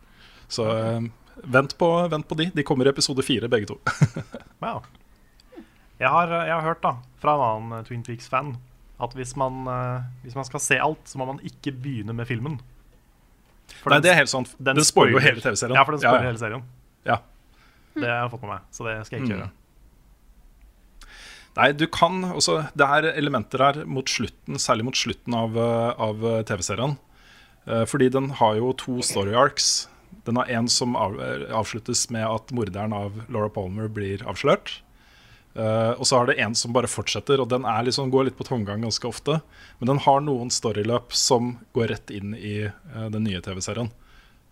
[0.48, 1.02] Så uh,
[1.44, 2.48] vent, på, vent, på, de.
[2.54, 3.76] De kommer i episode fire, begge to.
[4.64, 4.80] wow.
[5.98, 8.54] Jeg har, jeg har, hørt da fra en annen eh, Twin Peaks-fan
[9.02, 12.26] at hvis man, uh, hvis man, skal se alt, så må man ikke begynne med
[12.30, 12.56] filmen.
[13.82, 14.56] For Nei, den, det er helt sant.
[14.56, 15.76] Den, den spoiler jo hele TV-serien.
[15.76, 16.32] Ja, for den spoiler ja, ja.
[16.32, 16.64] hele serien.
[17.04, 17.20] Ja.
[17.98, 19.36] Det har jeg fått med meg, så det skal jeg ikke mm.
[19.36, 19.50] gjøre.
[21.58, 25.90] Nei, du kan også Det er elementer her mot slutten, særlig mot slutten av, eh,
[25.98, 26.96] av TV-serien.
[27.66, 29.88] Eh, fordi den har jo to story arcs.
[30.24, 31.18] Den har en som av,
[31.50, 34.80] avsluttes med at morderen av Laura Palmer blir avslørt.
[35.58, 38.46] Uh, og så har det en som bare fortsetter, og den liksom, går litt på
[38.46, 39.40] tomgang ganske ofte.
[39.80, 43.90] Men den har noen storyløp som går rett inn i uh, den nye TV-serien.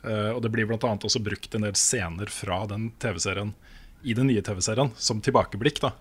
[0.03, 0.81] Uh, og det blir bl.a.
[0.81, 3.55] også brukt en del scener fra den TV-serien
[4.03, 5.79] i den nye TV-serien som tilbakeblikk.
[5.85, 5.93] da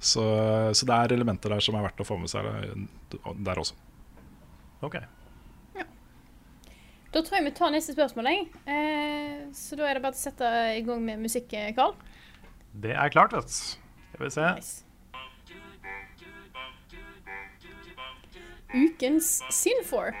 [0.00, 0.24] så,
[0.72, 3.76] så det er elementer der som er verdt å få med seg eh, der også.
[4.80, 4.96] Ok.
[7.10, 8.28] Da tror jeg vi tar neste spørsmål.
[8.30, 8.44] jeg.
[8.70, 11.96] Eh, så da er det bare å sette i gang med musikk, eh, Karl.
[12.70, 13.56] Det er klart, vet du.
[14.12, 14.46] Skal vi se.
[14.54, 14.84] Nice.
[18.70, 20.14] Ukens Sinfor.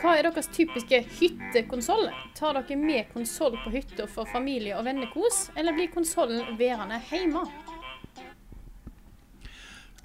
[0.00, 2.08] Hva er deres typiske hyttekonsoll?
[2.34, 7.44] Tar dere med konsoll på hytta for familie- og vennekos, eller blir konsollen værende hjemme?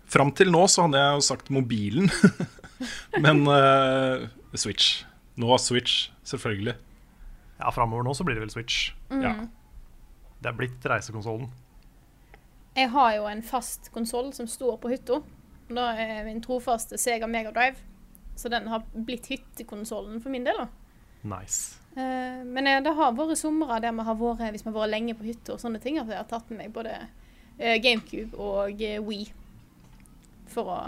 [0.08, 2.12] Fram til nå så hadde jeg jo sagt mobilen,
[3.24, 5.04] men uh, Switch.
[5.36, 6.78] Nå Switch, selvfølgelig.
[7.60, 8.94] Ja, Framover nå så blir det vel Switch.
[9.12, 9.34] Ja.
[10.40, 11.50] Det er blitt reisekonsollen.
[12.78, 15.20] Jeg har jo en fast konsoll som står på hytta.
[15.68, 17.82] Da er min trofaste Sega Megadrive.
[18.38, 20.62] Så den har blitt hyttekonsollen for min del.
[20.62, 20.68] da.
[21.28, 21.82] Nice.
[21.98, 24.94] Eh, men eh, det har vært somre der vi har vært, hvis vi har vært
[24.94, 26.94] lenge på hytta og sånne ting, at jeg har tatt med meg både
[27.58, 28.78] GameCube og
[29.10, 29.26] Wii.
[30.58, 30.80] For å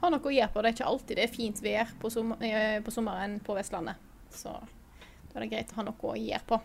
[0.00, 0.62] ha noe å gjøre på.
[0.62, 4.00] Det er ikke alltid det er fint vær på, sommer, eh, på sommeren på Vestlandet.
[4.34, 6.60] Så da er det greit å ha noe å gjøre på.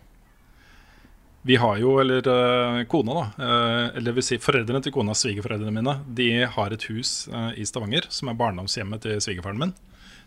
[1.43, 5.75] Vi har jo, eller eh, kona, da, eh, eller vil si foreldrene til kona, svigerforeldrene
[5.75, 7.27] mine, de har et hus
[7.59, 9.73] i Stavanger som er barndomshjemmet til svigerfaren min.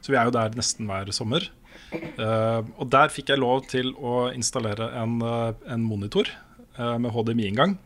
[0.05, 1.49] Så vi er jo der nesten hver sommer.
[2.21, 6.29] Og der fikk jeg lov til å installere en, en monitor
[6.77, 7.79] med HDMI-inngang.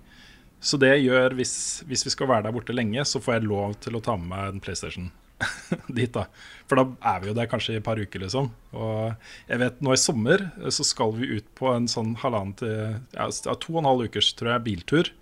[0.60, 1.54] Så det gjør, hvis,
[1.88, 4.28] hvis vi skal være der borte lenge, så får jeg lov til å ta med
[4.28, 5.08] meg en PlayStation
[5.88, 6.12] dit.
[6.12, 6.26] da
[6.68, 6.84] For da
[7.14, 8.50] er vi jo der kanskje i et par uker, liksom.
[8.76, 9.14] Og
[9.48, 12.76] jeg vet nå i sommer så skal vi ut på en sånn halvannen til
[13.16, 15.12] ja, to og en halv ukers, tror jeg, biltur.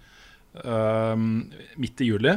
[0.64, 2.34] um, midt i juli.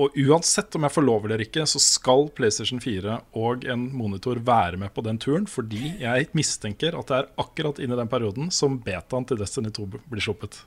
[0.00, 4.40] Og uansett om jeg får lov eller ikke, så skal PlayStation 4 og en monitor
[4.40, 8.08] være med på den turen, fordi jeg mistenker at det er akkurat inn i den
[8.08, 10.62] perioden som betaen til Destiny 2 blir sluppet.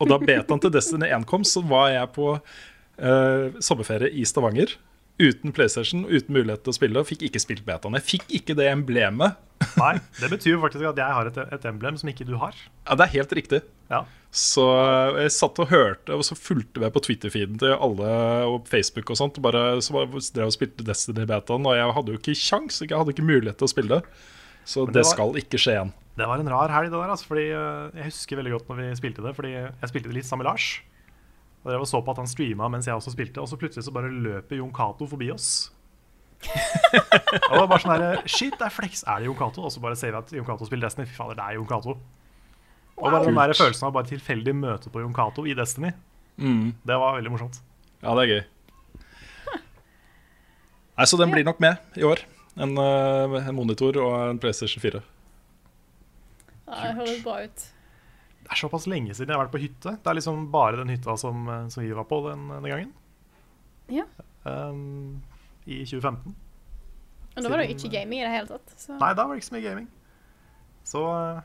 [0.00, 4.76] Og da betaen til Destiny 1 kom, så var jeg på uh, sommerferie i Stavanger.
[5.16, 7.00] Uten PlayStation, uten mulighet til å spille.
[7.00, 7.96] og Fikk ikke spilt betaen.
[7.96, 9.38] Jeg fikk ikke det emblemet.
[9.80, 12.52] Nei, det betyr faktisk at jeg har et, et emblem som ikke du har.
[12.84, 13.62] Ja, Det er helt riktig.
[13.88, 14.02] Ja.
[14.36, 18.10] Så eh, jeg satt og hørte, og så fulgte jeg på Twitter-feeden til alle
[18.50, 19.40] og Facebook og sånt.
[19.40, 23.14] Bare, så bare drev og spilte Destiny-betaen, og jeg hadde jo ikke kjangs, jeg hadde
[23.16, 24.02] ikke mulighet til å spille.
[24.68, 25.94] Så det det var- skal ikke skje igjen.
[26.16, 27.10] Det var en rar helg, det der.
[27.12, 29.34] Altså, fordi øh, Jeg husker veldig godt når vi spilte det.
[29.36, 30.68] Fordi jeg spilte det litt sammen med Lars.
[31.66, 33.90] Og jeg så på at han streama mens jeg også spilte, og så plutselig så
[33.92, 35.72] bare løper Jon Cato forbi oss.
[37.50, 39.02] og bare sånn her Shit, det er flex.
[39.08, 39.64] Er det Jon Cato?
[39.66, 41.08] Og så bare ser vi at Jon Cato spiller Destiny.
[41.10, 41.96] Fy fader, det er Jon Cato.
[42.96, 45.92] Og bare den der følelsen av bare tilfeldig møte på Jon Cato i Destiny,
[46.38, 46.74] Mm.
[46.84, 47.54] det var veldig morsomt.
[48.04, 48.42] Ja, det er gøy.
[50.96, 52.20] Nei, Så den blir nok med i år.
[52.56, 55.00] En, eh, en monitor og en PlayStation 4.
[56.66, 57.66] Ja, det høres bra ut.
[58.46, 59.96] Det er såpass lenge siden jeg har vært på hytte.
[60.02, 62.92] Det er liksom bare den hytta som, øh, som vi var på den, den gangen.
[63.90, 64.06] Ja.
[64.46, 65.22] Um,
[65.66, 66.34] I 2015.
[67.36, 68.72] Og da var det jo ikke gaming i det hele tatt.
[68.78, 68.94] Så.
[68.96, 69.88] Nei, da var det ikke så mye gaming.
[70.86, 71.40] Så eh,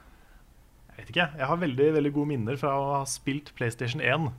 [0.91, 1.27] jeg vet ikke.
[1.41, 4.29] Jeg har veldig veldig gode minner fra å ha spilt PlayStation 1.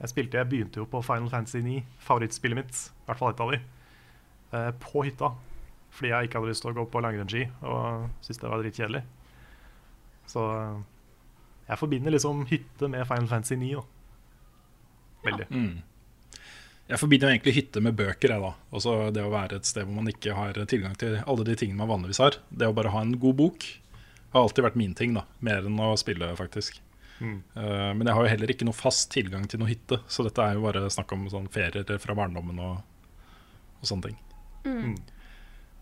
[0.00, 3.44] Jeg spilte, jeg begynte jo på Final Fantasy 9, favorittspillet mitt, i hvert fall et
[3.44, 3.60] av de,
[4.52, 5.30] eh, på hytta.
[5.96, 9.02] Fordi jeg ikke hadde lyst til å gå på langrennsski og syntes det var dritkjedelig.
[10.30, 10.78] Så eh,
[11.66, 13.74] jeg forbinder liksom hytte med Final Fantasy 9.
[13.76, 13.84] Da.
[15.26, 15.46] Veldig.
[15.50, 16.46] Mm.
[16.86, 18.36] Jeg forbinder egentlig hytte med bøker.
[18.36, 18.52] Jeg, da.
[18.76, 21.82] Også det å være et sted hvor man ikke har tilgang til alle de tingene
[21.82, 22.38] man vanligvis har.
[22.50, 23.66] Det å bare ha en god bok
[24.36, 25.24] har alltid vært min ting, da.
[25.44, 26.80] mer enn å spille, faktisk.
[27.18, 27.40] Mm.
[27.56, 30.44] Uh, men jeg har jo heller ikke noe fast tilgang til noe hytte, så dette
[30.44, 32.82] er jo bare snakk om sånn ferier fra barndommen og,
[33.80, 34.18] og sånne ting.
[34.66, 34.96] Mm.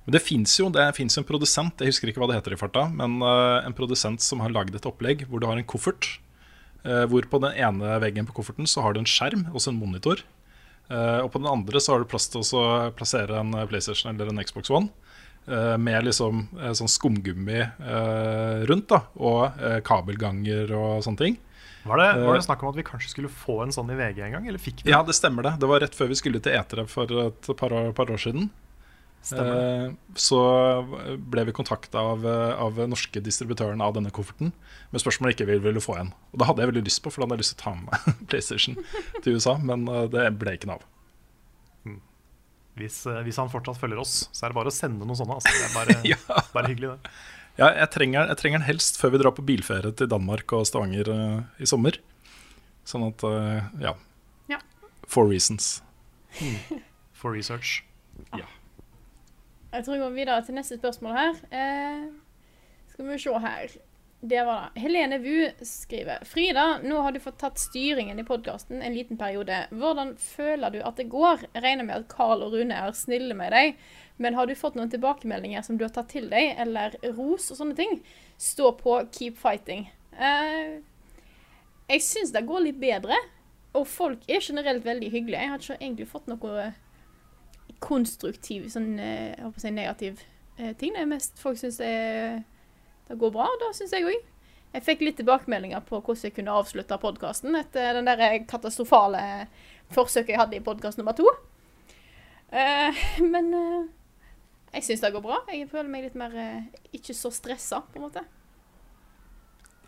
[0.04, 2.84] Men det fins jo det en produsent, jeg husker ikke hva det heter i farta,
[2.92, 6.18] men eh, en produsent som har lagd et opplegg hvor du har en koffert.
[6.84, 9.80] eh, hvor på den ene veggen på kofferten så har du en skjerm, også en
[9.80, 10.20] monitor.
[10.92, 14.28] Eh, og på den andre så har du plass til å plassere en PlayStation eller
[14.28, 14.92] en Xbox One.
[15.44, 16.38] med liksom
[16.72, 17.58] sånn skumgummi
[18.64, 21.36] rundt, da, og kabelganger og sånne ting.
[21.84, 24.22] Var, det, var det snakk om at vi kanskje skulle få en sånn i VG
[24.24, 24.46] en gang?
[24.48, 25.58] Eller fikk vi Ja, det stemmer det.
[25.60, 28.48] Det var rett før vi skulle til Etere for et par år, par år siden.
[29.24, 29.88] Stemmer.
[29.88, 30.38] Eh, så
[31.16, 34.52] ble vi kontakta av, eh, av norske distributøren av denne kofferten
[34.92, 36.10] med spørsmål ikke vi ville få en.
[36.34, 37.72] Og det hadde jeg veldig lyst på, for da hadde jeg lyst til å ta
[37.78, 38.76] med meg PlayStation
[39.24, 39.56] til USA.
[39.58, 40.90] Men eh, det ble ikke noe av.
[42.74, 45.38] Hvis, eh, hvis han fortsatt følger oss, så er det bare å sende noen sånne.
[45.38, 45.52] Altså.
[45.54, 46.40] Det er bare, Ja.
[46.54, 47.14] bare hyggelig, det.
[47.54, 50.66] Ja, jeg trenger, jeg trenger den helst før vi drar på bilferie til Danmark og
[50.66, 52.00] Stavanger uh, i sommer.
[52.84, 53.94] Sånn at uh, ja.
[54.50, 54.58] Ja.
[55.06, 55.76] For reasons.
[57.14, 57.84] For research.
[59.74, 61.38] Jeg tror vi går videre til neste spørsmål her.
[61.50, 62.04] Eh,
[62.92, 63.72] skal vi se her.
[64.20, 64.80] Det var det.
[64.80, 69.64] Helene Wu skriver Frida, nå har du fått tatt styringen i podkasten en liten periode.
[69.74, 71.42] Hvordan føler du at det går?
[71.56, 73.74] Jeg regner med at Carl og Rune er snille med deg.
[74.16, 77.58] Men har du fått noen tilbakemeldinger som du har tatt til deg, eller ros og
[77.58, 77.98] sånne ting?
[78.38, 79.88] Stå på, keep fighting.
[80.14, 80.78] Eh,
[81.90, 83.18] jeg syns det går litt bedre.
[83.74, 85.42] Og folk er generelt veldig hyggelige.
[85.42, 86.70] Jeg har ikke egentlig fått noe
[87.82, 90.22] konstruktiv, sånn eh, jeg håper å si negativ
[90.58, 90.94] eh, ting.
[90.94, 91.90] Det er mest folk syns det,
[93.08, 93.48] det går bra.
[93.62, 94.30] Da syns jeg òg.
[94.74, 99.20] Jeg fikk litt tilbakemeldinger på hvordan jeg kunne avslutte podkasten etter den der katastrofale
[99.94, 101.28] forsøket jeg hadde i podkast nummer to.
[102.50, 103.84] Eh, men eh,
[104.74, 105.42] jeg syns det går bra.
[105.52, 106.64] Jeg føler meg litt mer eh,
[106.96, 108.24] ikke så stressa, på en måte.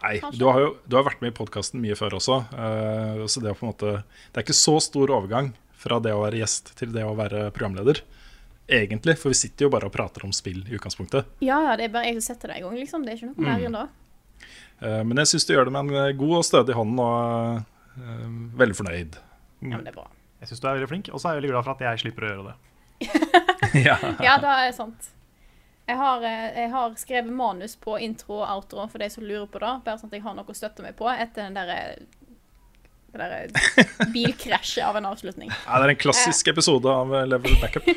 [0.03, 2.43] Nei, du har jo du har vært med i podkasten mye før også.
[2.53, 6.15] eh, så det er på en måte Det er ikke så stor overgang fra det
[6.17, 8.03] å være gjest til det å være programleder.
[8.67, 11.29] Egentlig, for vi sitter jo bare og prater om spill i utgangspunktet.
[11.45, 13.07] Ja, ja, det er bare jeg som setter det i gang, liksom.
[13.07, 13.87] Det er ikke noe mer enn det.
[14.83, 17.61] Eh, men jeg syns du gjør det med en god og stødig hånd, og
[17.97, 18.29] uh,
[18.59, 19.19] veldig fornøyd.
[19.63, 20.09] Ja, men det er bra.
[20.43, 22.03] Jeg syns du er veldig flink, og så er jeg veldig glad for at jeg
[22.05, 22.57] slipper å gjøre det.
[23.87, 23.97] ja.
[24.25, 25.13] Ja, det er sant.
[25.87, 29.47] Jeg har, eh, jeg har skrevet manus på intro og outro for de som lurer
[29.47, 29.73] på det.
[29.87, 32.03] Bare sånn at jeg har noe å støtte meg på etter den der
[34.13, 35.51] bilkrasjet av en avslutning.
[35.67, 37.87] Ja, det er en klassisk episode av Level Backup.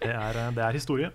[0.00, 1.10] Det er, eh, det er historie.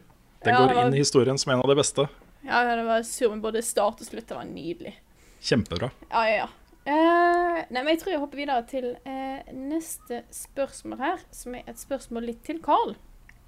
[0.45, 2.03] Det Ja, går det var- inn i historien som en av de beste.
[2.45, 4.27] Ja, det var sur men både start og slutt.
[4.29, 4.93] Det var nydelig.
[5.41, 5.89] Kjempebra.
[6.11, 6.47] Ja, ja, ja.
[6.85, 11.63] Uh, nei, men jeg tror jeg hopper videre til uh, neste spørsmål her, som er
[11.67, 12.93] et spørsmål litt til Carl.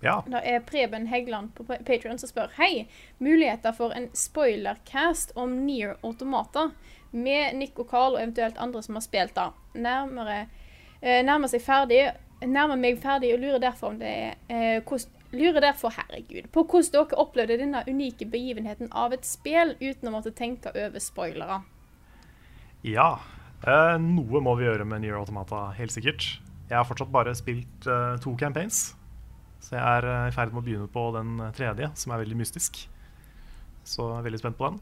[0.02, 0.24] Ja.
[0.26, 2.88] Da er Preben Heggeland på Patreon som spør Hei,
[3.22, 6.72] muligheter for en spoilercast om Near Automata
[7.12, 9.52] med Nick og Carl og eventuelt andre som har spilt da.
[9.78, 10.48] Nærmere,
[11.02, 12.06] eh, nærmer seg ferdig
[12.38, 16.62] Nærmer meg ferdig og lurer derfor om det er eh, hvordan, Lurer derfor, herregud, på
[16.64, 21.64] hvordan dere opplevde denne unike begivenheten av et spill uten å måtte tenke over spoilere.
[22.84, 23.18] ja.
[23.66, 26.28] Eh, noe må vi gjøre med Nier Automata, helt sikkert.
[26.70, 28.94] Jeg har fortsatt bare spilt eh, to campaigns.
[29.60, 32.38] Så jeg er eh, i ferd med å begynne på den tredje, som er veldig
[32.38, 32.84] mystisk.
[33.84, 34.80] Så jeg er veldig spent på den.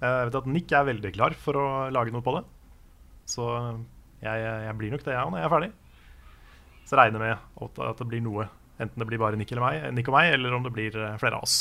[0.00, 2.44] Eh, Jeg vet at Nick er veldig klar for å lage noe på det.
[3.28, 3.46] Så
[4.24, 5.70] jeg, jeg blir nok det, jeg òg, når jeg er ferdig.
[6.84, 8.48] Så jeg regner med at det blir noe.
[8.80, 11.36] Enten det blir bare Nick, meg, Nick og meg, eller om det blir eh, flere
[11.36, 11.58] av oss.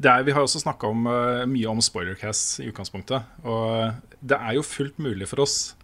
[0.00, 3.34] Er, vi har også snakka uh, mye om spoilercast i utgangspunktet.
[3.44, 5.74] Og det er jo fullt mulig for oss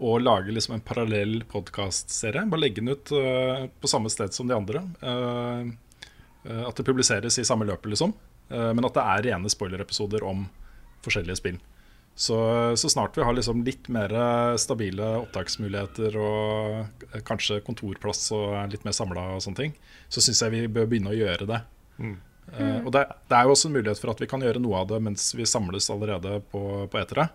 [0.00, 2.46] å lage liksom en parallell podkastserie.
[2.48, 4.80] Bare legge den ut på samme sted som de andre.
[5.04, 8.14] At det publiseres i samme løpet, liksom.
[8.50, 10.46] Uh, men at det er rene spoilerepisoder om
[11.04, 11.60] forskjellige spill.
[12.20, 12.36] Så,
[12.76, 14.12] så snart vi har liksom litt mer
[14.60, 19.76] stabile opptaksmuligheter og eh, kanskje kontorplass og er litt mer samla og sånne ting,
[20.12, 21.60] så syns jeg vi bør begynne å gjøre det.
[22.02, 22.18] Mm.
[22.50, 24.82] Uh, og det, det er jo også en mulighet for at vi kan gjøre noe
[24.82, 27.30] av det mens vi samles allerede på, på etere.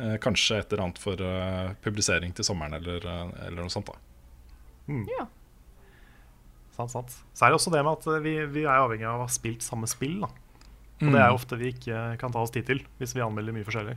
[0.00, 3.92] Uh, kanskje et eller annet for uh, publisering til sommeren eller, eh, eller noe sånt.
[3.92, 5.28] da Ja.
[6.74, 7.12] Sant, sant.
[7.34, 9.30] Så er det også det med at eh, vi, vi er avhengig av å ha
[9.30, 10.18] spilt samme spill.
[10.24, 10.30] Da.
[11.02, 13.66] Og det er ofte vi ikke kan ta oss tid til hvis vi anmelder mye
[13.66, 13.96] forskjellig.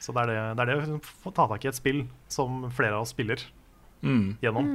[0.00, 2.64] Så det er det, det, er det å få ta tak i et spill som
[2.74, 3.42] flere av oss spiller
[4.04, 4.34] Mm.
[4.42, 4.66] gjennom.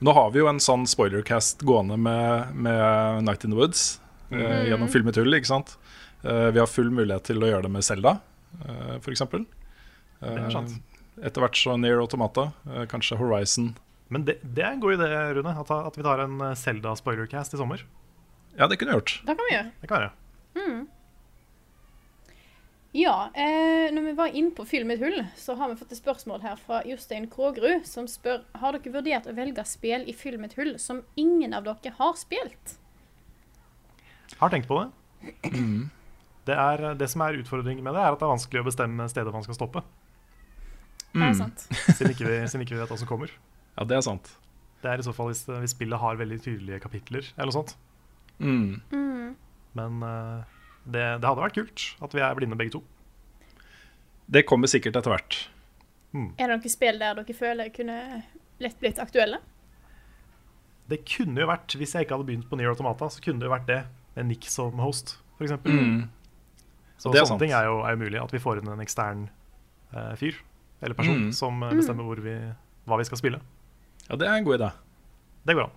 [0.00, 4.00] Nå har vi jo en sånn spoilercast gående med, med Night in the Woods
[4.32, 5.28] eh, gjennom Film i tull.
[5.36, 5.74] ikke sant?
[6.24, 8.14] Eh, vi har full mulighet til å gjøre det med Selda,
[8.64, 9.20] uh, f.eks.
[10.24, 10.48] Er
[11.22, 13.74] etter hvert så Near Automata, eh, kanskje Horizon.
[14.12, 16.94] Men det, det er en god idé, Rune, at, at vi tar en eh, Zelda
[16.98, 17.84] spoilercast i sommer.
[18.58, 19.16] Ja, det kunne vi gjort.
[19.24, 19.70] Det kan vi gjøre.
[19.80, 20.18] Det kan vi gjøre.
[22.94, 25.98] Ja, eh, når vi var inne på Fyll mitt hull, så har vi fått et
[25.98, 30.36] spørsmål her fra Jostein Krogerud, som spør Har dere vurdert å velge spill i Fyll
[30.38, 32.76] mitt hull som ingen av dere har spilt?
[34.38, 34.92] Har tenkt på det.
[36.46, 39.08] Det, er, det som er utfordringen med det, er at det er vanskelig å bestemme
[39.10, 39.82] stedet man skal stoppe.
[41.14, 41.66] Det er sant.
[41.96, 43.34] Siden ikke vi, siden ikke vi vet hva som kommer.
[43.74, 44.30] Ja, det er sant.
[44.84, 47.74] Det er i så fall hvis, hvis spillet har veldig tydelige kapitler, eller noe sånt.
[48.40, 49.36] Mm.
[49.74, 50.42] Men uh,
[50.84, 52.82] det, det hadde vært kult at vi er blinde begge to.
[54.30, 55.38] Det kommer sikkert etter hvert.
[56.14, 57.96] Er det noen spill der dere føler kunne
[58.62, 59.40] lett blitt aktuelle?
[60.88, 63.48] Det kunne jo vært, hvis jeg ikke hadde begynt på Nier Automata, så kunne det
[63.48, 63.80] jo vært det
[64.14, 65.54] med Nick som host, f.eks.
[65.64, 66.04] Mm.
[67.00, 67.40] Så Det sånne sant.
[67.42, 68.20] ting er jo, er jo mulig.
[68.22, 69.24] At vi får inn en ekstern
[69.94, 70.36] uh, fyr
[70.84, 71.32] eller person Mm.
[71.32, 72.34] som eh, bestemmer hvor vi,
[72.86, 73.38] hva vi skal spille.
[74.10, 74.68] Ja, det er en god idé.
[75.48, 75.76] Det går an.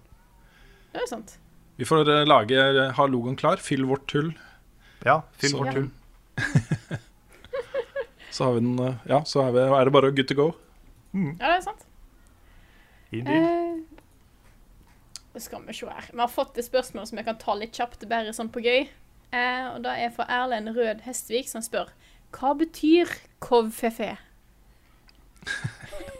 [0.91, 1.37] Det er sant.
[1.77, 2.57] Vi får eh, lage,
[2.97, 4.31] ha logoen klar, fyll vårt hull.
[5.05, 5.89] Ja, fyll Så- vårt hull.
[8.37, 10.51] Så, har vi den, eh, ja, så er, vi, er det bare good to go.
[11.13, 11.85] Ja, det er sant.
[13.15, 13.43] Indeed.
[15.33, 16.09] Eh, skal vi se her.
[16.11, 18.83] Vi har fått et spørsmål som jeg kan ta litt kjapt, bare sånn på gøy.
[19.33, 21.89] Eh, og Det er fra Erlend Rød Hestvik, som spør
[22.37, 23.07] hva betyr
[23.41, 24.17] KVFE?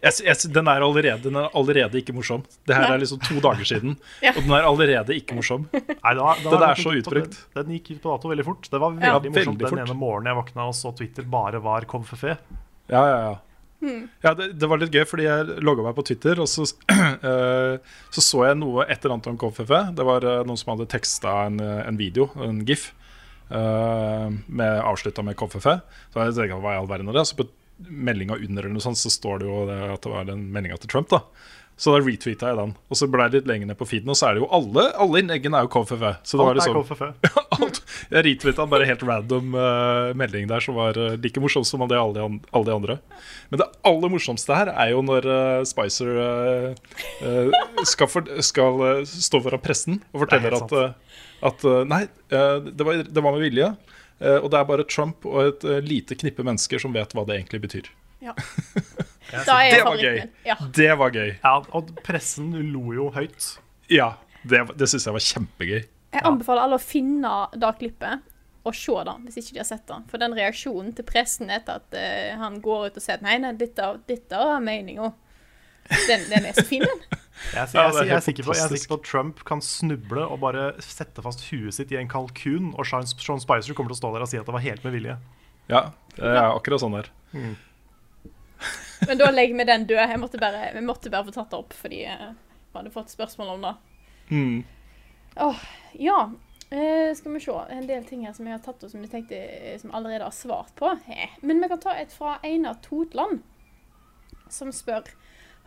[0.00, 2.42] Jeg, jeg, den, er allerede, den er allerede ikke morsom.
[2.68, 4.32] Det her er liksom to dager siden, Ja.
[4.36, 5.66] og den er allerede ikke morsom.
[5.72, 5.82] Nei,
[6.14, 7.36] den, var, den Den er så utbrukt.
[7.54, 8.70] Den, den gikk ut på dato veldig fort.
[8.72, 9.82] Det var veldig Ja, morsomt veldig den fort.
[9.84, 12.36] ene morgenen jeg våkna og så Twitter bare var komfefe
[12.90, 13.36] Ja, ja, ja.
[14.24, 17.76] ja det, det var litt gøy, fordi jeg logga meg på Twitter, og så, eh,
[18.12, 19.72] så så jeg noe et eller annet om KFF.
[19.96, 22.90] Det var eh, noen som hadde teksta en, eh, en video, en gif,
[23.50, 25.66] uh, med, avslutta med KFF.
[26.12, 27.24] Så jeg tenkte, hva i all verden er det?
[27.30, 27.48] Så på
[27.88, 30.92] meldinga under eller noe sånt, så står det jo at det var den meldinga til
[30.92, 31.08] Trump.
[31.12, 31.22] da
[31.80, 32.74] Så da retweeta jeg den.
[32.90, 34.90] Og så ble jeg litt lenger ned på feeden, og så er det jo alle
[35.00, 36.02] Alle innleggene er jo KFF.
[36.28, 36.82] Så det var liksom
[37.60, 37.80] alt.
[38.10, 41.98] Jeg retweeta bare helt random uh, melding der som var uh, like morsom som det
[41.98, 42.98] alle, alle de andre.
[43.50, 46.68] Men det aller morsomste her er jo når uh, Spicer eh,
[47.26, 51.16] eh, skal, for, skal eh, stå foran pressen og forteller er at, eh,
[51.50, 53.72] at eh, Nei, eh, det, var, det var med vilje.
[54.20, 57.26] Eh, og det er bare Trump og et eh, lite knippe mennesker som vet hva
[57.28, 57.90] det egentlig betyr.
[58.20, 58.36] Ja.
[59.30, 60.16] Da er Det var gøy.
[60.42, 60.54] Ja.
[60.74, 61.28] Det var gøy.
[61.38, 63.52] Ja, og pressen lo jo høyt.
[63.86, 65.84] Ja, det, det syns jeg var kjempegøy.
[66.10, 68.26] Jeg anbefaler alle å finne det klippet
[68.66, 69.98] og se det, hvis ikke de har sett det.
[70.10, 73.38] For den reaksjonen til pressen etter at uh, han går ut og sier at nei,
[73.40, 75.12] nei, dette, dette er meninga,
[75.90, 77.02] den, den er så fin, den.
[77.54, 80.26] Jeg, jeg, det jeg, er sikker på, jeg er sikker på at Trump kan snuble
[80.28, 83.98] og bare sette fast huet sitt i en kalkun, og Sean, Sean Spicer kommer til
[83.98, 85.16] å stå der og si at det var helt med vilje.
[85.70, 85.82] Ja,
[86.16, 87.10] det er akkurat sånn der.
[89.08, 90.02] Men da legger vi den død.
[90.02, 92.30] Jeg måtte bare, vi måtte bare få tatt det opp, fordi eh,
[92.70, 93.74] vi hadde fått spørsmål om det.
[94.30, 94.56] Mm.
[95.46, 95.62] Åh,
[95.92, 96.18] ja.
[96.70, 97.52] Eh, skal vi se.
[97.70, 100.26] En del ting her som jeg har tatt opp som jeg tenkte eh, som allerede
[100.26, 100.92] har svart på.
[101.10, 101.32] Eh.
[101.40, 103.40] Men vi kan ta et fra Einar Totland,
[104.50, 105.08] som spør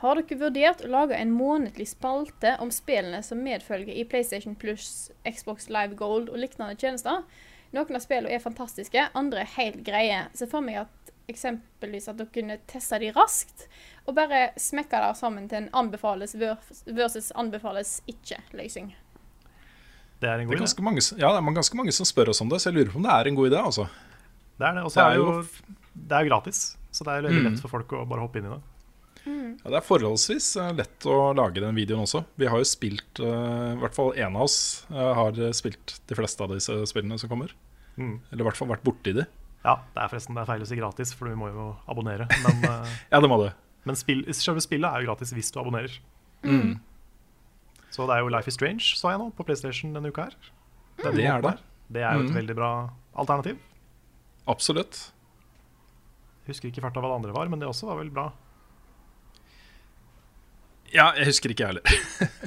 [0.01, 5.11] Har dere vurdert å lage en månedlig spalte om spillene som medfølger i PlayStation Plus,
[5.25, 7.23] Xbox Live Gold og lignende tjenester?
[7.73, 10.25] Noen av spillene er fantastiske, andre er helt greie.
[10.37, 13.67] Se for meg at eksempelvis at dere kunne teste de raskt,
[14.05, 18.91] og bare smekke det sammen til en anbefales vers- versus anbefales ikke-løsning.
[20.19, 20.65] Det er en Det god er idé.
[20.67, 22.91] ganske mange, ja, det er ganske mange som spør oss om det, så jeg lurer
[22.91, 23.63] på om det er en god idé.
[23.65, 23.87] altså.
[24.59, 24.83] Det er det.
[24.83, 25.47] Og så er er jo jo-
[25.95, 27.51] det er gratis, så det er veldig Mm.
[27.53, 28.61] lett for folk å bare hoppe inn i det.
[29.25, 32.23] Ja, det er forholdsvis eh, lett å lage den videoen også.
[32.35, 34.57] Vi har jo spilt eh, I hvert fall én av oss
[34.91, 37.53] eh, har spilt de fleste av disse spillene som kommer.
[37.95, 38.17] Mm.
[38.31, 39.23] Eller i hvert fall vært borti de.
[39.63, 42.27] Ja, det er forresten det er feil å si gratis, for vi må jo abonnere.
[42.43, 42.65] Men,
[43.13, 43.53] Ja, det må det.
[43.87, 45.95] men spill, selve spillet er jo gratis hvis du abonnerer.
[46.43, 46.73] Mm.
[47.93, 50.35] Så det er jo Life is Strange, sa jeg nå, på PlayStation denne uka her.
[50.99, 51.55] Denne Det er det.
[51.93, 52.37] Det er jo et Mm.
[52.41, 52.71] veldig bra
[53.15, 53.57] alternativ.
[54.51, 55.11] Absolutt.
[56.49, 58.25] Husker ikke farta hva det andre var, men det også var vel bra.
[60.93, 61.83] Ja, jeg husker ikke, jeg heller.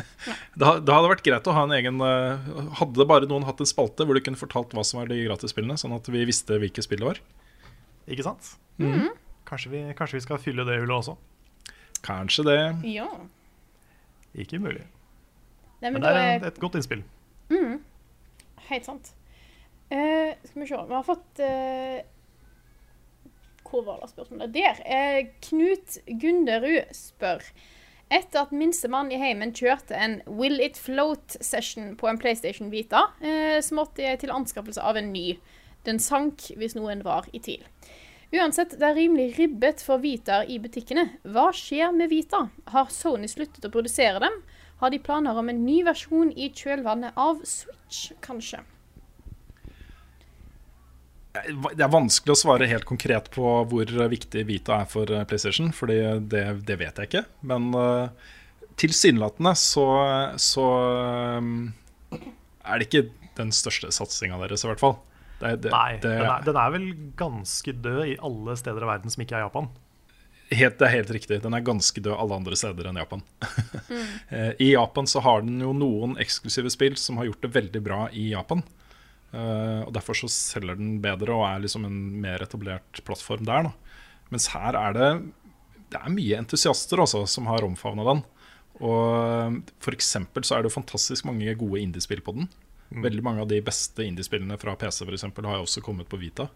[0.60, 3.68] det, det hadde vært greit å ha en egen eh, Hadde bare noen hatt en
[3.68, 6.84] spalte hvor du kunne fortalt hva som var de gratisspillene, sånn at vi visste hvilke
[6.84, 7.22] spill det var.
[8.06, 8.54] Ikke sant?
[8.82, 9.10] Mhm.
[9.46, 11.14] Kanskje, vi, kanskje vi skal fylle det hullet også.
[12.06, 12.60] Kanskje det.
[12.90, 13.06] Ja.
[14.34, 14.82] Ikke mulig.
[15.82, 17.04] Nei, Men men det er er et godt innspill.
[18.66, 19.12] Helt sant.
[19.86, 22.00] Uh, skal vi se Vi har fått uh,
[23.68, 24.54] Hvor var det spørsmålet?
[24.54, 24.80] Der.
[24.82, 27.44] Uh, Knut Gunderud spør
[28.06, 33.58] Etter at minstemann i heimen kjørte en Will It Float-session på en PlayStation Vita, eh,
[33.58, 35.40] så måtte jeg til anskaffelse av en ny.
[35.86, 37.64] Den sank hvis noen var i tvil.
[38.34, 41.08] Uansett, det er rimelig ribbet for Vitaer i butikkene.
[41.26, 42.46] Hva skjer med Vita?
[42.74, 44.40] Har Sony sluttet å produsere dem?
[44.82, 48.62] Har de planer om en ny versjon i kjølvannet av Switch, kanskje?
[51.76, 55.72] Det er vanskelig å svare helt konkret på hvor viktig Vita er for eh, PlayStation,
[55.74, 55.98] Fordi
[56.30, 57.24] det, det vet jeg ikke.
[57.46, 58.32] Men uh,
[58.80, 59.86] tilsynelatende så,
[60.40, 60.66] så
[61.40, 61.72] um,
[62.66, 64.96] er det ikke den største satsinga deres, i hvert fall.
[65.40, 66.86] Det, det, Nei, det, den, er, den er vel
[67.18, 69.68] ganske død i alle steder i verden som ikke er Japan.
[70.48, 71.42] helt, det er helt riktig.
[71.44, 73.24] Den er ganske død alle andre steder enn Japan.
[73.90, 74.06] mm.
[74.64, 78.00] I Japan så har den jo noen eksklusive spill som har gjort det veldig bra
[78.12, 78.64] i Japan.
[79.32, 83.70] Eh, og Derfor så selger den bedre og er liksom en mer etablert plattform der.
[83.70, 83.72] Da.
[84.30, 85.10] Mens her er det
[85.92, 88.24] Det er mye entusiaster også som har omfavna den.
[88.82, 92.48] Og For eksempel så er det jo fantastisk mange gode indiespill på den.
[92.90, 96.18] Veldig mange av de beste indiespillene fra PC for eksempel, har jo også kommet på
[96.20, 96.48] Vita.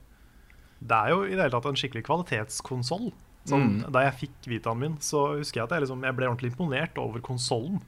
[0.81, 3.11] Det er jo i det hele tatt en skikkelig kvalitetskonsoll.
[3.49, 3.93] Sånn, Mm.
[3.93, 6.99] Da jeg fikk Vitaen min, så husker jeg at jeg, liksom, jeg ble ordentlig imponert
[6.99, 7.81] over konsollen.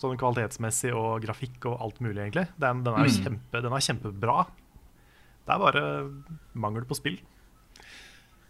[0.00, 2.48] Sånn kvalitetsmessig og grafikk og alt mulig, egentlig.
[2.60, 3.24] Den, den, er, Mm.
[3.24, 4.46] kjempe, den er kjempebra.
[5.46, 5.82] Det er bare
[6.54, 7.18] mangel på spill.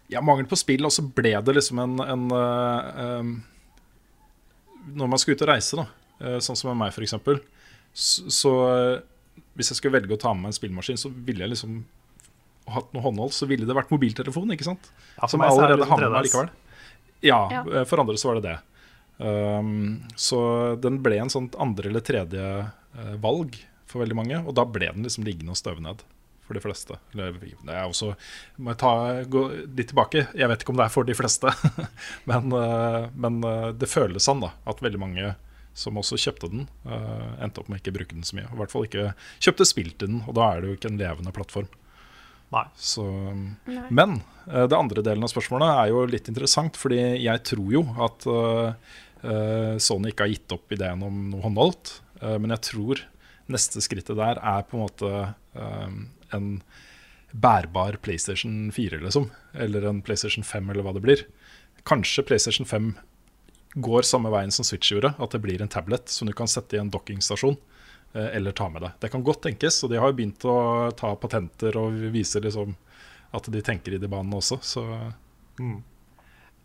[0.09, 3.43] Ja, mangel på spill, og så ble det liksom en, en uh, um,
[4.95, 5.85] Når man skal ut og reise, da,
[6.21, 7.15] uh, sånn som med meg f.eks.,
[7.95, 8.99] så, så uh,
[9.55, 11.79] hvis jeg skulle velge å ta med meg en spillmaskin, så ville jeg liksom
[12.73, 14.89] hatt noe håndhold, så ville det vært mobiltelefon, ikke sant?
[15.19, 16.49] Ja, Som er allerede har med meg likevel.
[17.25, 17.83] Ja, Ja.
[17.85, 18.55] for andre så var det det.
[19.17, 20.39] Um, så
[20.81, 23.55] den ble en sånn andre eller tredje uh, valg
[23.87, 26.03] for veldig mange, og da ble den liksom liggende og støve ned
[26.45, 26.97] for de fleste.
[27.13, 28.11] Eller, det er også,
[28.61, 28.91] må jeg ta,
[29.31, 31.53] gå litt tilbake, jeg vet ikke om det er for de fleste,
[32.29, 35.33] men, uh, men uh, det føles sånn da, at veldig mange
[35.75, 38.45] som også kjøpte den, eh, endte opp med ikke å bruke den så mye.
[38.47, 39.09] I hvert fall ikke
[39.43, 41.67] kjøpte spill til den, og da er det jo ikke en levende plattform.
[42.55, 42.63] Nei.
[42.79, 43.03] Så,
[43.67, 43.81] Nei.
[43.91, 44.13] men
[44.45, 48.95] det andre delen av spørsmålet er jo litt interessant, fordi jeg tror jo at eh,
[49.81, 51.99] Sony ikke har gitt opp ideen om noe håndholdt.
[52.21, 53.01] eh, men jeg tror
[53.51, 55.09] neste skrittet der er på en måte
[55.55, 55.97] eh,
[56.35, 56.61] en
[57.35, 59.29] bærbar PlayStation 4, liksom.
[59.53, 61.25] Eller en PlayStation 5, eller hva det blir.
[61.85, 62.93] Kanskje PlayStation 5
[63.83, 66.77] går samme veien som Switch gjorde, at det blir en tablet som du kan sette
[66.77, 67.57] i en dockingstasjon
[68.15, 68.95] eh, eller ta med deg.
[69.03, 70.55] Det kan godt tenkes, og de har jo begynt å
[70.95, 72.77] ta patenter og vise liksom
[73.35, 74.85] at de tenker i de banene også, så
[75.55, 75.83] Mm.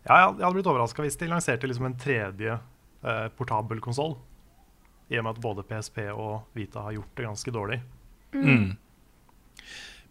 [0.07, 4.15] Ja, jeg hadde blitt overraska hvis de lanserte liksom en tredje eh, portabel konsoll.
[5.11, 7.81] I og med at både PSP og Vita har gjort det ganske dårlig.
[8.37, 8.71] mm.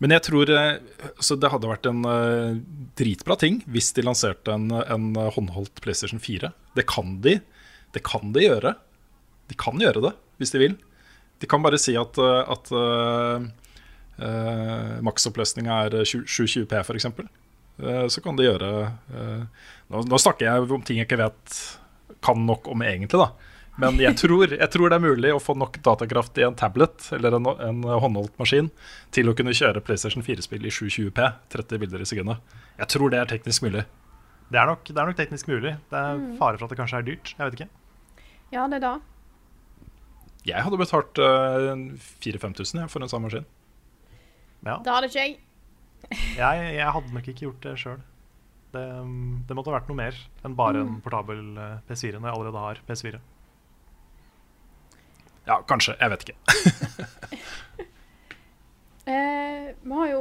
[0.00, 0.76] Men jeg tror eh,
[1.20, 2.56] så det hadde vært en uh,
[2.96, 6.48] dritbra ting hvis de lanserte en, en håndholdt PlayStation 4.
[6.76, 7.36] Det kan de.
[7.92, 8.72] Det kan de gjøre.
[9.50, 10.78] De kan gjøre det hvis de vil.
[11.40, 13.40] De kan bare si at, eh, at uh,
[15.04, 17.06] maksoppløsninga er 720P, f.eks.
[17.80, 21.54] Uh, så kan det gjøre eh, nå, nå snakker jeg om ting jeg ikke vet
[22.20, 23.30] kan nok om egentlig, da.
[23.80, 27.08] Men jeg tror, jeg tror det er mulig å få nok datakraft i en tablet
[27.16, 28.68] eller en, en håndholdt maskin
[29.14, 32.58] til å kunne kjøre PlayStation 4-spill i 720P, 30 bilder i sekundet.
[32.82, 33.86] Jeg tror det er teknisk mulig.
[34.50, 35.76] Det er nok, det er nok teknisk mulig.
[35.92, 37.32] Det er fare for at det kanskje er dyrt.
[37.38, 37.70] Jeg vet ikke.
[38.50, 38.94] Ja, det er da.
[40.48, 41.76] Jeg hadde betalt uh,
[42.24, 43.46] 4000-5000 for en sånn maskin.
[44.66, 44.80] Ja.
[44.84, 45.36] Det hadde ikke jeg.
[46.10, 48.00] Jeg, jeg hadde nok ikke gjort det sjøl.
[48.74, 50.16] Det, um, det måtte ha vært noe mer
[50.46, 53.20] enn bare en portabel eh, PS4 når jeg allerede har PS4.
[55.48, 55.96] Ja, kanskje.
[55.98, 56.38] Jeg vet ikke.
[59.10, 60.20] Eh, vi har jo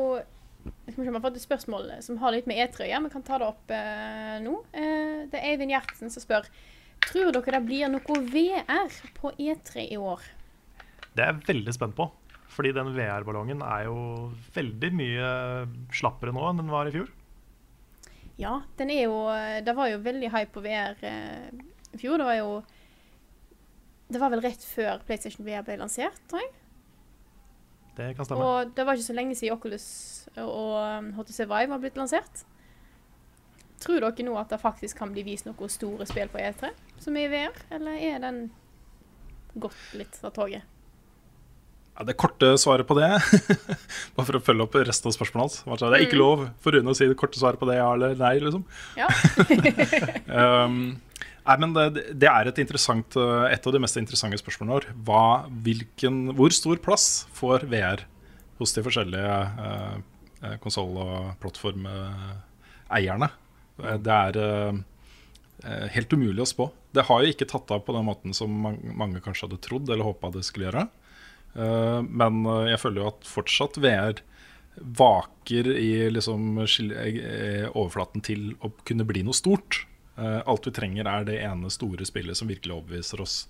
[0.63, 2.89] skal vi se om vi har fått et spørsmål som har litt med E3 å
[2.89, 3.03] gjøre.
[3.05, 4.55] Vi kan ta det opp eh, nå.
[4.73, 6.47] Eh, det er Eivind Gjertsen som spør
[7.05, 10.25] Tror dere det blir noe VR på E3 i år.
[11.13, 12.09] Det er jeg veldig spent på.
[12.59, 13.99] Fordi den VR-ballongen er jo
[14.51, 15.27] veldig mye
[15.95, 17.07] slappere nå enn den var i fjor.
[18.39, 19.19] Ja, den er jo
[19.63, 21.53] Det var jo veldig hype på VR eh,
[21.95, 22.19] i fjor.
[22.19, 22.49] Det var jo
[24.11, 26.51] Det var vel rett før PlayStation VR ble lansert, tror jeg.
[27.95, 28.43] Det kan stemme.
[28.43, 29.87] Og det var ikke så lenge siden Oculus
[30.39, 32.43] og um, HTC Vive var blitt lansert.
[33.79, 37.15] Tror dere nå at det faktisk kan bli vist noen store spill på E3 som
[37.15, 38.41] er i VR, eller er den
[39.55, 40.78] gått litt av toget?
[41.99, 43.09] Ja, det korte svaret på det,
[44.15, 46.71] bare for å følge opp resten av spørsmålet hans sånn, Det er ikke lov for
[46.71, 48.63] Rune å si det korte svaret på det, ja eller nei, liksom.
[48.95, 49.09] Ja.
[50.29, 51.01] Um,
[51.43, 54.93] nei, men det, det er et, interessant, uh, et av de mest interessante spørsmålene våre.
[55.09, 55.23] Hva,
[55.65, 58.05] hvilken, hvor stor plass får VR
[58.61, 63.29] hos de forskjellige uh, konsoll- og plattformeierne?
[64.05, 64.79] Det er uh,
[65.97, 66.69] helt umulig å spå.
[66.95, 69.89] Det har jo ikke tatt av på den måten som mange, mange kanskje hadde trodd
[69.89, 70.87] eller håpa det skulle gjøre.
[71.55, 74.21] Uh, men uh, jeg føler jo at fortsatt VR
[74.79, 79.83] vaker i liksom eh, overflaten til å kunne bli noe stort.
[80.15, 83.41] Eh, alt vi trenger, er det ene store spillet som virkelig overbeviser oss.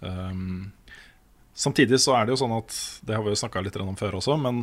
[0.00, 0.70] Um,
[1.54, 2.70] samtidig så er det jo sånn at
[3.02, 4.62] Det har vi jo snakka litt om før også, men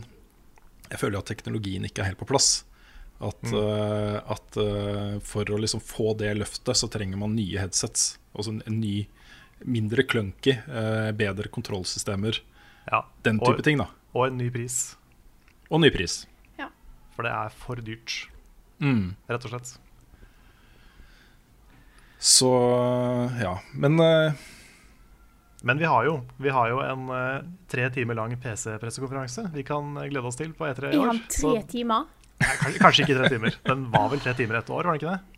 [0.88, 2.64] jeg føler jo at teknologien ikke er helt på plass.
[3.16, 8.18] At, eh, at uh, for å liksom få det løftet, så trenger man nye headsets.
[8.36, 9.08] Altså en, en ny,
[9.64, 12.42] mindre clunky, uh, bedre kontrollsystemer.
[12.92, 13.04] Ja.
[13.26, 13.88] Den Og- ting, da.
[14.14, 14.96] Og en ny pris.
[15.70, 16.26] Og ny pris.
[17.16, 18.28] For det er for dyrt,
[18.84, 19.16] Mm.
[19.30, 19.78] rett og slett.
[22.20, 22.50] Så
[23.42, 23.54] ja.
[23.74, 24.34] Men uh,
[25.64, 27.40] Men vi har jo, vi har jo en uh,
[27.72, 31.08] tre timer lang PC-pressekonferanse vi kan eh, glede oss til på E3 i år.
[31.08, 32.04] Vi har tre timer?
[32.44, 33.56] Nei, kanskje, kanskje ikke tre timer.
[33.66, 35.32] Den var vel tre timer et år, var den ikke det?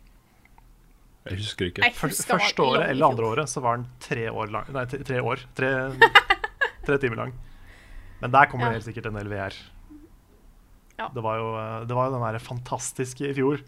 [1.28, 1.82] jeg husker ikke.
[1.84, 4.68] Jeg husker Første året eller andre året så var den tre år lang.
[4.72, 5.42] Nei, tre år.
[5.54, 5.70] Tre,
[6.88, 7.32] tre timer lang.
[8.22, 8.72] Men der kommer Ja.
[8.72, 9.54] det helt sikkert en del VR.
[10.98, 11.06] Ja.
[11.14, 13.60] Det var jo, eh, det var jo den der fantastiske i fjor,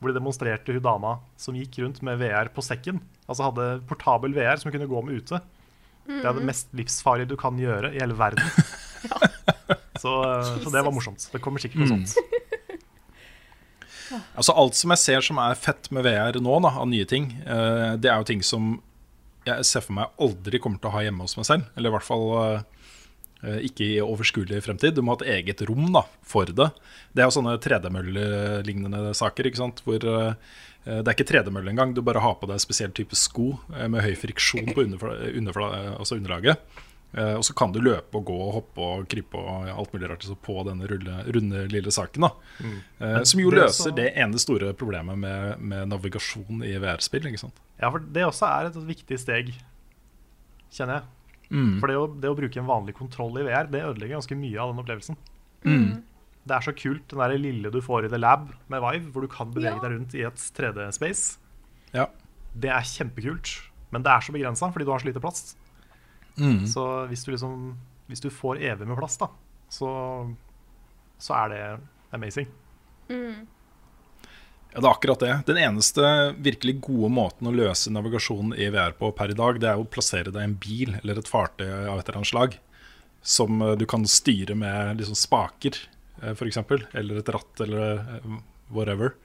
[0.00, 2.98] hvor de demonstrerte hun dama som gikk rundt med VR på sekken.
[3.28, 5.40] Altså hadde portabel VR som hun kunne gå med ute.
[6.06, 8.42] Det er det mest livsfarlige du kan gjøre i hele verden.
[10.02, 11.28] så, eh, så det var morsomt.
[11.32, 12.06] Det kommer sikkert noe Mm.
[12.06, 12.16] sånt.
[14.38, 17.24] Altså Alt som jeg ser som er fett med VR nå, da, av nye ting,
[17.42, 18.76] eh, det er jo ting som
[19.46, 21.68] jeg ser for meg aldri kommer til å ha hjemme hos meg selv.
[21.76, 24.96] Eller i hvert fall eh, ikke i overskuelig fremtid.
[24.96, 26.70] Du må ha et eget rom da, for det.
[27.14, 29.48] Det er jo sånne tredemøllelignende saker.
[29.48, 29.84] ikke sant?
[29.86, 30.34] Hvor eh,
[30.86, 31.94] det er ikke tredemølle engang.
[31.94, 35.70] Du bare har på deg spesiell type sko eh, med høy friksjon på underfla, underfla,
[35.96, 36.82] altså underlaget.
[37.14, 40.08] Eh, og så kan du løpe og gå og hoppe og krype og alt mulig
[40.10, 42.20] rart på denne rulle, runde lille saken.
[42.26, 42.30] da
[43.00, 46.74] Eh, som jo det er løser også- det ene store problemet med, med navigasjon i
[46.78, 47.26] VR-spill.
[47.26, 47.54] ikke sant?
[47.80, 49.54] Ja, for det også er et viktig steg,
[50.72, 51.02] kjenner jeg.
[51.50, 51.78] Mm.
[51.80, 54.58] For det å, det å bruke en vanlig kontroll i VR, det ødelegger ganske mye
[54.58, 55.16] av den opplevelsen.
[55.64, 56.02] Mm.
[56.46, 59.22] Det er så kult, den der lille du får i The Lab med Vive, hvor
[59.22, 59.80] du kan bevege Ja.
[59.82, 61.38] deg rundt i et 3D-space.
[61.94, 62.06] Ja.
[62.58, 63.62] Det er kjempekult,
[63.92, 65.54] men det er så begrensa fordi du har så lite plass.
[66.36, 66.66] Mm.
[66.68, 67.76] Så hvis du liksom
[68.06, 69.26] Hvis du får evig med plass, da,
[69.72, 69.88] så,
[71.18, 71.62] så er det
[72.14, 72.46] amazing.
[73.08, 75.32] Ja, det er akkurat det.
[75.48, 76.04] Den eneste
[76.44, 79.88] virkelig gode måten å løse navigasjonen i VR på per i dag, det er å
[79.88, 82.56] plassere deg i en bil eller et fartøy av et eller annet slag.
[83.26, 85.78] Som eh, du kan styre med liksom spaker,
[86.34, 86.60] f.eks.
[86.94, 88.30] Eller et ratt eller eh,
[88.70, 89.16] whatever.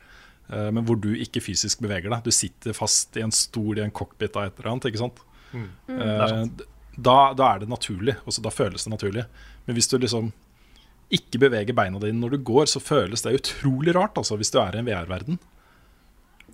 [0.50, 2.24] Eh, Men hvor du ikke fysisk beveger deg.
[2.26, 4.90] Du sitter fast i en stol i en cockpit av et eller annet.
[4.90, 5.22] ikke sant?
[5.52, 5.68] Mm.
[5.92, 5.98] Mm.
[6.00, 6.64] Det er sant.
[7.02, 8.16] Da, da er det naturlig.
[8.30, 9.26] Også da føles det naturlig.
[9.66, 10.32] Men hvis du liksom
[11.12, 14.60] ikke beveger beina dine når du går, så føles det utrolig rart altså, hvis du
[14.62, 15.40] er i en VR-verden.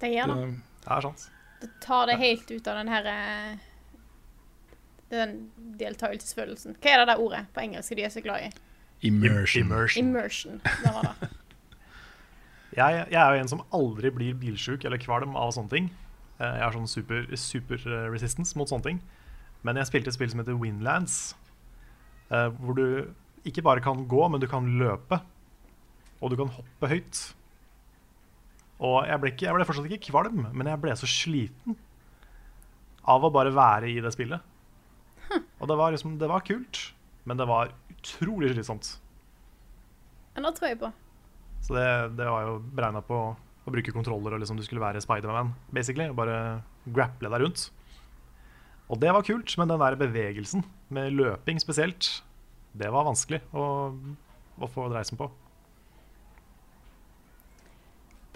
[0.02, 0.38] Det gjør det.
[0.46, 1.30] Det- Det er sant.
[1.62, 3.58] Det tar det helt ut av den her eh,
[5.10, 5.32] Den
[5.80, 6.76] deltakelsesfølelsen.
[6.84, 8.50] Hva er det der ordet på engelsk de er så glad i?
[9.08, 9.64] Immersion.
[9.66, 10.06] Immersion.
[10.08, 10.62] Immersion.
[10.64, 11.30] Det var det.
[12.78, 15.86] Jeg, jeg er jo en som aldri blir bilsjuk eller kvalm av sånne ting.
[16.38, 19.00] Eh, Jeg har sånn super, super eh, resistance mot sånne ting.
[19.66, 21.36] Men jeg spilte et spill som heter Windlands,
[22.32, 22.86] uh, hvor du
[23.48, 25.22] ikke bare kan gå, men du kan løpe.
[26.22, 27.24] Og du kan hoppe høyt.
[28.78, 31.78] Og jeg ble, ikke, jeg ble fortsatt ikke kvalm, men jeg ble så sliten
[33.08, 34.44] av å bare være i det spillet.
[35.60, 36.82] Og det var, liksom, det var kult,
[37.28, 38.94] men det var utrolig slitsomt.
[40.36, 40.92] Men det tror jeg på.
[41.66, 41.88] Så det,
[42.20, 43.18] det var jo beregna på
[43.68, 46.08] å bruke kontroller og liksom du skulle være Spiderman, basically.
[46.12, 47.68] Og bare grapple deg rundt.
[48.88, 52.22] Og det var kult, men den der bevegelsen, med løping spesielt,
[52.78, 53.66] det var vanskelig å,
[54.64, 55.28] å få dreisen på.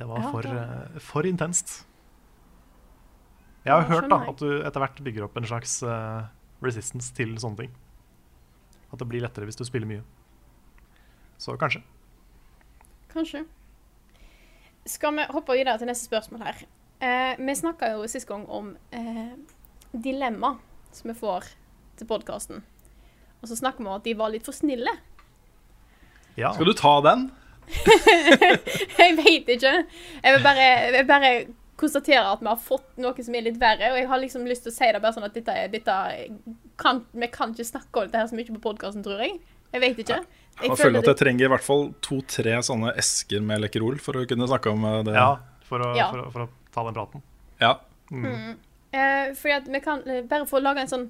[0.02, 1.86] Det var for, eh, for intenst.
[3.64, 6.26] Jeg har jo hørt da, at du etter hvert bygger opp en slags uh,
[6.66, 7.76] resistance til sånne ting.
[8.90, 10.02] At det blir lettere hvis du spiller mye.
[11.38, 11.84] Så kanskje.
[13.14, 13.44] Kanskje.
[14.90, 16.64] Skal vi hoppe videre til neste spørsmål her?
[17.02, 19.38] Uh, vi snakka jo sist gang om eh,
[19.92, 20.56] dilemma
[20.92, 21.48] som vi får
[22.00, 22.64] til podkasten.
[23.42, 24.94] Og så snakker vi om at de var litt for snille.
[26.38, 26.54] Ja.
[26.56, 27.30] Skal du ta den?
[29.02, 29.74] Jeg veit ikke.
[30.22, 31.32] Jeg vil bare, jeg vil bare
[31.80, 33.94] konstatere at vi har fått noe som er litt verre.
[33.94, 35.96] Og jeg har liksom lyst til å si det bare sånn at dette, dette
[36.82, 39.40] kan, Vi kan ikke snakke om dette her så mye på podkasten, tror jeg.
[39.72, 40.20] Jeg vet ikke.
[40.62, 44.26] Jeg føler at jeg trenger i hvert fall to-tre sånne esker med Lekkerol for å
[44.30, 45.16] kunne snakke om eh, det.
[45.16, 45.30] Ja,
[45.70, 46.10] for å, Ja.
[46.12, 47.24] For, å, for å ta den praten.
[47.64, 47.78] Ja.
[48.92, 51.06] Eh, fordi at vi kan eh, Bare for å lage en sånn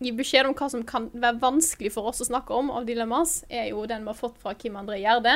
[0.00, 3.42] Gi beskjed om hva som kan være vanskelig for oss å snakke om av dilemmas,
[3.52, 5.34] er jo den vi har fått fra Kim André Gjerde.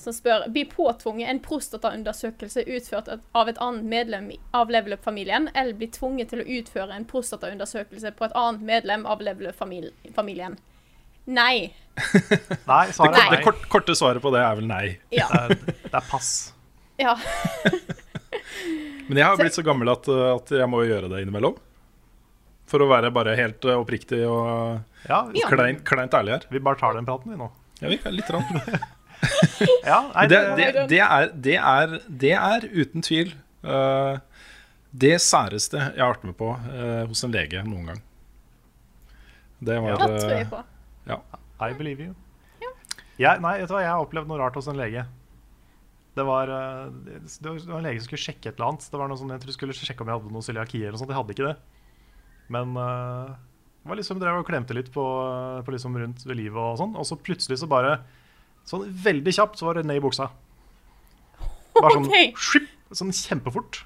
[0.00, 5.76] Som spør blir påtvunget en prostataundersøkelse utført av et annet medlem av Level Up-familien, eller
[5.76, 10.56] blir tvunget til å utføre en prostataundersøkelse på et annet medlem av Level Up-familien?
[11.28, 11.74] Nei.
[12.72, 13.26] Nei, svaret Nei.
[13.26, 13.44] er Det nei.
[13.44, 14.86] kort, korte svaret på det er vel nei.
[15.12, 15.28] Ja.
[15.28, 16.32] Det er, det er pass.
[16.96, 17.18] ja.
[19.08, 21.56] Men jeg har blitt så gammel at, uh, at jeg må gjøre det innimellom.
[22.70, 25.48] For å være bare helt uh, oppriktig og Ja, Ja.
[25.50, 26.48] kleint, kleint ærlig her.
[26.50, 27.50] Vi bare tar den praten, vi nå.
[27.82, 28.62] Ja, vi kan litt rann.
[29.86, 31.92] Ja, nei, Det, det, det, det, er, det, er,
[32.22, 33.28] det er uten tvil
[33.62, 34.18] uh,
[34.90, 38.00] det særeste jeg har vært med på uh, hos en lege noen gang.
[39.62, 40.64] Det var Det tror jeg på.
[41.62, 42.14] I believe you.
[43.20, 45.04] Jeg, nei, vet du hva, jeg har opplevd noe rart hos en lege.
[46.12, 48.88] Det var, eh, det det var en lege som skulle sjekke et eller annet.
[48.92, 51.00] Det var noe sånn, jeg tror skulle sjekke om jeg hadde noe cøliaki eller noe
[51.00, 51.12] sånt.
[51.12, 51.56] Jeg hadde ikke det.
[52.52, 53.32] Men uh,
[53.82, 55.04] det var liksom drev og klemte litt på,
[55.64, 56.92] på liksom rundt ved livet og sånn.
[57.00, 58.00] Og så plutselig så bare
[58.62, 60.28] Sånn veldig kjapt så var det ned i buksa.
[61.74, 62.28] Bare sånn, okay.
[62.38, 63.80] slipp, sånn kjempefort.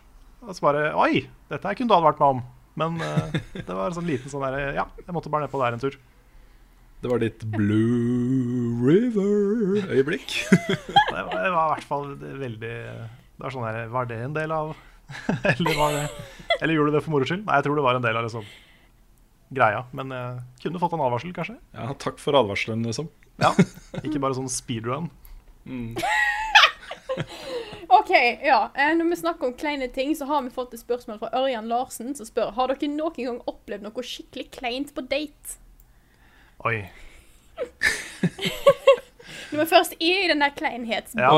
[0.44, 2.42] Og så bare Oi, dette her kunne du advart meg om.
[2.76, 5.78] Men uh, det var en sånn liten sånn derre Ja, jeg måtte bare nedpå der
[5.78, 5.96] en tur.
[7.06, 10.32] Det var ditt Blue River-øyeblikk.
[11.14, 14.34] Det var, det var i hvert fall veldig Det var sånn der, Var det en
[14.34, 14.72] del av
[15.52, 16.00] Eller var det
[16.58, 17.44] Eller gjorde du det for moro skyld?
[17.46, 18.48] Nei, jeg tror det var en del av liksom
[19.54, 19.84] greia.
[19.94, 21.54] Men jeg kunne fått en advarsel, kanskje.
[21.78, 23.06] Ja, takk for advarselen, liksom.
[23.44, 23.52] Ja,
[24.02, 25.06] Ikke bare sånn speedrun.
[27.86, 28.10] OK,
[28.42, 28.58] ja.
[28.74, 31.70] eh, Når vi snakker om kleine ting, så har vi fått et spørsmål fra Ørjan
[31.70, 35.60] Larsen, som spør Har dere noen gang opplevd noe skikkelig kleint på date.
[36.64, 36.88] Oi.
[39.50, 41.30] du må først er i den der kleinhetsbåten Ja.
[41.30, 41.36] her.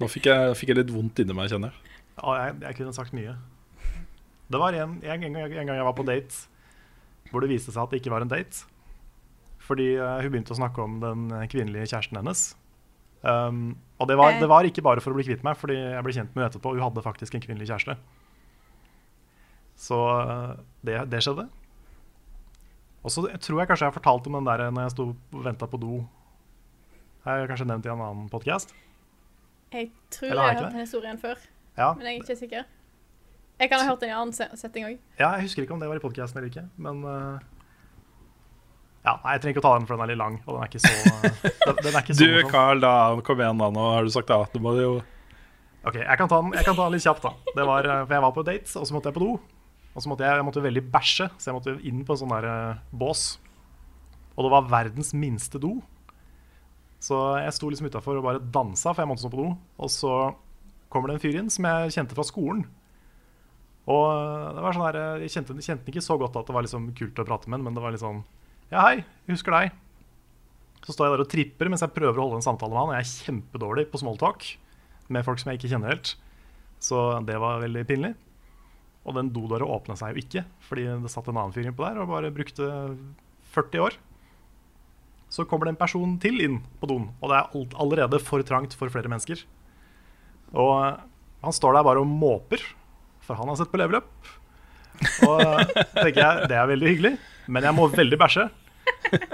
[0.00, 1.76] Nå fikk jeg, fikk jeg litt vondt inni meg, kjenner jeg.
[2.18, 3.34] Ja, jeg, jeg kunne sagt mye.
[4.50, 6.34] Det var en, en, gang, en gang jeg var på date
[7.30, 8.56] hvor det viste seg at det ikke var en date.
[9.64, 11.20] Fordi uh, hun begynte å snakke om den
[11.50, 12.40] kvinnelige kjæresten hennes.
[13.24, 14.40] Um, og det var, Eh.
[14.42, 16.50] det var ikke bare for å bli kvitt meg, fordi jeg ble kjent med henne
[16.52, 16.74] etterpå.
[16.76, 17.94] Hun hadde faktisk en kvinnelig kjæreste.
[19.80, 20.52] Så uh,
[20.86, 21.44] det, det skjedde.
[23.04, 25.42] Og så tror jeg kanskje jeg har fortalt om den der når jeg sto og
[25.44, 25.98] venta på do.
[27.24, 28.72] Jeg Har kanskje nevnt i en annen podkast?
[29.74, 31.40] Jeg tror Eller jeg har hørt den historien før,
[31.76, 31.92] Ja.
[31.94, 32.64] men jeg er ikke sikker.
[33.60, 34.98] Jeg kan ha hørt den i en annen setting òg.
[35.18, 37.38] Ja, jeg husker ikke om det var i podkasten eller ikke, men eh,
[39.04, 40.62] Ja, nei, jeg trenger ikke å ta den, for den er litt lang, og den
[40.64, 40.92] er ikke så
[41.66, 42.48] den, den er ikke så Du.
[42.48, 42.92] Carl, da,
[43.26, 43.68] kom igjen, da.
[43.74, 44.38] Nå har du sagt ja.
[44.54, 44.94] Du må jo
[45.84, 47.52] Ok, jeg kan, ta den, jeg kan ta den litt kjapt, da.
[47.58, 49.34] Det var, eh, for jeg var på date, og så måtte jeg på do.
[49.94, 52.32] Og så måtte jeg, jeg måtte veldig bæsje, så jeg måtte inn på en sånn
[52.34, 53.26] der eh, bås.
[54.34, 55.76] Og det var verdens minste do.
[57.04, 59.52] Så jeg sto liksom utafor og bare dansa, for jeg måtte stå på do.
[59.78, 60.14] Og så
[60.90, 62.64] kommer det en fyr inn som jeg kjente fra skolen.
[63.84, 64.04] Og
[64.56, 66.90] det var sånn der, eh, Jeg kjente, kjente ikke så godt at det var liksom
[66.96, 68.22] kult å prate med den, men det var litt sånn
[68.72, 69.74] Ja, hei, husker deg.
[70.84, 72.90] Så står jeg der og tripper mens jeg prøver å holde en samtale med han.
[72.90, 74.48] Og jeg er kjempedårlig på smalltalk
[75.12, 76.14] med folk som jeg ikke kjenner helt.
[76.80, 76.98] Så
[77.28, 78.14] det var veldig pinlig.
[79.04, 81.98] Og den dodøra åpna seg jo ikke, fordi det satt en annen fyr innpå der
[82.00, 82.68] og bare brukte
[83.52, 83.98] 40 år.
[85.34, 88.42] Så kommer det en person til inn på doen, og det er all- allerede for
[88.46, 89.42] trangt for flere mennesker.
[90.54, 91.00] Og
[91.44, 92.62] han står der bare og måper,
[93.24, 94.06] for han har sett på leveløp.
[95.26, 95.40] Og
[95.98, 97.12] tenker jeg, det er veldig hyggelig,
[97.50, 98.46] men jeg må veldig bæsje.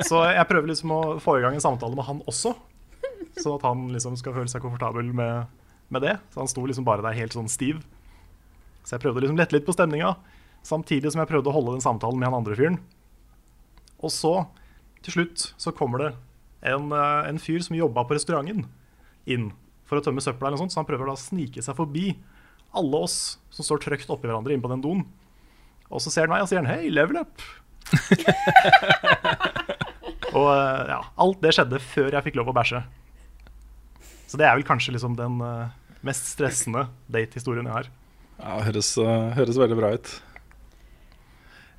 [0.09, 2.55] Så jeg prøver liksom å få i gang en samtale med han også,
[3.41, 5.47] sånn at han liksom skal føle seg komfortabel med,
[5.93, 6.17] med det.
[6.33, 7.83] Så han sto liksom bare der helt sånn stiv.
[8.85, 10.15] Så jeg prøvde liksom å lette litt på stemninga,
[10.67, 12.81] samtidig som jeg prøvde å holde den samtalen med han andre fyren.
[14.01, 14.35] Og så,
[15.05, 16.11] til slutt, så kommer det
[16.73, 18.67] en, eh, en fyr som jobba på restauranten,
[19.27, 19.51] inn
[19.89, 22.13] for å tømme søpla, eller noe sånt, så han prøver da å snike seg forbi
[22.77, 25.03] alle oss som står trygt oppi hverandre inn på den doen.
[25.91, 27.43] Og så ser han meg og sier han, hei, level up!
[30.39, 32.85] og eh, ja, alt det skjedde før jeg fikk lov å bæsje.
[34.31, 35.73] Så det er vel kanskje liksom den eh,
[36.07, 37.91] mest stressende date-historien jeg har.
[38.41, 40.11] Ja, høres, eh, høres veldig bra ut.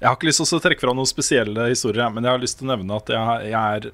[0.01, 2.57] Jeg har ikke lyst til å trekke fra noen spesielle historier, men jeg har lyst
[2.59, 3.91] til å nevne at jeg, jeg er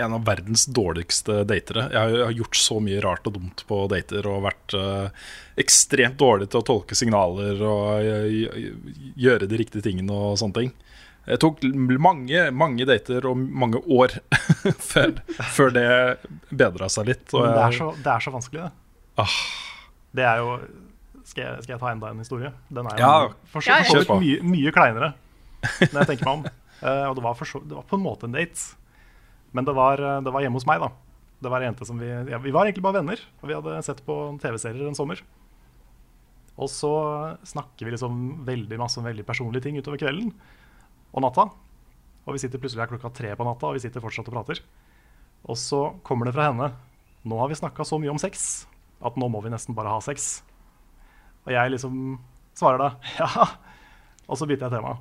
[0.00, 1.88] en av verdens dårligste datere.
[1.92, 5.26] Jeg har, gjort så mye rart og dumt på dater og vært uh,
[5.60, 8.70] ekstremt dårlig til å tolke signaler og eh,
[9.20, 10.72] gjøre de riktige tingene og sånne ting.
[11.28, 11.60] Jeg tok
[12.00, 14.16] mange, mange dater og mange år
[14.92, 15.18] før,
[15.52, 15.86] før det
[16.48, 17.28] bedra seg litt.
[17.32, 18.98] Men det er så, det er så vanskelig, det.
[19.20, 19.38] Ah.
[20.14, 20.56] Det er jo
[21.34, 22.50] skal jeg, skal jeg ta enda en historie?
[22.70, 23.14] Den er Ja,
[23.50, 25.12] for, så vidt mye, mye kleinere,
[25.82, 26.44] når jeg tenker meg om.
[26.78, 28.76] Uh, og det var, for så, det var på en måte en date.
[29.54, 30.90] Men det var, eh, det var hjemme hos meg, da.
[31.44, 33.82] Det var en jente som vi, ja, vi var egentlig bare venner, og vi hadde
[33.86, 35.20] sett på TV-serier en sommer.
[36.58, 36.90] Og så
[37.46, 40.32] snakker vi liksom veldig masse om veldig personlige ting utover kvelden
[41.14, 41.46] og natta.
[42.24, 44.62] Og vi sitter plutselig her klokka tre på natta, og vi sitter fortsatt og prater.
[45.46, 46.72] Og så kommer det fra henne
[47.24, 48.66] Nå har vi snakka så mye om sex
[49.04, 50.42] at nå må vi nesten bare ha sex.
[51.44, 51.98] Og jeg liksom
[52.56, 53.48] svarer da ja.
[54.24, 54.96] Og så bytter jeg tema.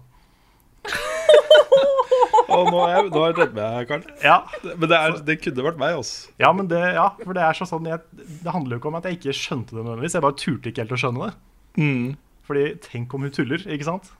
[2.53, 4.03] Og nå er jeg, nå er jeg redd meg, Karl.
[4.21, 4.35] Ja,
[4.75, 6.33] Men det, er, det kunne vært meg, Også.
[6.41, 8.03] ja, men det, ja, for det er sånn jeg,
[8.43, 10.17] Det handler jo ikke om at jeg ikke skjønte det nødvendigvis.
[10.17, 11.33] Jeg bare turte ikke helt å skjønne det.
[11.81, 12.07] Mm.
[12.45, 14.11] Fordi tenk om hun tuller, ikke sant?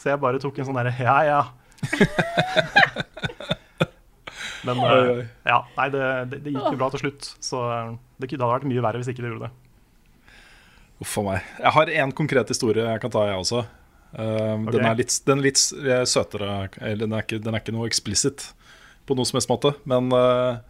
[0.00, 1.40] Så jeg bare tok en sånn derre ja, ja.
[4.66, 5.24] Men oi.
[5.48, 7.30] ja, nei, det, det, gikk jo bra til slutt.
[7.40, 9.59] Så eh, det hadde vært mye verre hvis ikke det gjorde det.
[11.00, 11.50] Uff a meg.
[11.58, 13.64] Jeg har én konkret historie jeg kan ta, jeg også.
[14.10, 14.72] Uh, okay.
[14.74, 16.54] Den er litt, den er litt eh, søtere.
[16.80, 18.50] Eller den er, ikke, den er ikke noe eksplisitt
[19.08, 19.72] på noe som helst måte.
[19.88, 20.60] Men uh,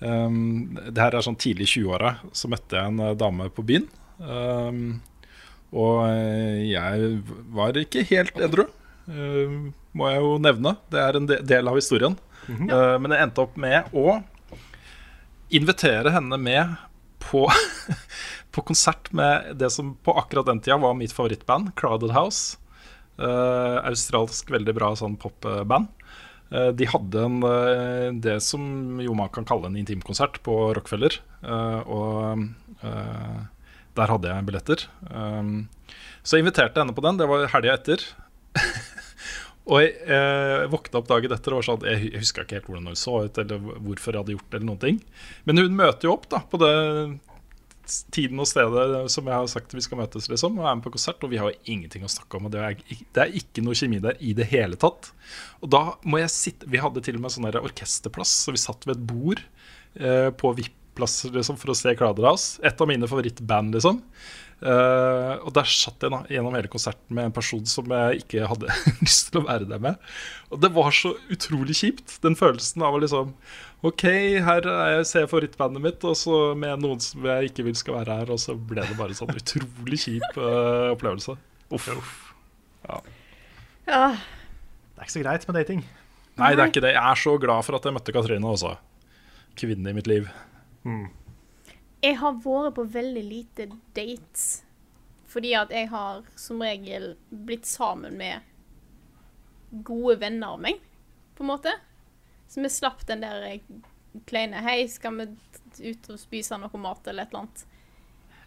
[0.00, 2.14] um, det her er sånn tidlig i 20-åra.
[2.32, 3.88] Så møtte jeg en eh, dame på byen.
[4.22, 5.02] Um,
[5.74, 6.06] og
[6.62, 7.08] jeg
[7.50, 8.68] var ikke helt edru,
[9.10, 9.56] uh,
[9.92, 10.76] må jeg jo nevne.
[10.92, 12.16] Det er en del av historien.
[12.48, 12.70] Mhm.
[12.70, 14.18] Eh, men jeg endte opp med å
[15.54, 16.74] invitere henne med
[17.24, 17.46] på,
[18.54, 22.56] på konsert med det som på akkurat den tida var mitt favorittband, Crowded House.
[23.18, 25.90] Uh, australsk, veldig bra sånn popband.
[26.54, 31.18] Uh, de hadde en, eh, det som jo man kan kalle en intimkonsert på Rockefeller.
[31.44, 32.44] Og
[33.94, 34.86] der hadde jeg billetter.
[35.10, 35.68] Um,
[36.26, 37.20] så jeg inviterte henne på den.
[37.20, 38.02] Det var helga etter.
[39.70, 42.90] og jeg eh, våkna opp dagen etter og var sånn Jeg huska ikke helt hvordan
[42.92, 44.58] hun så ut, eller hvorfor jeg hadde gjort det.
[44.58, 45.00] eller noen ting
[45.48, 46.74] Men hun møter jo opp da på det
[48.14, 50.94] tiden og stedet som jeg har sagt vi skal møtes, liksom, og er med på
[50.94, 51.22] konsert.
[51.24, 52.78] Og vi har jo ingenting å snakke om, og det er,
[53.16, 55.10] det er ikke noe kjemi der i det hele tatt.
[55.64, 58.88] Og da må jeg sitte Vi hadde til og med sånn orkesterplass, så vi satt
[58.88, 59.42] ved et bord
[60.00, 62.54] eh, på VIP-plass liksom, for å se Kladeras.
[62.64, 64.02] Et av mine favorittband, liksom.
[64.64, 68.46] Uh, og der satt jeg da, gjennom hele konserten med en person som jeg ikke
[68.48, 68.70] hadde
[69.02, 69.98] lyst til å være der med.
[70.54, 72.16] Og det var så utrolig kjipt.
[72.24, 73.34] Den følelsen av å liksom
[73.84, 74.04] OK,
[74.46, 77.98] her jeg ser jeg favorittbandet mitt, og så med noen som jeg ikke vil skal
[77.98, 78.30] være her.
[78.32, 81.36] Og så ble det bare sånn utrolig kjip uh, opplevelse.
[81.74, 81.90] Uff.
[82.88, 83.02] Ja.
[83.84, 85.84] Det er ikke så greit med dating.
[86.40, 86.94] Nei, det er ikke det.
[86.96, 88.72] Jeg er så glad for at jeg møtte Katrine også.
[89.60, 90.32] Kvinnen i mitt liv.
[90.88, 91.06] Mm.
[92.04, 94.64] Jeg har vært på veldig lite dates.
[95.30, 98.40] Fordi at jeg har som regel blitt sammen med
[99.84, 100.80] gode venner av meg,
[101.34, 101.72] på en måte.
[102.54, 103.58] Så vi slapp den der
[104.30, 105.24] kleine Hei, skal vi
[105.90, 107.64] ut og spise noe mat, eller et eller annet.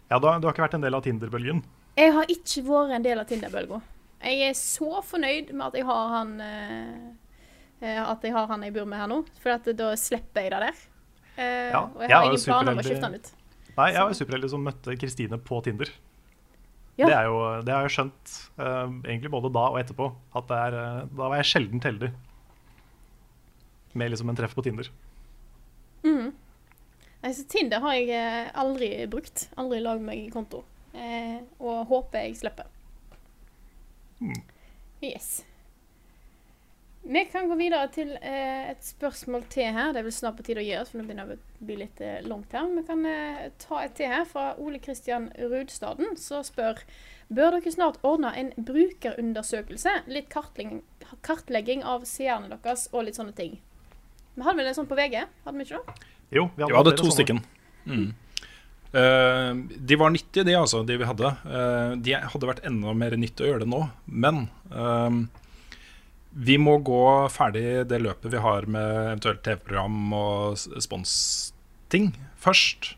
[0.08, 1.60] Ja, du har, du har ikke vært en del av Tinder-bølgen?
[1.98, 3.80] Jeg har ikke vært en del av Tinder-bølga.
[4.24, 8.74] Jeg er så fornøyd med at jeg har han eh, At jeg har han jeg
[8.74, 10.80] bor med her nå, for da slipper jeg det der.
[11.36, 13.28] Eh, Ja, og jeg har jeg ingen planer om å skifte han ut.
[13.74, 15.92] Nei, jeg var superheldig som møtte Kristine på Tinder.
[16.96, 17.04] Ja.
[17.04, 20.08] Det, er jo, det har jeg skjønt uh, egentlig både da og etterpå.
[20.40, 22.08] At det er, uh, da var jeg sjeldent heldig
[23.98, 24.90] med liksom en treff på Tinder.
[26.04, 26.32] Mm.
[27.20, 29.48] Altså, Tinder har jeg eh, aldri brukt.
[29.58, 30.62] Aldri lagd meg konto.
[30.94, 32.70] Eh, og håper jeg slipper.
[35.02, 35.44] Yes.
[37.08, 39.92] Vi kan gå videre til eh, et spørsmål til her.
[39.94, 42.02] Det er vel snart på tide å gjøre, for nå begynner det å bli litt
[42.04, 42.66] eh, langt her.
[42.74, 46.82] Vi kan eh, ta et til her fra Ole Kristian Rudstaden, som spør
[47.28, 49.92] Bør dere snart ordne en brukerundersøkelse?
[50.08, 50.82] Litt kartlegging,
[51.24, 53.58] kartlegging av seerne deres og litt sånne ting.
[54.38, 55.18] Vi hadde vel en sånn på VG?
[55.44, 56.08] Hadde vi ikke det?
[56.36, 57.40] Jo, vi Vi hadde to stykken.
[57.88, 58.08] Mm.
[58.88, 61.32] Uh, de var nyttige, de altså, de vi hadde.
[61.42, 63.80] Uh, de hadde vært enda mer nyttig å gjøre det nå.
[64.06, 65.10] Men uh,
[66.38, 67.02] vi må gå
[67.34, 72.94] ferdig det løpet vi har med eventuelt TV-program og sponsting først.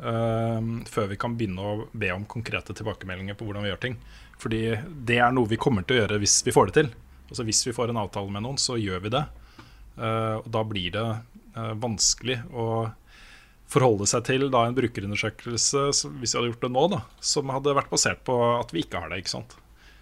[0.00, 3.98] før vi kan begynne å be om konkrete tilbakemeldinger på hvordan vi gjør ting.
[4.40, 4.60] Fordi
[5.04, 6.88] det er noe vi kommer til å gjøre hvis vi får det til.
[7.28, 9.26] Altså Hvis vi får en avtale med noen, så gjør vi det.
[10.00, 11.06] Eh, og da blir det
[11.56, 12.66] eh, vanskelig å
[13.70, 17.52] forholde seg til da en brukerundersøkelse så- hvis vi hadde gjort det nå, da, som
[17.52, 19.20] hadde vært basert på at vi ikke har det.
[19.22, 19.56] ikke sant?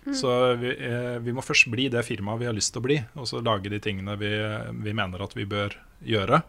[0.09, 2.97] Så vi, eh, vi må først bli det firmaet vi har lyst til å bli,
[3.19, 4.31] og så lage de tingene vi,
[4.73, 6.43] vi mener at vi bør gjøre.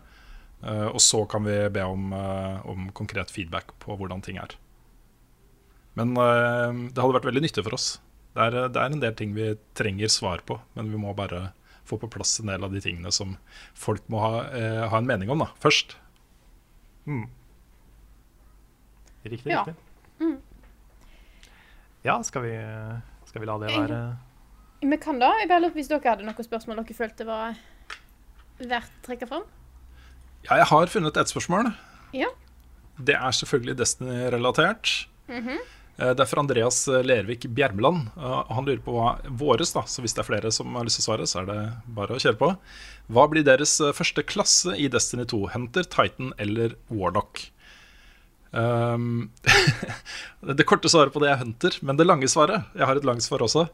[0.62, 4.56] Og så kan vi be om, om konkret feedback på hvordan ting er.
[5.96, 8.00] Men det hadde vært veldig nyttig for oss.
[8.36, 11.54] Det er, det er en del ting vi trenger svar på, men vi må bare
[11.90, 13.36] få på plass en del av de tingene som
[13.78, 15.96] folk må ha, eh, ha en mening om da, først.
[17.10, 17.26] Mm.
[19.26, 19.64] Riktig, Ja.
[19.66, 19.76] riktig.
[22.04, 22.54] Ja, skal vi,
[23.28, 23.98] skal vi la det være
[24.82, 25.34] Vi kan da.
[25.42, 27.58] Jeg bare lurer på hvis dere hadde noen spørsmål dere følte var
[28.60, 29.44] verdt å trekke fram?
[30.48, 31.74] Ja, jeg har funnet et spørsmål.
[32.16, 32.30] Ja.
[33.00, 34.94] Det er selvfølgelig Destiny-relatert.
[35.28, 35.50] Mhm.
[35.60, 38.08] Eh, Det er fra Andreas Lervik Bjermeland.
[38.16, 41.02] Eh, Han lurer på hva våres, da, så hvis det er flere som har lyst
[41.02, 41.60] til å svare, så er det
[41.98, 42.52] bare å kjøre på.
[43.12, 45.42] Hva blir deres eh, første klasse i Destiny 2?
[45.56, 47.50] Hunter, Titan eller Warlock?
[48.52, 49.30] Um,
[50.58, 53.22] det korte svaret på det er Hunter, men det lange svaret Jeg har et langt
[53.22, 53.68] svar også.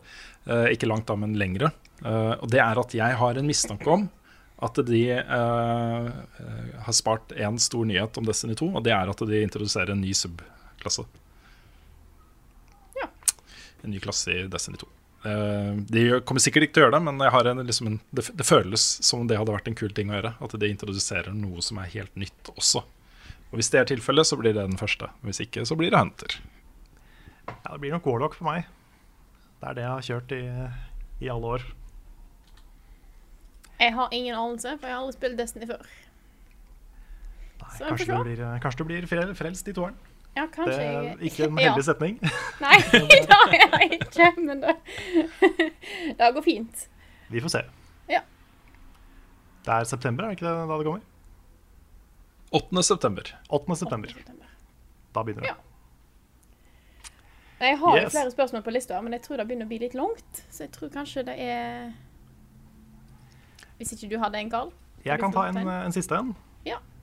[0.50, 1.72] Eh, ikke langt, da, men lengre.
[2.04, 4.10] Eh, og det er at jeg har en mistanke om
[4.66, 9.12] at de eh, eh, har spart én stor nyhet om Destiny 2, og det er
[9.12, 11.06] at de introduserer en ny subklasse.
[13.86, 14.88] En ny klasse i Destiny 2.
[15.26, 18.00] Eh, de kommer sikkert ikke til å gjøre det, men jeg har en, liksom en,
[18.18, 20.36] det, det føles som om det hadde vært en kul ting å gjøre.
[20.46, 22.84] At de introduserer noe som er helt nytt også.
[23.52, 25.10] Og Hvis det er tilfellet, så blir det den første.
[25.26, 26.38] Hvis ikke, så blir det Hunter.
[27.48, 28.70] Ja, det blir nok Warlock for meg.
[29.62, 30.44] Det er det jeg har kjørt i,
[31.26, 31.68] i alle år.
[33.80, 35.88] Jeg har ingen anelse, for jeg har aldri spilt Destiny før.
[37.62, 39.08] Nei, Så kanskje, du blir, kanskje du blir
[39.40, 39.98] frelst i toeren.
[40.36, 41.70] Ja, Det er ikke en Ja.
[41.72, 42.18] heldig setning.
[42.66, 44.76] Nei, det har jeg ikke, men det,
[46.20, 46.88] det går fint.
[47.32, 47.62] Vi får se.
[48.12, 48.20] Ja.
[49.66, 51.02] Det er september, er det ikke det da det kommer?
[52.56, 52.84] 8.
[52.84, 53.32] september.
[53.50, 53.76] 8.
[53.76, 54.12] september.
[55.16, 55.54] Da begynner det.
[55.56, 55.56] Ja.
[57.66, 58.12] Jeg har Yes.
[58.12, 60.42] flere spørsmål på lista, men jeg tror det begynner å bli litt langt.
[60.52, 61.94] Så jeg tror kanskje det er
[63.80, 64.70] Hvis ikke du hadde en, Karl?
[65.06, 66.36] Jeg kan ta en, en siste en.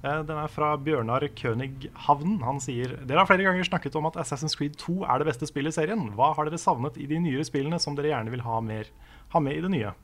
[0.03, 2.41] Eh, Den er fra Bjørnar König Havn.
[2.43, 5.47] Han sier Dere har flere ganger snakket om at Assassin's Creed 2 er det beste
[5.47, 6.09] spillet i serien.
[6.17, 8.91] Hva har dere savnet i de nyere spillene som dere gjerne vil ha, mer,
[9.35, 9.95] ha med i det nye?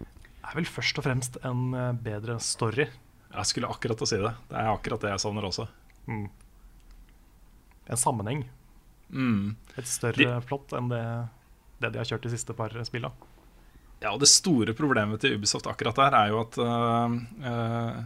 [0.00, 2.90] Det er vel først og fremst en eh, bedre story.
[3.30, 4.34] Jeg skulle akkurat å si det.
[4.50, 5.68] Det er akkurat det jeg savner også.
[6.10, 8.44] En sammenheng.
[9.10, 9.54] Mm.
[9.78, 11.02] Et større plott enn det,
[11.82, 13.14] det de har kjørt de siste par spillene.
[14.00, 17.98] Ja, og det store problemet til Ubisoft akkurat der er jo at uh, øh,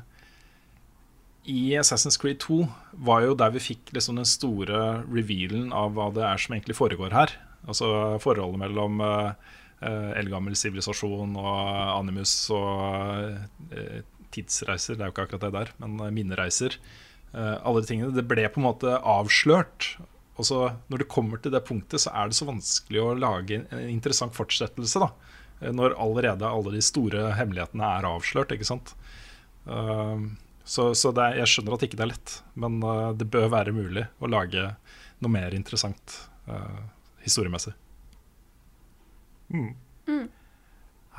[1.44, 2.62] i Assassin's Creed 2
[3.06, 6.76] var jo der vi fikk liksom den store revealen av hva det er som egentlig
[6.78, 7.34] foregår her.
[7.68, 7.88] Altså
[8.24, 9.32] forholdet mellom øh,
[10.18, 11.60] eldgammel sivilisasjon og
[11.98, 13.36] animus og
[13.74, 14.00] uh,
[14.34, 14.96] tidsreiser.
[14.96, 16.78] Det er jo ikke akkurat det der, men minnereiser.
[17.34, 18.14] Uh, alle de tingene.
[18.16, 19.94] Det ble på en måte avslørt.
[20.34, 23.62] Og så Når det kommer til det punktet, så er det så vanskelig å lage
[23.62, 25.00] en interessant fortsettelse.
[25.00, 25.12] da
[25.72, 28.52] når allerede alle de store hemmelighetene er avslørt.
[28.52, 28.94] ikke sant?
[29.64, 30.34] Uh,
[30.64, 33.50] så så det er, jeg skjønner at ikke det er lett, men uh, det bør
[33.52, 34.64] være mulig å lage
[35.20, 36.16] noe mer interessant
[36.48, 36.80] uh,
[37.24, 37.74] historiemessig.
[39.52, 39.74] Mm.
[40.08, 40.26] Mm.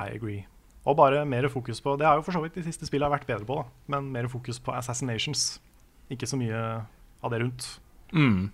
[0.02, 0.42] I agree.
[0.86, 3.26] Og bare mer fokus på Det har jo for så vidt de siste spillene vært
[3.26, 3.94] bedre på, da.
[3.94, 5.60] Men mer fokus på assassinations.
[6.10, 6.60] Ikke så mye
[7.22, 7.68] av det rundt.
[8.12, 8.50] Mm.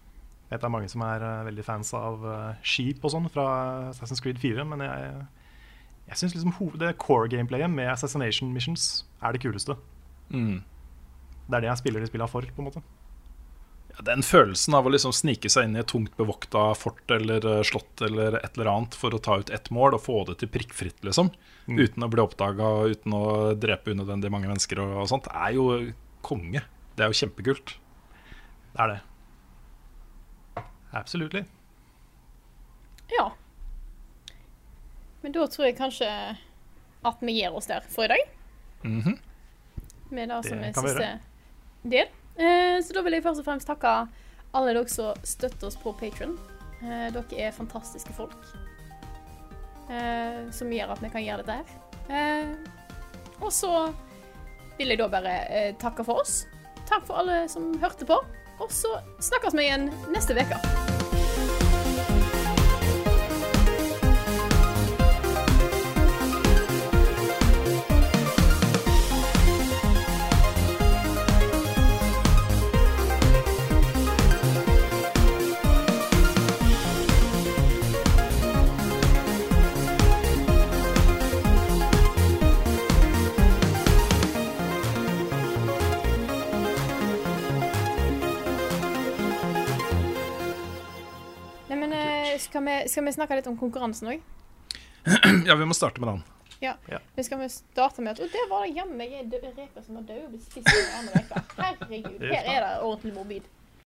[0.49, 2.27] Jeg vet det er mange som er uh, veldig fans av
[2.61, 3.47] skip og sånn fra
[3.91, 5.25] Assassin's Creed 4, men jeg,
[6.11, 9.77] jeg syns liksom det core-gameplayet med assassination missions er det kuleste.
[10.33, 10.61] Mm.
[11.49, 12.83] Det er det jeg spiller de spiller for, på en måte.
[13.93, 17.45] Ja, den følelsen av å liksom snike seg inn i et tungt bevokta fort eller
[17.45, 20.39] eh, slott eller et eller annet for å ta ut ett mål og få det
[20.41, 21.33] til prikkfritt, liksom,
[21.69, 21.79] Mm.
[21.79, 25.67] uten å bli oppdaga, uten å drepe unødvendig mange mennesker og, og sånt, er jo
[26.27, 26.59] konge.
[26.97, 27.77] Det er jo kjempekult.
[28.73, 29.01] Det er det.
[30.93, 31.45] Absolutely.
[33.13, 33.29] Ja.
[35.23, 36.09] Men da tror jeg kanskje
[37.07, 38.25] at vi gir oss der for i dag.
[38.83, 39.19] Mhm.
[40.11, 41.21] Med det, Det som er siste
[41.83, 42.11] del.
[42.37, 43.95] Eh, så da vil jeg først og fremst takke
[44.53, 46.37] alle dere som støtter oss på Patron.
[46.83, 48.37] Eh, dere er fantastiske folk.
[49.91, 51.61] Eh, som gjør at vi kan gjøre dette
[52.13, 52.55] her.
[53.43, 53.73] Og så
[54.79, 55.35] vil jeg da bare
[55.83, 56.45] takke for oss.
[56.89, 58.19] Takk for alle som hørte på.
[58.63, 60.92] Og så snakkes vi igjen neste uke.
[92.53, 94.21] Skal vi, skal vi snakke litt om konkurransen òg?
[95.49, 96.23] Ja, vi må starte med den.
[96.63, 96.77] Ja.
[96.87, 96.99] Ja.
[97.17, 99.83] Men skal vi starte med at Å, der var det jammen meg en dø- reker
[99.83, 101.49] som var død og ble spist av annen reker.
[101.59, 102.23] Herregud.
[102.29, 103.49] Her er det ordentlig morbid.